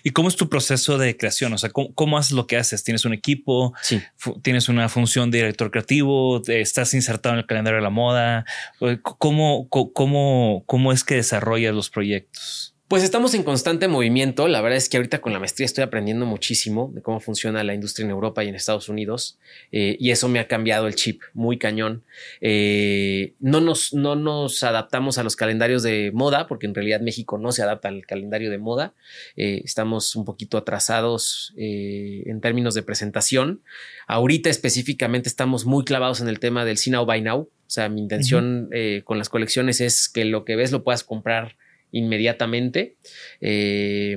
[0.02, 1.52] ¿Y cómo es tu proceso de creación?
[1.52, 2.84] O sea, ¿cómo, haces lo que haces?
[2.84, 3.74] ¿Tienes un equipo?
[4.42, 6.42] ¿Tienes una función de director creativo?
[6.46, 8.44] ¿Estás insertado en el calendario de la moda?
[9.02, 12.74] ¿Cómo, cómo, cómo es que desarrollas los proyectos?
[12.88, 14.48] Pues estamos en constante movimiento.
[14.48, 17.74] La verdad es que ahorita con la maestría estoy aprendiendo muchísimo de cómo funciona la
[17.74, 19.38] industria en Europa y en Estados Unidos.
[19.72, 22.02] Eh, y eso me ha cambiado el chip muy cañón.
[22.40, 27.36] Eh, no, nos, no nos adaptamos a los calendarios de moda, porque en realidad México
[27.36, 28.94] no se adapta al calendario de moda.
[29.36, 33.60] Eh, estamos un poquito atrasados en términos de presentación.
[34.06, 37.40] Ahorita específicamente estamos muy clavados en el tema del Now Buy Now.
[37.40, 38.70] O sea, mi intención
[39.04, 41.56] con las colecciones es que lo que ves lo puedas comprar
[41.92, 42.96] inmediatamente.
[43.40, 44.16] Eh,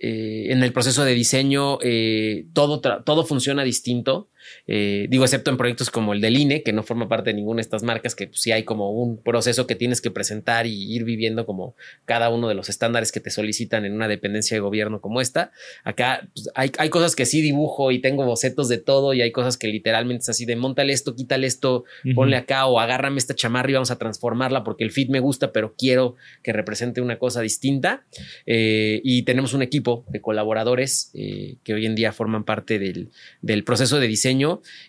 [0.00, 4.28] eh, en el proceso de diseño eh, todo, todo funciona distinto.
[4.66, 7.58] Eh, digo, excepto en proyectos como el del INE, que no forma parte de ninguna
[7.58, 10.94] de estas marcas, que pues, sí hay como un proceso que tienes que presentar y
[10.94, 11.74] ir viviendo como
[12.04, 15.52] cada uno de los estándares que te solicitan en una dependencia de gobierno como esta.
[15.84, 19.32] Acá pues, hay, hay, cosas que sí dibujo y tengo bocetos de todo y hay
[19.32, 21.84] cosas que literalmente es así de montale esto, quítale esto,
[22.14, 25.52] ponle acá o agárrame esta chamarra y vamos a transformarla porque el fit me gusta,
[25.52, 28.04] pero quiero que represente una cosa distinta.
[28.46, 33.10] Eh, y tenemos un equipo de colaboradores eh, que hoy en día forman parte del,
[33.42, 34.33] del proceso de diseño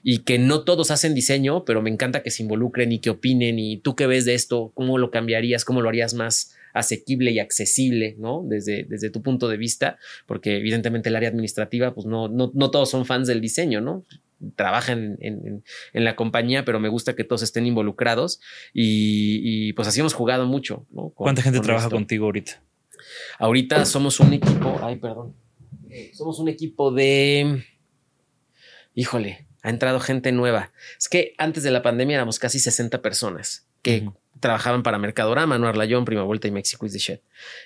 [0.04, 3.60] y que no todos hacen diseño, pero me encanta que se involucren y que opinen
[3.60, 7.40] y tú qué ves de esto, cómo lo cambiarías, cómo lo harías más asequible y
[7.40, 8.44] accesible, ¿no?
[8.48, 12.70] Desde, desde tu punto de vista, porque evidentemente el área administrativa, pues no, no, no
[12.70, 14.06] todos son fans del diseño, ¿no?
[14.56, 18.42] trabajan en, en, la compañía, pero me gusta que todos estén involucrados
[18.74, 20.86] y, pues así hemos jugado mucho.
[20.92, 21.10] ¿no?
[21.10, 22.62] ¿Cuánta gente trabaja contigo ahorita?
[23.40, 25.34] Ahorita somos un equipo, ay, perdón,
[26.14, 27.64] somos un equipo de
[28.96, 30.72] híjole, ha entrado gente nueva.
[30.98, 35.68] Es que antes de la pandemia éramos casi 60 personas que trabajaban para Mercadorama, no
[35.68, 37.20] Arlayón, Prima Vuelta y Mexico is the Shed.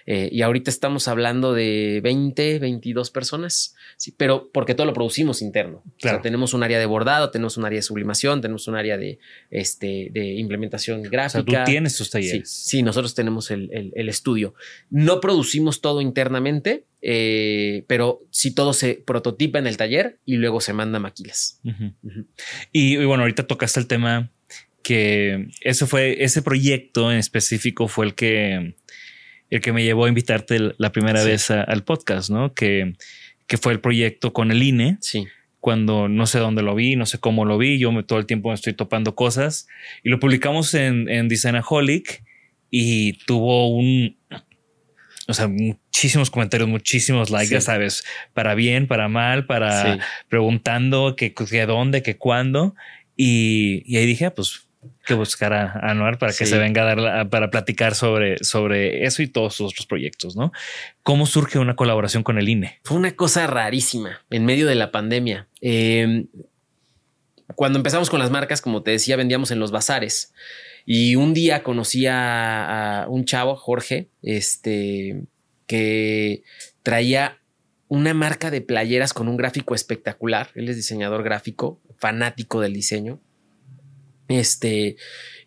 [0.05, 5.41] Eh, y ahorita estamos hablando de 20, 22 personas, sí, pero porque todo lo producimos
[5.41, 5.83] interno.
[5.99, 6.21] Claro.
[6.21, 10.09] tenemos un área de bordado, tenemos un área de sublimación, tenemos un área de, este,
[10.11, 11.39] de implementación gráfica.
[11.39, 12.49] O sea, tú tienes tus talleres.
[12.49, 14.53] Sí, nosotros tenemos el, el, estudio.
[14.89, 20.61] No producimos todo internamente, eh, pero sí todo se prototipa en el taller y luego
[20.61, 21.61] se manda maquilas.
[22.71, 24.31] y bueno, ahorita tocaste el tema
[24.89, 28.73] que eso fue, ese proyecto en específico fue el que,
[29.51, 32.55] el que me llevó a invitarte la primera vez al podcast, ¿no?
[32.55, 32.95] Que,
[33.45, 34.97] que fue el proyecto con el INE.
[34.99, 35.27] Sí.
[35.59, 38.25] Cuando no sé dónde lo vi, no sé cómo lo vi, yo me, todo el
[38.25, 39.67] tiempo me estoy topando cosas
[40.03, 42.23] y lo publicamos en, en Designaholic
[42.71, 44.17] y tuvo un,
[45.27, 51.35] o sea, muchísimos comentarios, muchísimos likes, ya sabes, para bien, para mal, para preguntando que,
[51.35, 52.73] que dónde, que cuándo.
[53.15, 54.68] Y, y ahí dije, ah, pues
[55.05, 59.21] que buscar a Anuar para que se venga a dar para platicar sobre, sobre eso
[59.21, 60.51] y todos sus otros proyectos, ¿no?
[61.03, 62.79] ¿Cómo surge una colaboración con el INE?
[62.83, 65.47] Fue una cosa rarísima en medio de la pandemia.
[65.61, 66.27] Em,
[67.55, 70.33] cuando empezamos con las marcas, como te decía, vendíamos en los bazares.
[70.85, 75.23] Y un día conocí a, a un chavo, Jorge, este,
[75.67, 76.43] que
[76.83, 77.39] traía
[77.89, 80.51] una marca de playeras con un gráfico espectacular.
[80.55, 83.19] Él es diseñador gráfico, fanático del diseño.
[84.29, 84.95] Este,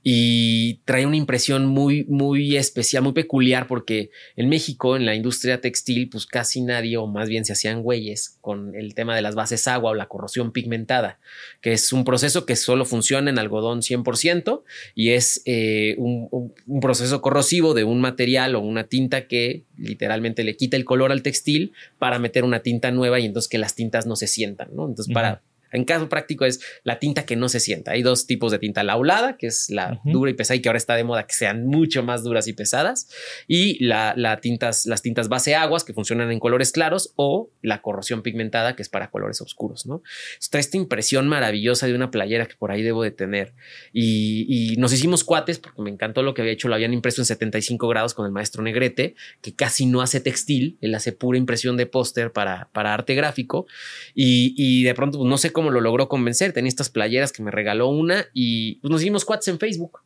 [0.02, 5.60] y trae una impresión muy, muy especial, muy peculiar, porque en México, en la industria
[5.60, 9.36] textil, pues casi nadie, o más bien se hacían güeyes con el tema de las
[9.36, 11.20] bases agua o la corrosión pigmentada,
[11.60, 14.64] que es un proceso que solo funciona en algodón 100%
[14.96, 16.28] y es eh, un,
[16.66, 21.12] un, proceso corrosivo de un material o una tinta que literalmente le quita el color
[21.12, 24.70] al textil para meter una tinta nueva y entonces que las tintas no se sientan,
[24.74, 24.88] ¿no?
[24.88, 27.92] Entonces, para en caso práctico es la tinta que no se sienta.
[27.92, 30.68] Hay dos tipos de tinta, la aulada, que es la dura y pesada y que
[30.68, 33.08] ahora está de moda que sean mucho más duras y pesadas,
[33.48, 38.22] y la, tintas, las tintas base aguas que funcionan en colores claros o la corrosión
[38.22, 40.02] pigmentada que es para colores oscuros, ¿no?
[40.40, 43.54] Está esta impresión maravillosa de una playera que por ahí debo de tener.
[43.92, 47.26] Y, nos hicimos cuates porque me encantó lo que había hecho, lo habían impreso en
[47.26, 51.76] 75 grados con el maestro Negrete, que casi no hace textil, él hace pura impresión
[51.76, 53.66] de póster para, para arte gráfico.
[54.14, 56.52] Y, y de pronto pues, no sé cómo lo logró convencer.
[56.52, 60.00] Tenía estas playeras que me regaló una y pues, nos dimos cuates en Facebook.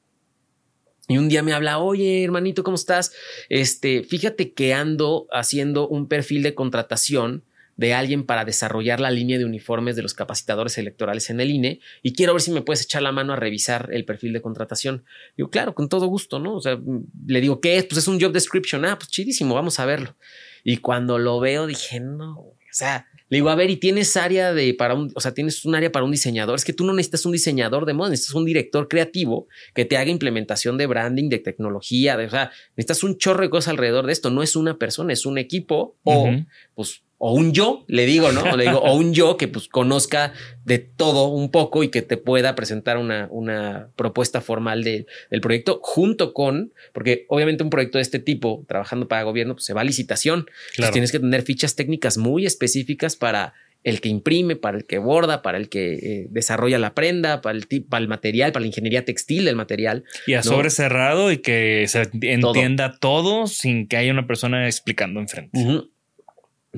[1.09, 3.13] Y un día me habla, oye, hermanito, ¿cómo estás?
[3.49, 7.45] Este, fíjate que ando haciendo un perfil de contratación
[7.77, 11.81] de alguien para desarrollar la línea de uniformes de los capacitadores electorales en el INE
[12.03, 15.05] y quiero ver si me puedes echar la mano a revisar el perfil de contratación.
[15.37, 16.55] Digo, claro, con todo gusto, ¿no?
[16.57, 16.81] O sea,
[17.27, 17.85] le digo, ¿qué es?
[17.85, 18.85] Pues es un job description.
[18.85, 20.17] Ah, pues chidísimo, vamos a verlo.
[20.65, 24.53] Y cuando lo veo dije, no, o sea, le digo, a ver, y tienes área
[24.55, 26.55] de para un, o sea, tienes un área para un diseñador.
[26.55, 29.97] Es que tú no necesitas un diseñador de moda, necesitas un director creativo que te
[29.97, 34.07] haga implementación de branding, de tecnología, de, o sea, necesitas un chorro de cosas alrededor
[34.07, 34.31] de esto.
[34.31, 36.31] No es una persona, es un equipo o
[36.75, 38.57] pues o un yo, le digo, ¿no?
[38.57, 42.17] le digo, o un yo que pues conozca de todo un poco y que te
[42.17, 45.07] pueda presentar una, una propuesta formal del
[45.41, 49.73] proyecto junto con, porque obviamente un proyecto de este tipo, trabajando para gobierno, pues se
[49.73, 50.47] va a licitación.
[50.93, 55.43] tienes que tener fichas técnicas muy específicas para el que imprime, para el que borda,
[55.43, 59.05] para el que eh, desarrolla la prenda, para el, para el material, para la ingeniería
[59.05, 60.03] textil del material.
[60.27, 63.47] Y a sobre cerrado y que se entienda todo.
[63.47, 65.61] sin que haya una persona explicando enfrente.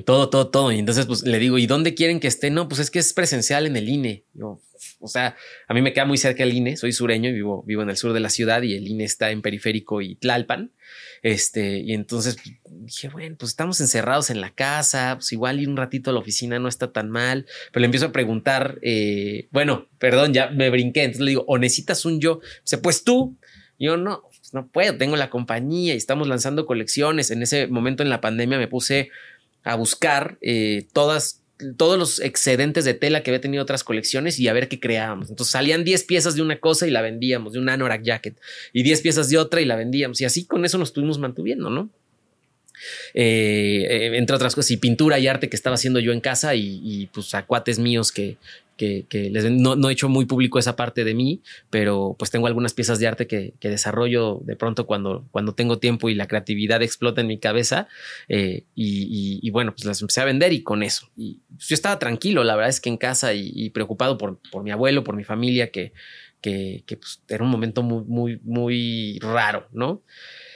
[0.05, 0.73] Todo, todo, todo.
[0.73, 2.51] Y entonces, pues le digo, ¿y dónde quieren que esté?
[2.51, 4.25] No, pues es que es presencial en el INE.
[4.35, 4.61] Yo,
[5.01, 5.37] o sea,
[5.67, 7.97] a mí me queda muy cerca el INE, soy sureño y vivo, vivo en el
[7.97, 10.73] sur de la ciudad y el INE está en Periférico y Tlalpan.
[11.23, 12.37] Este, y entonces
[12.71, 16.21] dije, bueno, pues estamos encerrados en la casa, pues igual ir un ratito a la
[16.21, 17.47] oficina no está tan mal.
[17.73, 21.05] Pero le empiezo a preguntar, eh, bueno, perdón, ya me brinqué.
[21.05, 22.41] Entonces le digo, ¿o necesitas un yo?
[22.63, 23.37] Dice, pues tú.
[23.79, 27.31] yo no, pues no puedo, tengo la compañía y estamos lanzando colecciones.
[27.31, 29.11] En ese momento en la pandemia me puse
[29.65, 31.43] a buscar eh, todas,
[31.77, 35.31] todos los excedentes de tela que había tenido otras colecciones y a ver qué creábamos.
[35.31, 38.39] Entonces salían 10 piezas de una cosa y la vendíamos, de un anorak jacket,
[38.73, 40.21] y 10 piezas de otra y la vendíamos.
[40.21, 41.91] Y así con eso nos estuvimos mantuviendo, ¿no?
[43.13, 46.55] Eh, eh, entre otras cosas, y pintura y arte que estaba haciendo yo en casa
[46.55, 48.37] y, y pues a cuates míos que,
[48.79, 52.72] que, les, no, he hecho muy público esa parte de mí, pero pues tengo algunas
[52.72, 57.20] piezas de arte que, desarrollo de pronto cuando, cuando tengo tiempo y la creatividad explota
[57.20, 57.89] en mi cabeza.
[58.29, 61.11] Eh, y, bueno, pues las empecé a vender y con eso.
[61.16, 64.70] Y yo estaba tranquilo, la verdad es que en casa y, preocupado por, por, mi
[64.70, 65.93] abuelo, por mi familia, que,
[66.41, 70.03] que, pues, era un momento muy, muy, muy raro, ¿no?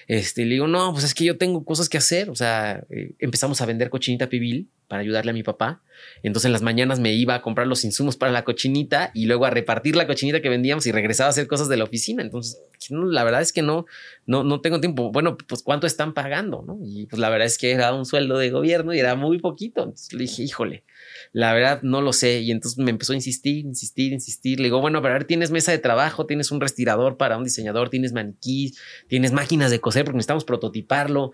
[0.06, 2.30] Este, le digo, no, pues es que yo tengo cosas que hacer.
[2.30, 5.80] O sea, eh, empezamos a vender cochinita pibil para ayudarle a mi papá.
[6.22, 9.46] Entonces en las mañanas me iba a comprar los insumos para la cochinita y luego
[9.46, 12.22] a repartir la cochinita que vendíamos y regresaba a hacer cosas de la oficina.
[12.22, 13.86] Entonces, la verdad es que no,
[14.26, 15.10] no, no tengo tiempo.
[15.10, 16.78] Bueno, pues cuánto están pagando, ¿no?
[16.84, 19.84] Y pues la verdad es que era un sueldo de gobierno y era muy poquito.
[19.84, 20.84] Entonces le dije, híjole,
[21.32, 22.40] la verdad no lo sé.
[22.40, 24.60] Y entonces me empezó a insistir, insistir, insistir.
[24.60, 27.44] Le digo, bueno, pero a ver, tienes mesa de trabajo, tienes un respirador para un
[27.44, 28.74] diseñador, tienes maniquí,
[29.08, 31.32] tienes máquinas de coser porque necesitamos prototiparlo.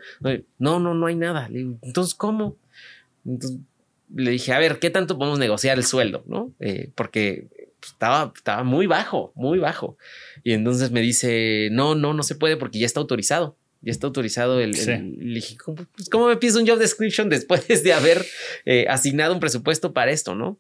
[0.58, 1.48] No, no, no hay nada.
[1.48, 2.56] Le digo, entonces, ¿cómo?
[3.28, 3.60] Entonces
[4.14, 6.24] le dije, a ver, ¿qué tanto podemos negociar el sueldo?
[6.26, 6.52] ¿No?
[6.60, 7.48] Eh, porque
[7.82, 9.96] estaba, estaba muy bajo, muy bajo.
[10.44, 14.06] Y entonces me dice, no, no, no se puede porque ya está autorizado ya está
[14.06, 18.24] autorizado el, le dije, pues, ¿cómo, me pides un job description después de haber
[18.64, 20.58] eh, asignado un presupuesto para esto, no?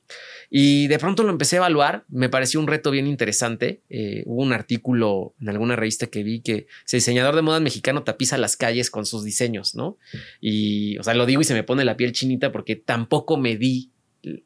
[0.50, 3.82] Y de pronto lo empecé a evaluar, me pareció un reto bien interesante.
[3.90, 8.02] Eh, hubo un artículo en alguna revista que vi que ese diseñador de moda mexicano
[8.02, 9.98] tapiza las calles con sus diseños, ¿no?
[10.40, 13.56] Y, o sea, lo digo y se me pone la piel chinita porque tampoco me
[13.56, 13.90] di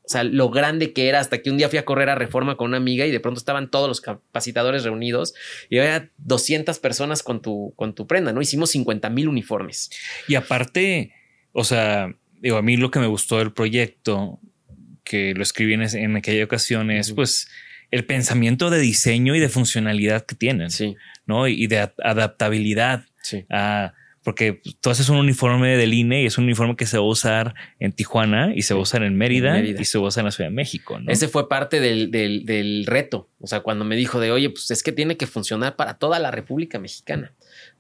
[0.05, 2.57] o sea, lo grande que era hasta que un día fui a correr a Reforma
[2.57, 5.35] con una amiga y de pronto estaban todos los capacitadores reunidos
[5.71, 8.41] y había 200 personas con tu, con tu prenda, ¿no?
[8.41, 9.91] Hicimos 50 mil uniformes.
[10.29, 11.13] Y aparte,
[11.53, 14.41] o sea, digo, a mí lo que me gustó del proyecto,
[15.05, 17.49] que lo escribí en, aquella ocasión, es pues
[17.91, 20.97] el pensamiento de diseño y de funcionalidad que tienen, sí.
[21.27, 21.49] ¿no?
[21.49, 23.45] Y de adaptabilidad sí.
[23.51, 27.05] a porque tú haces un uniforme del INE y es un uniforme que se va
[27.05, 29.81] a usar en Tijuana y se va a usar en Mérida, En Mérida.
[29.81, 30.99] y se va a usar en la Ciudad de México.
[31.01, 31.11] ¿no?
[31.11, 33.29] Ese fue parte del, del- del reto.
[33.41, 36.19] O sea, cuando me dijo de, oye, pues es que tiene que funcionar para toda
[36.21, 37.33] la República Mexicana.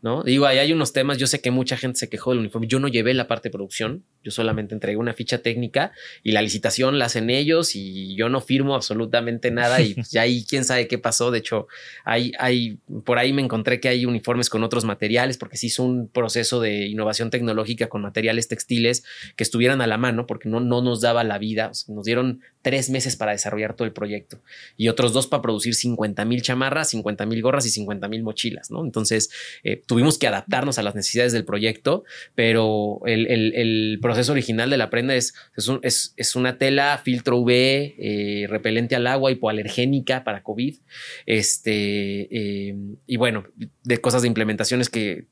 [0.02, 0.24] ¿No?
[0.24, 1.16] Digo, ahí hay unos temas.
[1.16, 2.66] Yo sé que mucha gente se quejó del uniforme.
[2.66, 4.04] Yo no llevé la parte de producción.
[4.24, 5.92] Yo solamente entregué una ficha técnica
[6.24, 9.80] y la licitación la hacen ellos y yo no firmo absolutamente nada.
[9.80, 11.30] Y pues, ya ahí quién sabe qué pasó.
[11.30, 11.68] De hecho,
[12.04, 15.84] hay, hay, por ahí me encontré que hay uniformes con otros materiales porque se hizo
[15.84, 19.04] un proceso de innovación tecnológica con materiales textiles
[19.36, 21.68] que estuvieran a la mano porque no, no nos daba la vida.
[21.68, 24.40] O sea, nos dieron tres meses para desarrollar todo el proyecto
[24.76, 28.70] y otros dos para producir 50 mil chamarras, 50 mil gorras y 50 mil mochilas,
[28.70, 28.84] ¿no?
[28.84, 29.30] Entonces
[29.64, 34.78] eh, tuvimos que adaptarnos a las necesidades del proyecto, pero el, el- proceso original de
[34.78, 35.34] la prenda es,
[35.82, 40.76] es- es una tela filtro UV, eh, repelente al agua, hipoalergénica para COVID,
[41.26, 42.74] este, eh,
[43.06, 43.44] y bueno,
[43.84, 45.26] de cosas de implementaciones que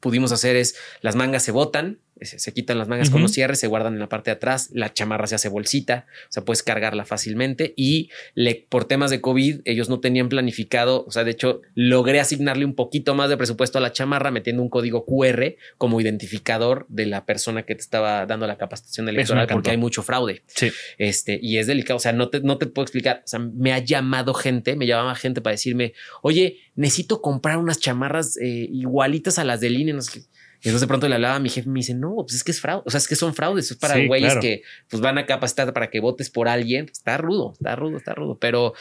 [0.00, 3.58] pudimos hacer es las mangas se botan, se, se quitan las mangas con los cierres,
[3.58, 6.62] se guardan en la parte de atrás, la chamarra se hace bolsita, o sea, puedes
[6.62, 11.30] cargarla fácilmente y le, por temas de COVID ellos no tenían planificado, o sea, de
[11.32, 15.56] hecho logré asignarle un poquito más de presupuesto a la chamarra metiendo un código QR
[15.78, 20.02] como identificador de la persona que te estaba dando la capacitación electoral porque hay mucho
[20.02, 20.42] fraude.
[20.46, 20.70] Sí.
[20.98, 21.96] Este, y es delicado.
[21.96, 23.22] O sea, no te, no te puedo explicar.
[23.24, 27.78] O sea, me ha llamado gente, me llamaba gente para decirme, oye, necesito comprar unas
[27.78, 29.92] chamarras eh, igualitas a las del INE.
[29.92, 30.26] No sé qué.
[30.62, 32.44] Y entonces de pronto le hablaba a mi jefe y me dice, no, pues es
[32.44, 32.82] que es fraude.
[32.86, 33.70] O sea, es que son fraudes.
[33.70, 34.40] Es para Sí, güeyes claro.
[34.40, 36.86] que pues van a capacitar para que votes por alguien.
[36.90, 38.38] Está rudo, está rudo, está rudo.
[38.38, 38.74] Pero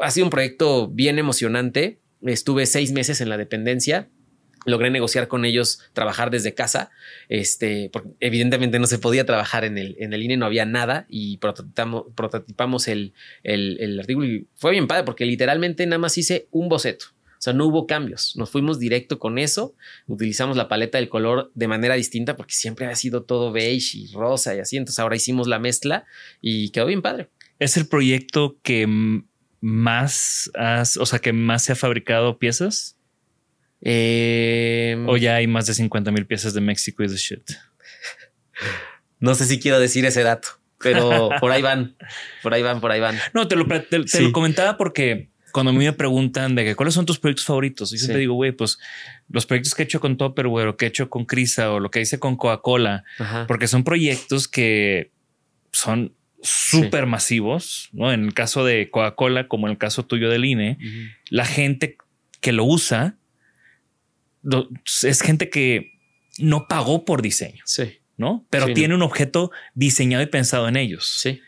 [0.00, 2.00] ha sido un proyecto bien emocionante.
[2.22, 4.08] Estuve seis meses en la dependencia
[4.64, 6.90] logré negociar con ellos trabajar desde casa,
[7.28, 11.06] este, porque evidentemente no se podía trabajar en el, en el INE, no había nada
[11.08, 16.16] y prototipamos, prototipamos el, el, el artículo y fue bien padre porque literalmente nada más
[16.18, 17.06] hice un boceto.
[17.42, 18.36] O sea, no hubo cambios.
[18.36, 19.74] Nos fuimos directo con eso.
[20.06, 24.12] Utilizamos la paleta del color de manera distinta porque siempre había sido todo beige y
[24.12, 24.76] rosa y así.
[24.76, 26.04] Entonces ahora hicimos la mezcla
[26.40, 27.30] y quedó bien padre.
[27.58, 28.86] Es el proyecto que
[29.60, 32.96] más has, o sea, que más se ha fabricado piezas
[33.80, 37.42] Eh, o ya hay más de 50 mil piezas de México y de shit.
[39.18, 41.96] No sé si quiero decir ese dato, pero por ahí van,
[42.42, 43.16] por ahí van, por ahí van.
[43.34, 44.20] No, te lo, te, te Sí.
[44.22, 47.92] lo comentaba porque cuando a mí me preguntan de que cuáles son tus proyectos favoritos,
[47.92, 48.20] y siempre Sí.
[48.20, 48.78] digo, güey, pues
[49.28, 51.90] los proyectos que he hecho con Tupperware o que he hecho con Crisa o lo
[51.90, 53.04] que hice con Coca-Cola,
[53.46, 55.10] porque son proyectos que
[55.72, 58.12] son súper masivos, ¿no?
[58.12, 60.78] En el caso de Coca-Cola, como en el caso tuyo del INE,
[61.30, 61.96] la gente
[62.40, 63.16] que lo usa
[64.42, 64.68] lo-
[65.04, 65.92] es gente que
[66.38, 68.44] no pagó por diseño, Sí, ¿no?
[68.50, 71.40] Pero Sí, tiene un objeto diseñado y pensado en ellos sí.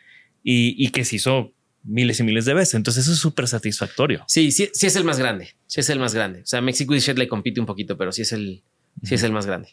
[0.45, 1.54] y, y que se hizo
[1.85, 2.75] miles y miles de veces.
[2.75, 4.25] Entonces eso es súper satisfactorio.
[4.27, 5.55] Sí, sí, sí es el más grande.
[5.67, 6.41] Sí es el más grande.
[6.43, 8.63] O sea, Mexico y Shed le compite un poquito, pero sí es el,
[9.03, 9.69] sí es el más grande.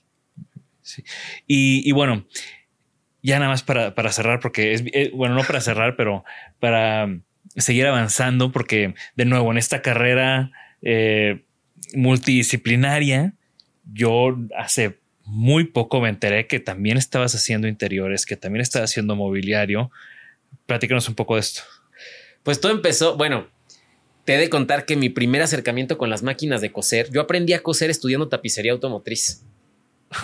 [1.48, 2.26] Y, y bueno,
[3.24, 6.24] ya nada más para, para cerrar, porque es eh, bueno, no para cerrar, pero
[6.60, 7.20] para
[7.56, 10.52] seguir avanzando, porque de nuevo en esta carrera
[10.82, 11.44] eh,
[11.94, 13.34] multidisciplinaria,
[13.94, 19.16] yo hace muy poco me enteré que también estabas haciendo interiores, que también estabas haciendo
[19.16, 19.92] mobiliario.
[20.66, 21.62] Platícanos un poco de esto.
[22.44, 23.48] Pues todo empezó, bueno,
[24.26, 27.54] te he de contar que mi primer acercamiento con las máquinas de coser, yo aprendí
[27.54, 29.44] a coser estudiando tapicería automotriz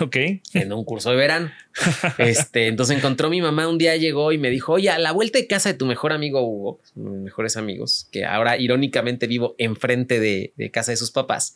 [0.00, 0.16] Ok.
[0.54, 1.50] en un curso de verano.
[2.18, 5.38] Este, entonces encontró mi mamá un día, llegó y me dijo, oye, a la vuelta
[5.38, 10.20] de casa de tu mejor amigo Hugo, mis mejores amigos, que ahora irónicamente vivo enfrente
[10.20, 11.54] de, de casa de sus papás,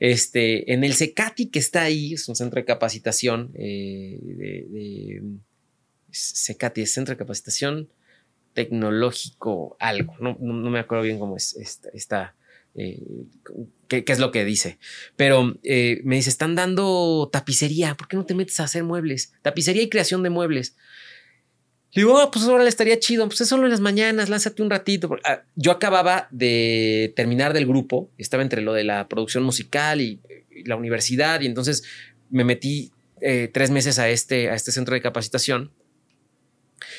[0.00, 5.22] este, en el Secati que está ahí, es un centro de capacitación, eh, de, de-
[6.10, 7.88] Secati, es centro de capacitación
[8.54, 11.54] tecnológico, algo, no, no, me acuerdo bien cómo es
[11.92, 12.34] esta,
[12.74, 13.02] eh,
[13.88, 14.78] qué, qué es lo que dice.
[15.16, 19.32] Pero eh, me dice, están dando tapicería, ¿por qué no te metes a hacer muebles?
[19.42, 20.76] Tapicería y creación de muebles.
[21.92, 24.62] Le digo, "Ah, pues ahora le estaría chido, pues es solo en las mañanas, lánzate
[24.62, 25.14] un ratito.
[25.24, 30.20] Ah, Yo acababa de terminar del grupo, estaba entre lo de la producción musical y,
[30.50, 31.84] y la universidad, y entonces
[32.30, 32.90] me metí
[33.20, 35.70] eh, tres meses a este, a este centro de capacitación.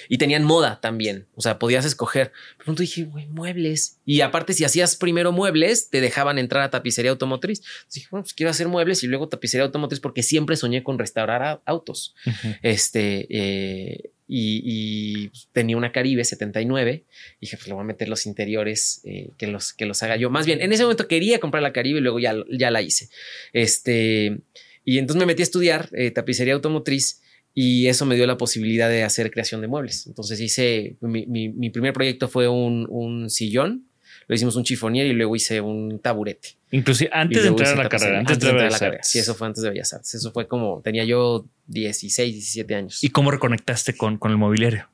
[0.10, 1.28] Y tenían moda también.
[1.36, 2.32] O sea, podías escoger.
[2.58, 4.00] De pronto dije, güey, muebles.
[4.06, 7.60] Y aparte, si hacías primero muebles, te dejaban entrar a tapicería automotriz.
[7.60, 10.98] Entonces dije, bueno, pues quiero hacer muebles y luego tapicería automotriz porque siempre soñé con
[11.00, 12.16] restaurar autos.
[12.62, 17.04] Este, eh, y, y tenía una Caribe 79.
[17.40, 20.16] Y dije, pues le voy a meter los interiores eh, que, los, que los haga
[20.16, 20.30] yo.
[20.30, 23.10] Más bien, en ese momento quería comprar la Caribe y luego ya, ya la hice.
[23.54, 24.40] Este,
[24.84, 27.22] y entonces me metí a estudiar eh, tapicería automotriz
[27.56, 30.06] y eso me dio la posibilidad de hacer creación de muebles.
[30.06, 33.88] Entonces hice, mi, mi- mi primer proyecto fue un, un sillón,
[34.28, 36.58] lo hicimos un chifonier y luego hice un taburete.
[36.72, 39.04] Inclusive antes de entrar a la carrera, antes, de, entrar a la carrera.
[39.04, 40.14] Sí, eso fue antes de Bellas Artes.
[40.16, 43.04] Eso fue como, tenía yo 16, 17 años.
[43.04, 44.90] ¿Y cómo reconectaste con, con el mobiliario?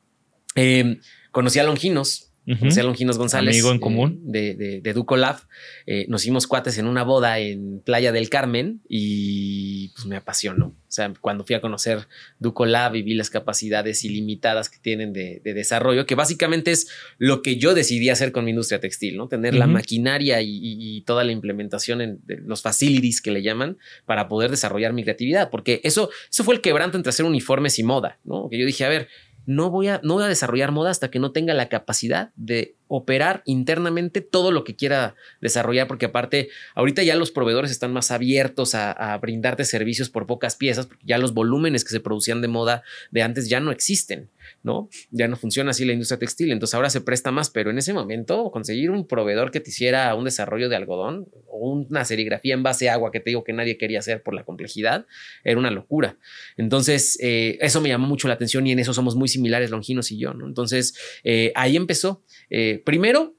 [0.55, 0.99] Eh,
[1.31, 3.55] conocí a Longinos, José Longinos González.
[3.55, 4.19] Amigo en común.
[4.23, 5.37] de, de, de Duco Lab.
[5.85, 10.67] Eh, nos hicimos cuates en una boda en Playa del Carmen y pues me apasionó.
[10.67, 12.07] O sea, cuando fui a conocer
[12.39, 16.89] Duco Lab y vi las capacidades ilimitadas que tienen de, de desarrollo, que básicamente es
[17.17, 19.27] lo que yo decidí hacer con mi industria textil, ¿no?
[19.27, 23.77] Tener la maquinaria y, y, y, toda la implementación en los facilities que le llaman
[24.05, 27.83] para poder desarrollar mi creatividad, porque eso, eso fue el quebranto entre hacer uniformes y
[27.83, 28.49] moda, ¿no?
[28.49, 29.07] Que yo dije, a ver,
[29.45, 32.75] no voy, a, no voy a desarrollar moda hasta que no tenga la capacidad de
[32.87, 38.11] operar internamente todo lo que quiera desarrollar, porque aparte, ahorita ya los proveedores están más
[38.11, 42.47] abiertos a, brindarte servicios por pocas piezas, porque ya los volúmenes que se producían de
[42.47, 44.29] moda de antes ya no existen,
[44.63, 44.89] ¿no?
[45.09, 47.93] Ya no funciona así la industria textil, entonces ahora se presta más, pero en ese
[47.93, 52.63] momento conseguir un proveedor que te hiciera un desarrollo de algodón o una serigrafía en
[52.63, 55.05] base a agua que te digo que nadie quería hacer por la complejidad,
[55.43, 56.17] era una locura.
[56.57, 60.11] Entonces, eh, eso me llamó mucho la atención y en eso somos muy similares Longinos
[60.11, 60.31] y yo.
[60.31, 62.23] Entonces, eh, ahí empezó.
[62.49, 63.35] Eh, primero,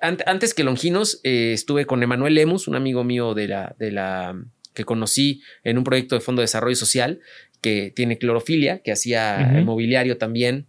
[0.00, 4.40] antes que Longinos, estuve con Emanuel Lemus, un amigo mío de la, de la
[4.72, 7.20] que conocí en un proyecto de Fondo de Desarrollo Social
[7.62, 9.64] que tiene clorofilia, que hacía uh -huh.
[9.64, 10.66] mobiliario también.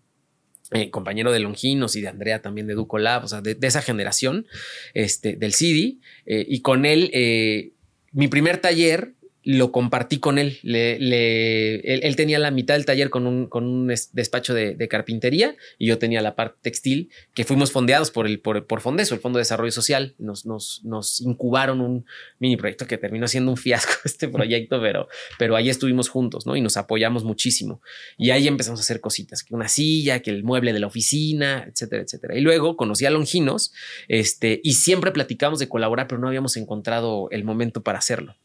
[0.71, 3.67] Eh, compañero de Longinos y de Andrea también de Duco Lab, o sea, de, de
[3.67, 4.47] esa generación
[4.95, 5.97] este, del CD.
[6.25, 7.73] Eh, y con él, eh,
[8.11, 9.13] mi primer taller
[9.43, 10.59] lo compartí con él.
[10.63, 15.87] Él, tenía la mitad del taller con un, con un despacho de, de, carpintería y
[15.87, 19.37] yo tenía la parte textil, que fuimos fondeados por, el, por, por Fondeso, el Fondo
[19.37, 20.15] de Desarrollo Social.
[20.17, 22.05] Nos, nos, nos incubaron un
[22.39, 25.07] mini proyecto que terminó siendo un fiasco este proyecto, pero,
[25.37, 26.55] pero ahí estuvimos juntos, ¿no?
[26.55, 27.81] Y nos apoyamos muchísimo.
[28.17, 31.65] Y ahí empezamos a hacer cositas, que una silla, que el mueble de la oficina,
[31.69, 32.37] etcétera, etcétera.
[32.37, 33.73] Y luego conocí a Longinos
[34.07, 38.35] este, y siempre platicamos de colaborar, pero no habíamos encontrado el momento para hacerlo.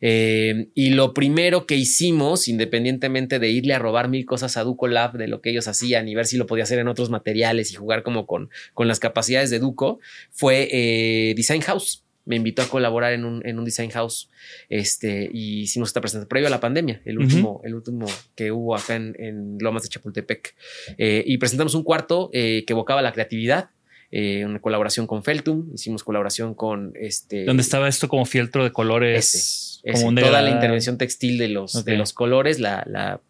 [0.00, 4.64] Eh, eh, y lo primero que hicimos, independientemente de irle a robar mil cosas a
[4.64, 7.10] Duco Lab de lo que ellos hacían y ver si lo podía hacer en otros
[7.10, 9.98] materiales y jugar como con, con las capacidades de Duco,
[10.30, 12.02] fue eh, Design House.
[12.24, 14.28] Me invitó a colaborar en un, en un design house
[14.68, 17.66] este, y hicimos esta presentación previo a la pandemia, el último, uh -huh.
[17.66, 20.56] el último que hubo acá en, en Lomas de Chapultepec.
[20.98, 23.70] Eh, y presentamos un cuarto que evocaba la creatividad,
[24.10, 27.44] eh, una colaboración con Feltum, hicimos colaboración con este.
[27.44, 29.80] ¿Dónde estaba esto como fieltro de colores?
[29.82, 31.94] Ese, como toda la intervención textil de los, okay.
[31.94, 33.20] de los colores, la, la,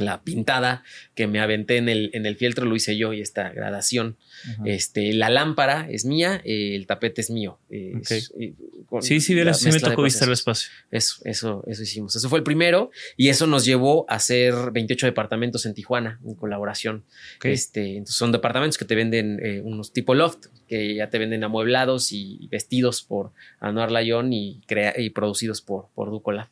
[0.00, 0.82] la, pintada
[1.14, 4.16] que me aventé en el, en el fieltro lo hice yo y esta gradación.
[4.64, 7.58] Este, la lámpara es mía, eh, el tapete es mío.
[7.70, 8.18] Eh, okay.
[8.18, 8.54] es, eh,
[9.00, 10.70] sí, sí, sí me tocó visitar el espacio.
[10.90, 12.16] Eso, eso, eso hicimos.
[12.16, 16.34] Eso fue el primero y eso nos llevó a hacer 28 departamentos en Tijuana en
[16.34, 17.04] colaboración.
[17.36, 17.52] Okay.
[17.52, 21.44] Este, entonces son departamentos que te venden eh, unos tipo loft, que ya te venden
[21.44, 26.48] amueblados y vestidos por Anuar Layón y, crea y producidos por, por Ducolab.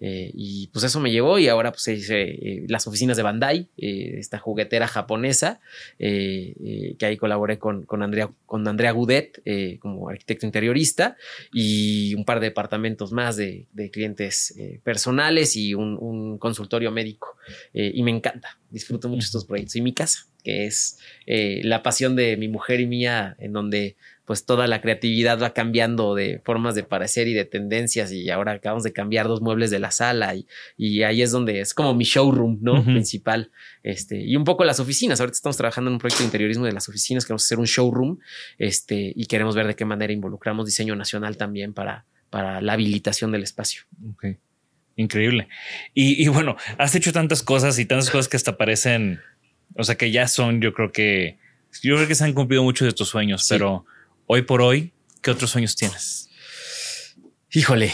[0.00, 3.68] Eh, y pues eso me llevó y ahora pues hice eh, las oficinas de Bandai,
[3.76, 5.60] eh, esta juguetera japonesa,
[5.98, 9.42] que ahí colaboré con, con, Andrea, con Andrea Gudet
[9.80, 11.16] como arquitecto interiorista
[11.52, 17.36] y un par de departamentos más de, de clientes personales y un, un, consultorio médico.
[17.72, 22.36] y me encanta, disfruto mucho estos proyectos y mi casa, que es la pasión de
[22.36, 26.84] mi mujer y mía, en donde pues toda la creatividad va cambiando de formas de
[26.84, 30.46] parecer y de tendencias y ahora acabamos de cambiar dos muebles de la sala y,
[30.76, 32.74] y ahí es donde es como mi showroom, ¿no?
[32.74, 32.84] Uh -huh.
[32.84, 33.50] Principal.
[33.82, 35.20] Este, y un poco las oficinas.
[35.20, 38.18] Ahorita estamos trabajando en un proyecto de interiorismo de las oficinas, queremos hacer un showroom
[38.58, 43.32] este, y queremos ver de qué manera involucramos diseño nacional también para, para la habilitación
[43.32, 43.82] del espacio.
[44.14, 44.36] Okay.
[44.96, 45.48] Increíble.
[45.94, 49.20] Y, y bueno, has hecho tantas cosas y tantas cosas que hasta parecen,
[49.74, 51.38] o sea, que ya son, yo creo que,
[51.82, 53.54] yo creo que se han cumplido muchos de tus sueños, sí.
[53.54, 53.84] pero
[54.26, 56.30] hoy por hoy, ¿qué otros sueños tienes?
[57.52, 57.92] Híjole.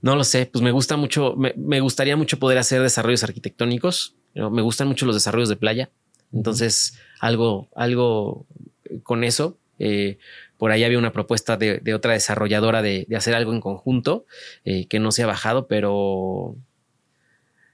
[0.00, 4.16] No lo sé, pues me gusta mucho, me, me gustaría mucho poder hacer desarrollos arquitectónicos.
[4.34, 5.90] Me gustan mucho los desarrollos de playa.
[6.32, 8.46] Entonces, algo, algo
[9.02, 9.58] con eso.
[9.78, 10.18] Eh,
[10.58, 14.24] por ahí había una propuesta de, de otra desarrolladora de, de, hacer algo en conjunto
[14.64, 16.56] eh, que no se ha bajado, pero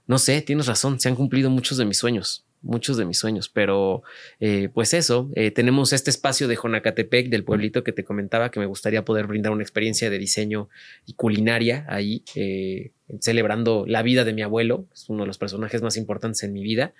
[0.07, 3.49] no sé, tienes razón, se han cumplido muchos de mis sueños muchos de mis sueños,
[3.49, 4.03] pero
[4.39, 8.61] eh, pues eso, eh, tenemos este espacio de Jonacatepec, del pueblito que te comentaba, que
[8.61, 10.69] me gustaría poder brindar una experiencia de diseño
[11.07, 15.83] y culinaria ahí, eh, celebrando la vida de mi abuelo, es uno de los personajes
[15.83, 16.95] más importantes en mi vida,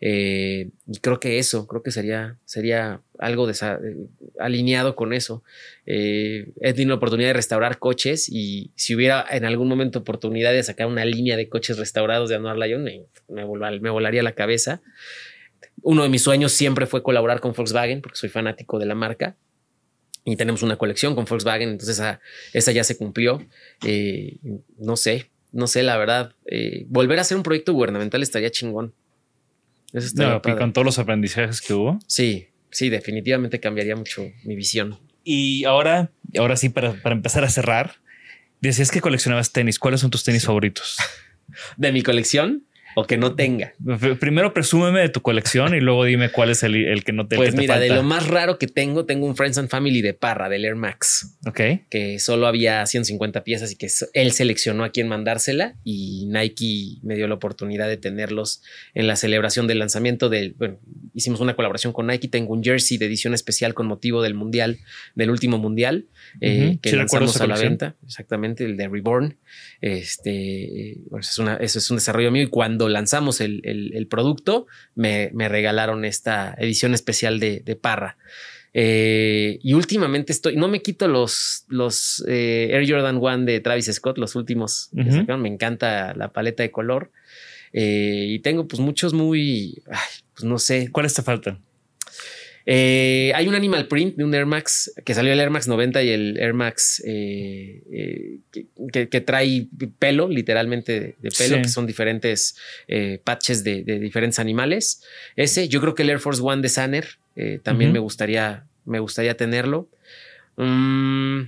[0.00, 3.48] y creo que eso, creo que sería, sería algo
[4.38, 5.42] alineado con eso.
[5.86, 10.62] he tenido la oportunidad de restaurar coches y si hubiera en algún momento oportunidad de
[10.62, 13.44] sacar una línea de coches restaurados de Anuar Lyon, me, me,
[13.80, 14.82] me volaría la cabeza
[15.82, 19.36] uno de mis sueños siempre fue colaborar con Volkswagen porque soy fanático de la marca
[20.24, 22.20] y tenemos una colección con Volkswagen, entonces esa,
[22.52, 23.46] esa ya se cumplió.
[23.84, 24.38] Eh,
[24.76, 28.92] no sé, no sé, la verdad, eh, volver a hacer un proyecto gubernamental estaría chingón.
[29.92, 31.98] Eso estaría no, con todos los aprendizajes que hubo.
[32.06, 34.98] Sí, sí, definitivamente cambiaría mucho mi visión.
[35.24, 37.96] Y ahora, ahora sí, para, para empezar a cerrar,
[38.60, 39.78] decías que coleccionabas tenis.
[39.78, 40.96] ¿Cuáles son tus tenis favoritos?
[41.76, 42.64] De mi colección,
[42.98, 43.74] o que no tenga.
[44.18, 47.44] Primero presúmeme de tu colección y luego dime cuál es el, que no tenga.
[47.44, 50.48] Pues mira, de lo más raro que tengo, tengo un Friends and Family de Parra,
[50.48, 51.38] del Air Max.
[51.46, 51.60] Ok.
[51.90, 57.14] Que solo había 150 piezas y que él seleccionó a quién mandársela y Nike me
[57.14, 58.62] dio la oportunidad de tenerlos
[58.94, 60.80] en la celebración del lanzamiento del, bueno,
[61.14, 64.80] hicimos una colaboración con Nike, tengo un jersey de edición especial con motivo del mundial,
[65.14, 66.06] del último mundial,
[66.40, 69.36] eh, que lanzamos a la venta, exactamente, el de Reborn.
[69.80, 76.04] Este, es una, eso es un desarrollo mío y cuando lanzamos el, producto, me, regalaron
[76.04, 78.16] esta edición especial de, Parra.
[78.74, 83.86] Eh, y últimamente estoy, no me quito los, los eh, Air Jordan One de Travis
[83.86, 87.10] Scott, los últimos Me encanta la paleta de color.
[87.72, 89.82] Eh, y tengo pues muchos muy,
[90.34, 90.90] pues no sé.
[90.90, 91.60] ¿Cuáles te faltan?
[92.70, 96.02] Eh, hay un animal print de un Air Max que salió el Air Max 90
[96.02, 98.40] y el Air Max eh, eh,
[98.92, 99.68] que, trae
[99.98, 102.56] pelo, literalmente de, pelo, que son diferentes
[103.24, 105.02] patches de, diferentes animales.
[105.34, 107.06] Ese, yo creo que el Air Force One de Sanner
[107.62, 109.88] también me gustaría, me gustaría tenerlo.
[110.58, 111.44] Mm,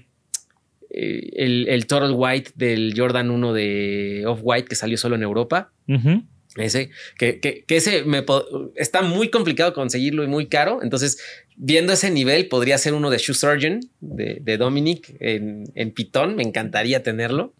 [0.88, 5.70] el, el, Total White del Jordan 1 de Off White que salió solo en Europa.
[6.56, 8.24] Ese, que, que, ese me
[8.74, 10.80] está muy complicado conseguirlo y muy caro.
[10.82, 11.18] Entonces,
[11.56, 16.34] viendo ese nivel, podría ser uno de Shoe Surgeon de, Dominic en, en Pitón.
[16.34, 17.54] Me encantaría tenerlo.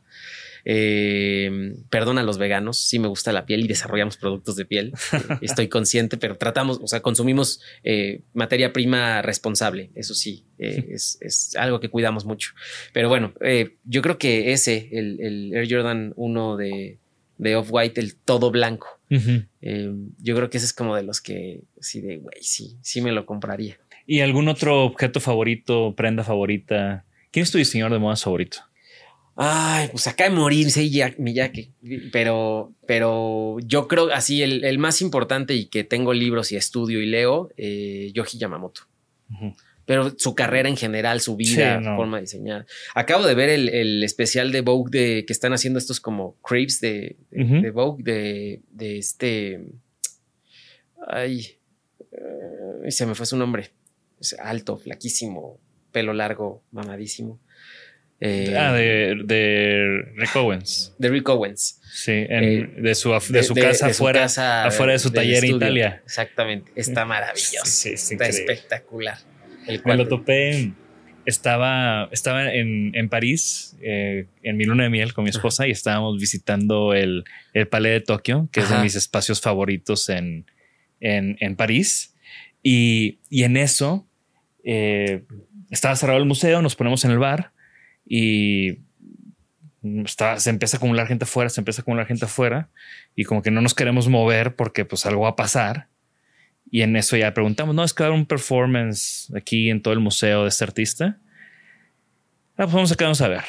[0.64, 4.92] Eh, perdón a los veganos, sí me gusta la piel y desarrollamos productos de piel.
[5.40, 9.90] Estoy consciente, pero tratamos, o sea, consumimos eh, materia prima responsable.
[9.94, 12.52] Eso sí, eh, es, algo que cuidamos mucho.
[12.92, 13.32] Pero bueno,
[13.84, 16.98] yo creo que ese, el, el Air Jordan 1 de,
[17.40, 19.00] de Off-White, el todo blanco.
[19.08, 23.00] Eh, yo creo que ese es como de los que sí, de güey, sí, sí
[23.00, 23.78] me lo compraría.
[24.06, 27.04] ¿Y algún otro objeto favorito, prenda favorita?
[27.30, 28.58] ¿Quién es tu diseñador de modas favorito?
[29.36, 30.82] Ay, pues acá de morirse
[31.16, 31.70] Miyake,
[32.12, 37.06] pero, pero yo creo así el, más importante y que tengo libros y estudio y
[37.06, 38.82] leo, eh, Yoji Yamamoto
[39.90, 42.64] pero su carrera en general, su vida, su forma de diseñar.
[42.94, 47.16] Acabo de ver el, especial de Vogue de, que están haciendo estos como creeps de,
[47.74, 49.64] Vogue, de, este.
[51.08, 51.58] Ay,
[52.12, 53.72] eh, se me fue su nombre.
[54.20, 55.58] Es alto, flaquísimo,
[55.90, 57.40] pelo largo, mamadísimo.
[58.20, 60.94] Eh, ah, de, de, Rick Owens.
[60.98, 61.80] De Rick Owens.
[61.92, 64.26] Sí, eh, de su, de, su casa afuera,
[64.66, 66.00] afuera de su taller en Italia.
[66.04, 66.70] Exactamente.
[66.76, 67.64] Está maravilloso.
[67.64, 69.18] Sí, Está espectacular.
[69.84, 70.72] Me lo topé.
[71.26, 75.70] Estaba, estaba en, en París eh, en mi luna de miel con mi esposa y
[75.70, 80.46] estábamos visitando el, el Palais de Tokio, que es de mis espacios favoritos en,
[80.98, 82.14] en, en París.
[82.62, 84.08] Y, y, en eso
[84.64, 85.24] eh,
[85.70, 87.52] estaba cerrado el museo, nos ponemos en el bar
[88.06, 88.78] y
[90.06, 92.68] se empieza a acumular gente afuera, se empieza a acumular gente afuera
[93.14, 95.88] y como que no nos queremos mover porque pues algo va a pasar.
[96.70, 100.00] Y en eso ya preguntamos, no, es que dar un performance aquí en todo el
[100.00, 101.18] museo de este artista.
[102.56, 103.44] Ah, pues vamos a quedarnos a ver.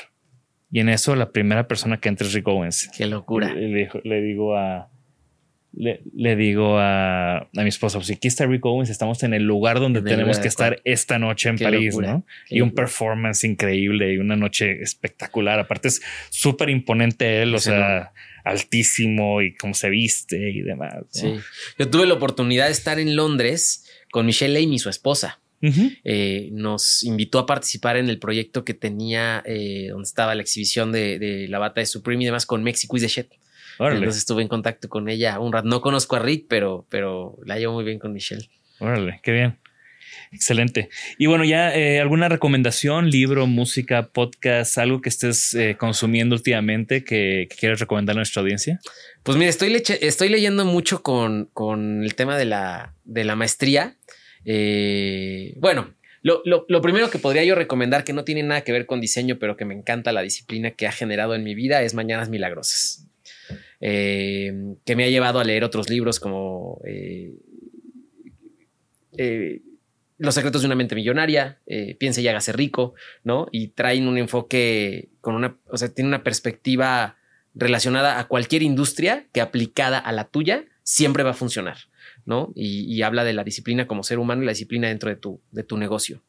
[0.71, 2.89] Y en eso la primera persona que entra es Rick Owens.
[2.95, 3.53] Qué locura.
[3.53, 4.89] Le, digo a...
[5.73, 9.79] Le, digo a, a, mi esposa, pues aquí está Rick Owens, estamos en el lugar
[9.79, 12.25] donde tenemos que estar esta noche en París, ¿no?
[12.49, 15.59] y un performance increíble y una noche espectacular.
[15.59, 18.11] Aparte es súper imponente él, o sea,
[18.43, 20.95] altísimo y cómo se viste y demás.
[21.09, 21.35] Sí.
[21.77, 25.39] Yo tuve la oportunidad de estar en Londres con Michelle Lane y su esposa.
[26.03, 30.91] Eh, nos invitó a participar en el proyecto que tenía eh, donde estaba la exhibición
[30.91, 33.27] de, la bata de Supreme y demás con Mexico is the Shit.
[33.79, 35.67] Entonces estuve en contacto con ella un rato.
[35.67, 38.47] No conozco a Rick, pero, pero la llevo muy bien con Michelle.
[38.79, 39.57] Órale, qué bien.
[40.33, 40.89] Excelente.
[41.17, 47.03] Y bueno, ya eh, alguna recomendación, libro, música, podcast, algo que estés eh, consumiendo últimamente
[47.03, 48.79] que, quieras recomendar a nuestra audiencia.
[49.23, 53.97] Pues mira, estoy, leyendo mucho con, con, el tema de la, de la maestría.
[54.45, 58.85] Eh, bueno, lo, lo, primero que podría yo recomendar, que no tiene nada que ver
[58.85, 61.93] con diseño, pero que me encanta la disciplina que ha generado en mi vida, es
[61.93, 63.05] Mañanas Milagrosas.
[63.81, 66.79] que me ha llevado a leer otros libros como
[70.21, 72.93] los secretos de una mente millonaria, eh, piense y hágase rico,
[73.23, 73.47] ¿no?
[73.51, 77.17] Y traen un enfoque con una, o sea, tiene una perspectiva
[77.55, 81.77] relacionada a cualquier industria que aplicada a la tuya siempre va a funcionar.
[82.25, 82.51] ¿no?
[82.55, 85.63] Y, habla de la disciplina como ser humano y la disciplina dentro de tu, de
[85.63, 86.21] tu negocio.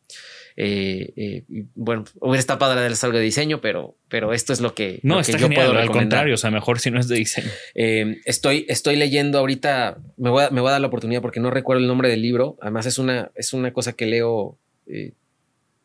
[0.56, 4.74] Eh, eh, bueno, hubiera estado padre de algo de diseño, pero, pero esto es lo
[4.74, 5.82] que, no, está yo puedo recomendar.
[5.82, 7.50] Al contrario, o sea, mejor si no es de diseño.
[7.74, 11.40] Eh, estoy, estoy leyendo ahorita, me voy, a, me voy, a, dar la oportunidad porque
[11.40, 12.56] no recuerdo el nombre del libro.
[12.60, 14.58] Además, es una, es una cosa que leo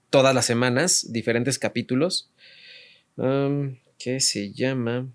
[0.09, 2.29] todas las semanas, diferentes capítulos.
[3.15, 5.07] Um, ¿Qué se llama?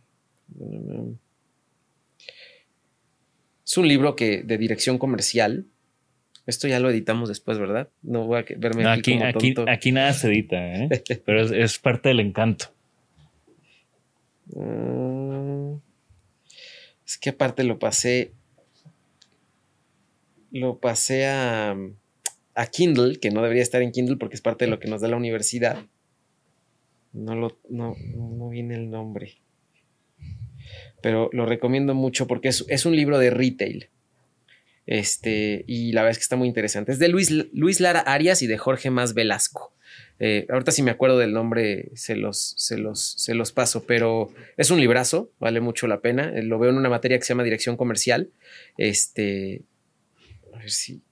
[3.65, 5.67] Es un libro que, de dirección comercial
[6.47, 7.89] esto ya lo editamos después, ¿verdad?
[8.03, 10.89] No voy a verme aquí, aquí, aquí, nada se edita, ¿eh?
[11.25, 12.67] pero es, parte del encanto.
[14.57, 15.79] Ah,
[17.07, 18.33] es que aparte lo pasé.
[20.51, 21.77] Lo pasé a,
[22.55, 25.01] a Kindle, que no debería estar en Kindle porque es parte de lo que nos
[25.01, 25.87] da la universidad.
[27.13, 29.39] No lo, no, no viene el nombre.
[31.01, 33.89] Pero lo recomiendo mucho porque es, es un libro de retail.
[34.87, 36.93] Este, y la verdad es que está muy interesante.
[36.93, 39.75] Es de Luis, Luis Lara Arias y de Jorge Más Velasco.
[40.19, 44.33] Eh, ahorita si me acuerdo del nombre se los, se, los, se los paso, pero
[44.57, 46.33] es un librazo, vale mucho la pena.
[46.35, 48.31] Eh, lo veo en una materia que se llama dirección comercial.
[48.77, 49.63] Este,
[50.55, 51.03] a ver si...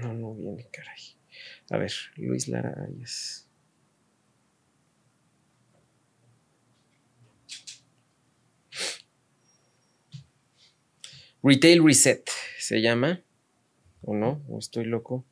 [0.00, 1.00] No, no viene, caray.
[1.70, 3.41] A ver, Luis Lara Arias.
[11.42, 12.28] Retail Reset
[12.58, 13.22] se llama.
[14.02, 14.42] ¿O no?
[14.48, 15.24] ¿O estoy loco?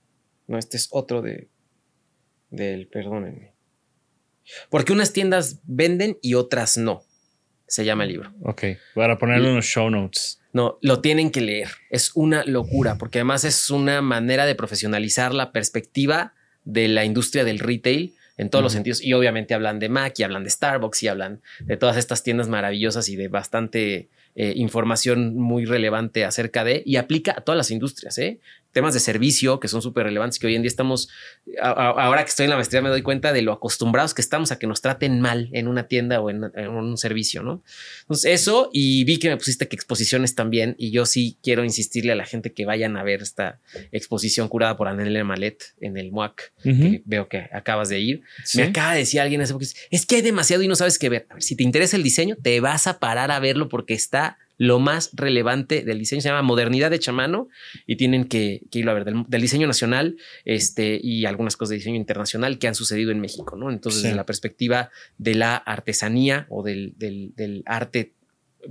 [0.47, 1.49] No, este es otro de.
[2.51, 2.89] Del.
[2.89, 3.53] Perdónenme.
[4.69, 7.03] Porque unas tiendas venden y otras no.
[7.67, 8.33] Se llama el libro.
[8.43, 8.65] Ok.
[8.95, 10.41] Para ponerlo en los show notes.
[10.53, 11.69] No, lo tienen que leer.
[11.91, 16.35] Es una locura, porque además es una manera de profesionalizar la perspectiva
[16.65, 19.01] de la industria del retail en todos los sentidos.
[19.03, 22.49] Y obviamente hablan de Mac y hablan de Starbucks y hablan de todas estas tiendas
[22.49, 27.71] maravillosas y de bastante eh, información muy relevante acerca de y aplica a todas las
[27.71, 28.17] industrias.
[28.19, 28.39] ¿eh?
[28.73, 31.09] Temas de servicio que son súper relevantes, que hoy en día estamos,
[31.61, 34.59] ahora que estoy en la maestría me doy cuenta de lo acostumbrados que estamos a
[34.59, 37.63] que nos traten mal en una tienda o en, un servicio, ¿no?
[38.03, 42.13] Entonces eso, y vi que me pusiste que exposiciones también, y yo sí quiero insistirle
[42.13, 43.61] a la gente que vayan a ver esta
[43.93, 48.23] exposición curada por Anel Malet en el MUAC, que veo que acabas de ir.
[48.55, 51.09] Me acaba de decir alguien hace poco, es que hay demasiado y no sabes qué
[51.09, 51.27] ver.
[51.31, 54.39] A ver, si te interesa el diseño, te vas a parar a verlo porque está
[54.61, 56.21] lo más relevante del diseño.
[56.21, 57.49] Se llama Modernidad de Chamano
[57.87, 61.97] y tienen que, irlo a ver del, diseño nacional este, y algunas cosas de diseño
[61.97, 63.57] internacional que han sucedido en México.
[63.57, 63.71] ¿no?
[63.71, 66.93] Entonces, desde la perspectiva de la artesanía o del,
[67.65, 68.13] arte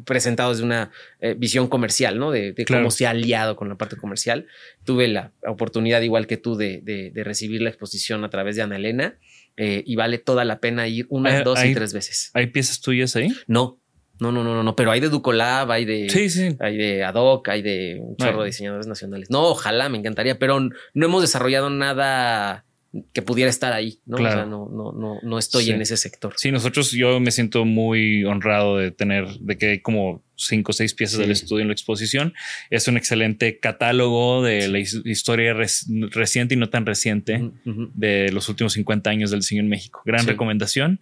[0.06, 0.92] presentado desde una
[1.22, 2.30] eh, visión comercial, ¿no?
[2.30, 4.46] De, cómo se ha aliado con la parte comercial.
[4.84, 9.18] Tuve la oportunidad, igual que tú, de, recibir la exposición a través de Ana Elena
[9.58, 12.30] eh, y vale toda la pena ir una, dos y tres veces.
[12.36, 13.34] ¿Hay piezas tuyas ahí?
[13.48, 13.80] No,
[14.20, 16.56] no, no, no, no, pero hay de Ducolab, hay de, sí, sí.
[16.60, 19.30] hay de Adoc, hay de un chorro de diseñadores nacionales.
[19.30, 22.66] No, ojalá, me encantaría, pero no hemos desarrollado nada
[23.14, 24.18] que pudiera estar ahí, ¿no?
[24.18, 24.36] Claro.
[24.36, 26.34] O sea, no, no, no, no estoy en ese sector.
[26.38, 30.74] Sí, nosotros, yo me siento muy honrado de tener, de que hay como cinco o
[30.74, 32.34] seis piezas del estudio en la exposición.
[32.70, 38.74] Es un excelente catálogo de la historia reciente y no tan reciente de los últimos
[38.74, 40.02] 50 años del diseño en México.
[40.06, 41.00] Gran recomendación.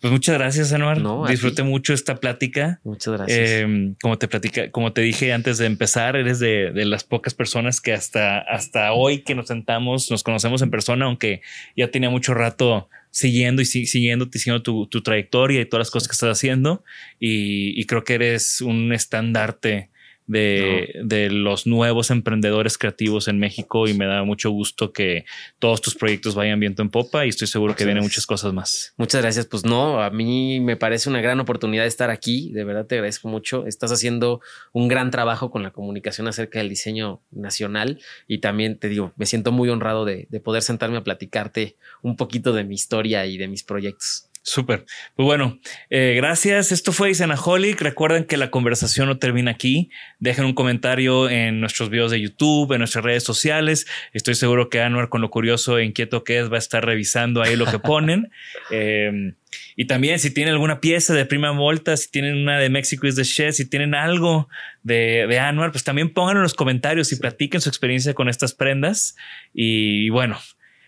[0.00, 1.00] Pues muchas gracias, Anuar.
[1.28, 2.80] Disfruté mucho esta plática.
[2.84, 3.50] Muchas gracias.
[3.50, 7.80] Em, como te platica, como te dije antes de empezar, eres de, las pocas personas
[7.80, 11.40] que hasta, hasta hoy que nos sentamos, nos conocemos en persona, aunque
[11.76, 16.08] ya tenía mucho rato siguiendo y siguiendo, siguiendo tu, tu, trayectoria y todas las cosas
[16.08, 16.84] que estás haciendo.
[17.18, 19.90] Y, y creo que eres un estandarte
[20.26, 25.24] de, los nuevos emprendedores creativos en México y me da mucho gusto que
[25.58, 28.94] todos tus proyectos vayan viento en popa y estoy seguro que vienen muchas cosas más.
[28.96, 29.46] Muchas gracias.
[29.46, 32.52] Pues no, a mí me parece una gran oportunidad de estar aquí.
[32.52, 33.66] De verdad te agradezco mucho.
[33.66, 34.40] Estás haciendo
[34.72, 39.26] un gran trabajo con la comunicación acerca del diseño nacional y también te digo, me
[39.26, 43.38] siento muy honrado de, de poder sentarme a platicarte un poquito de mi historia y
[43.38, 44.28] de mis proyectos.
[44.46, 44.86] Súper.
[45.16, 45.58] Pues bueno,
[45.90, 46.70] eh, gracias.
[46.70, 47.80] Esto fue Isenaholic.
[47.80, 49.90] Recuerden que la conversación no termina aquí.
[50.20, 53.88] Dejen un comentario en nuestros videos de YouTube, en nuestras redes sociales.
[54.12, 57.42] Estoy seguro que Anuar, con lo curioso e inquieto que es, va a estar revisando
[57.42, 58.30] ahí lo que ponen.
[58.70, 59.34] Em,
[59.74, 63.16] y también si tienen alguna pieza de Prima Volta, si tienen una de Mexico is
[63.16, 64.48] the Shed, si tienen algo
[64.82, 68.54] de, de Anuar, pues también pónganlo en los comentarios y platiquen su experiencia con estas
[68.54, 69.16] prendas.
[69.52, 70.38] Y, bueno,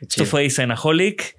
[0.00, 1.38] esto fue Isenaholic.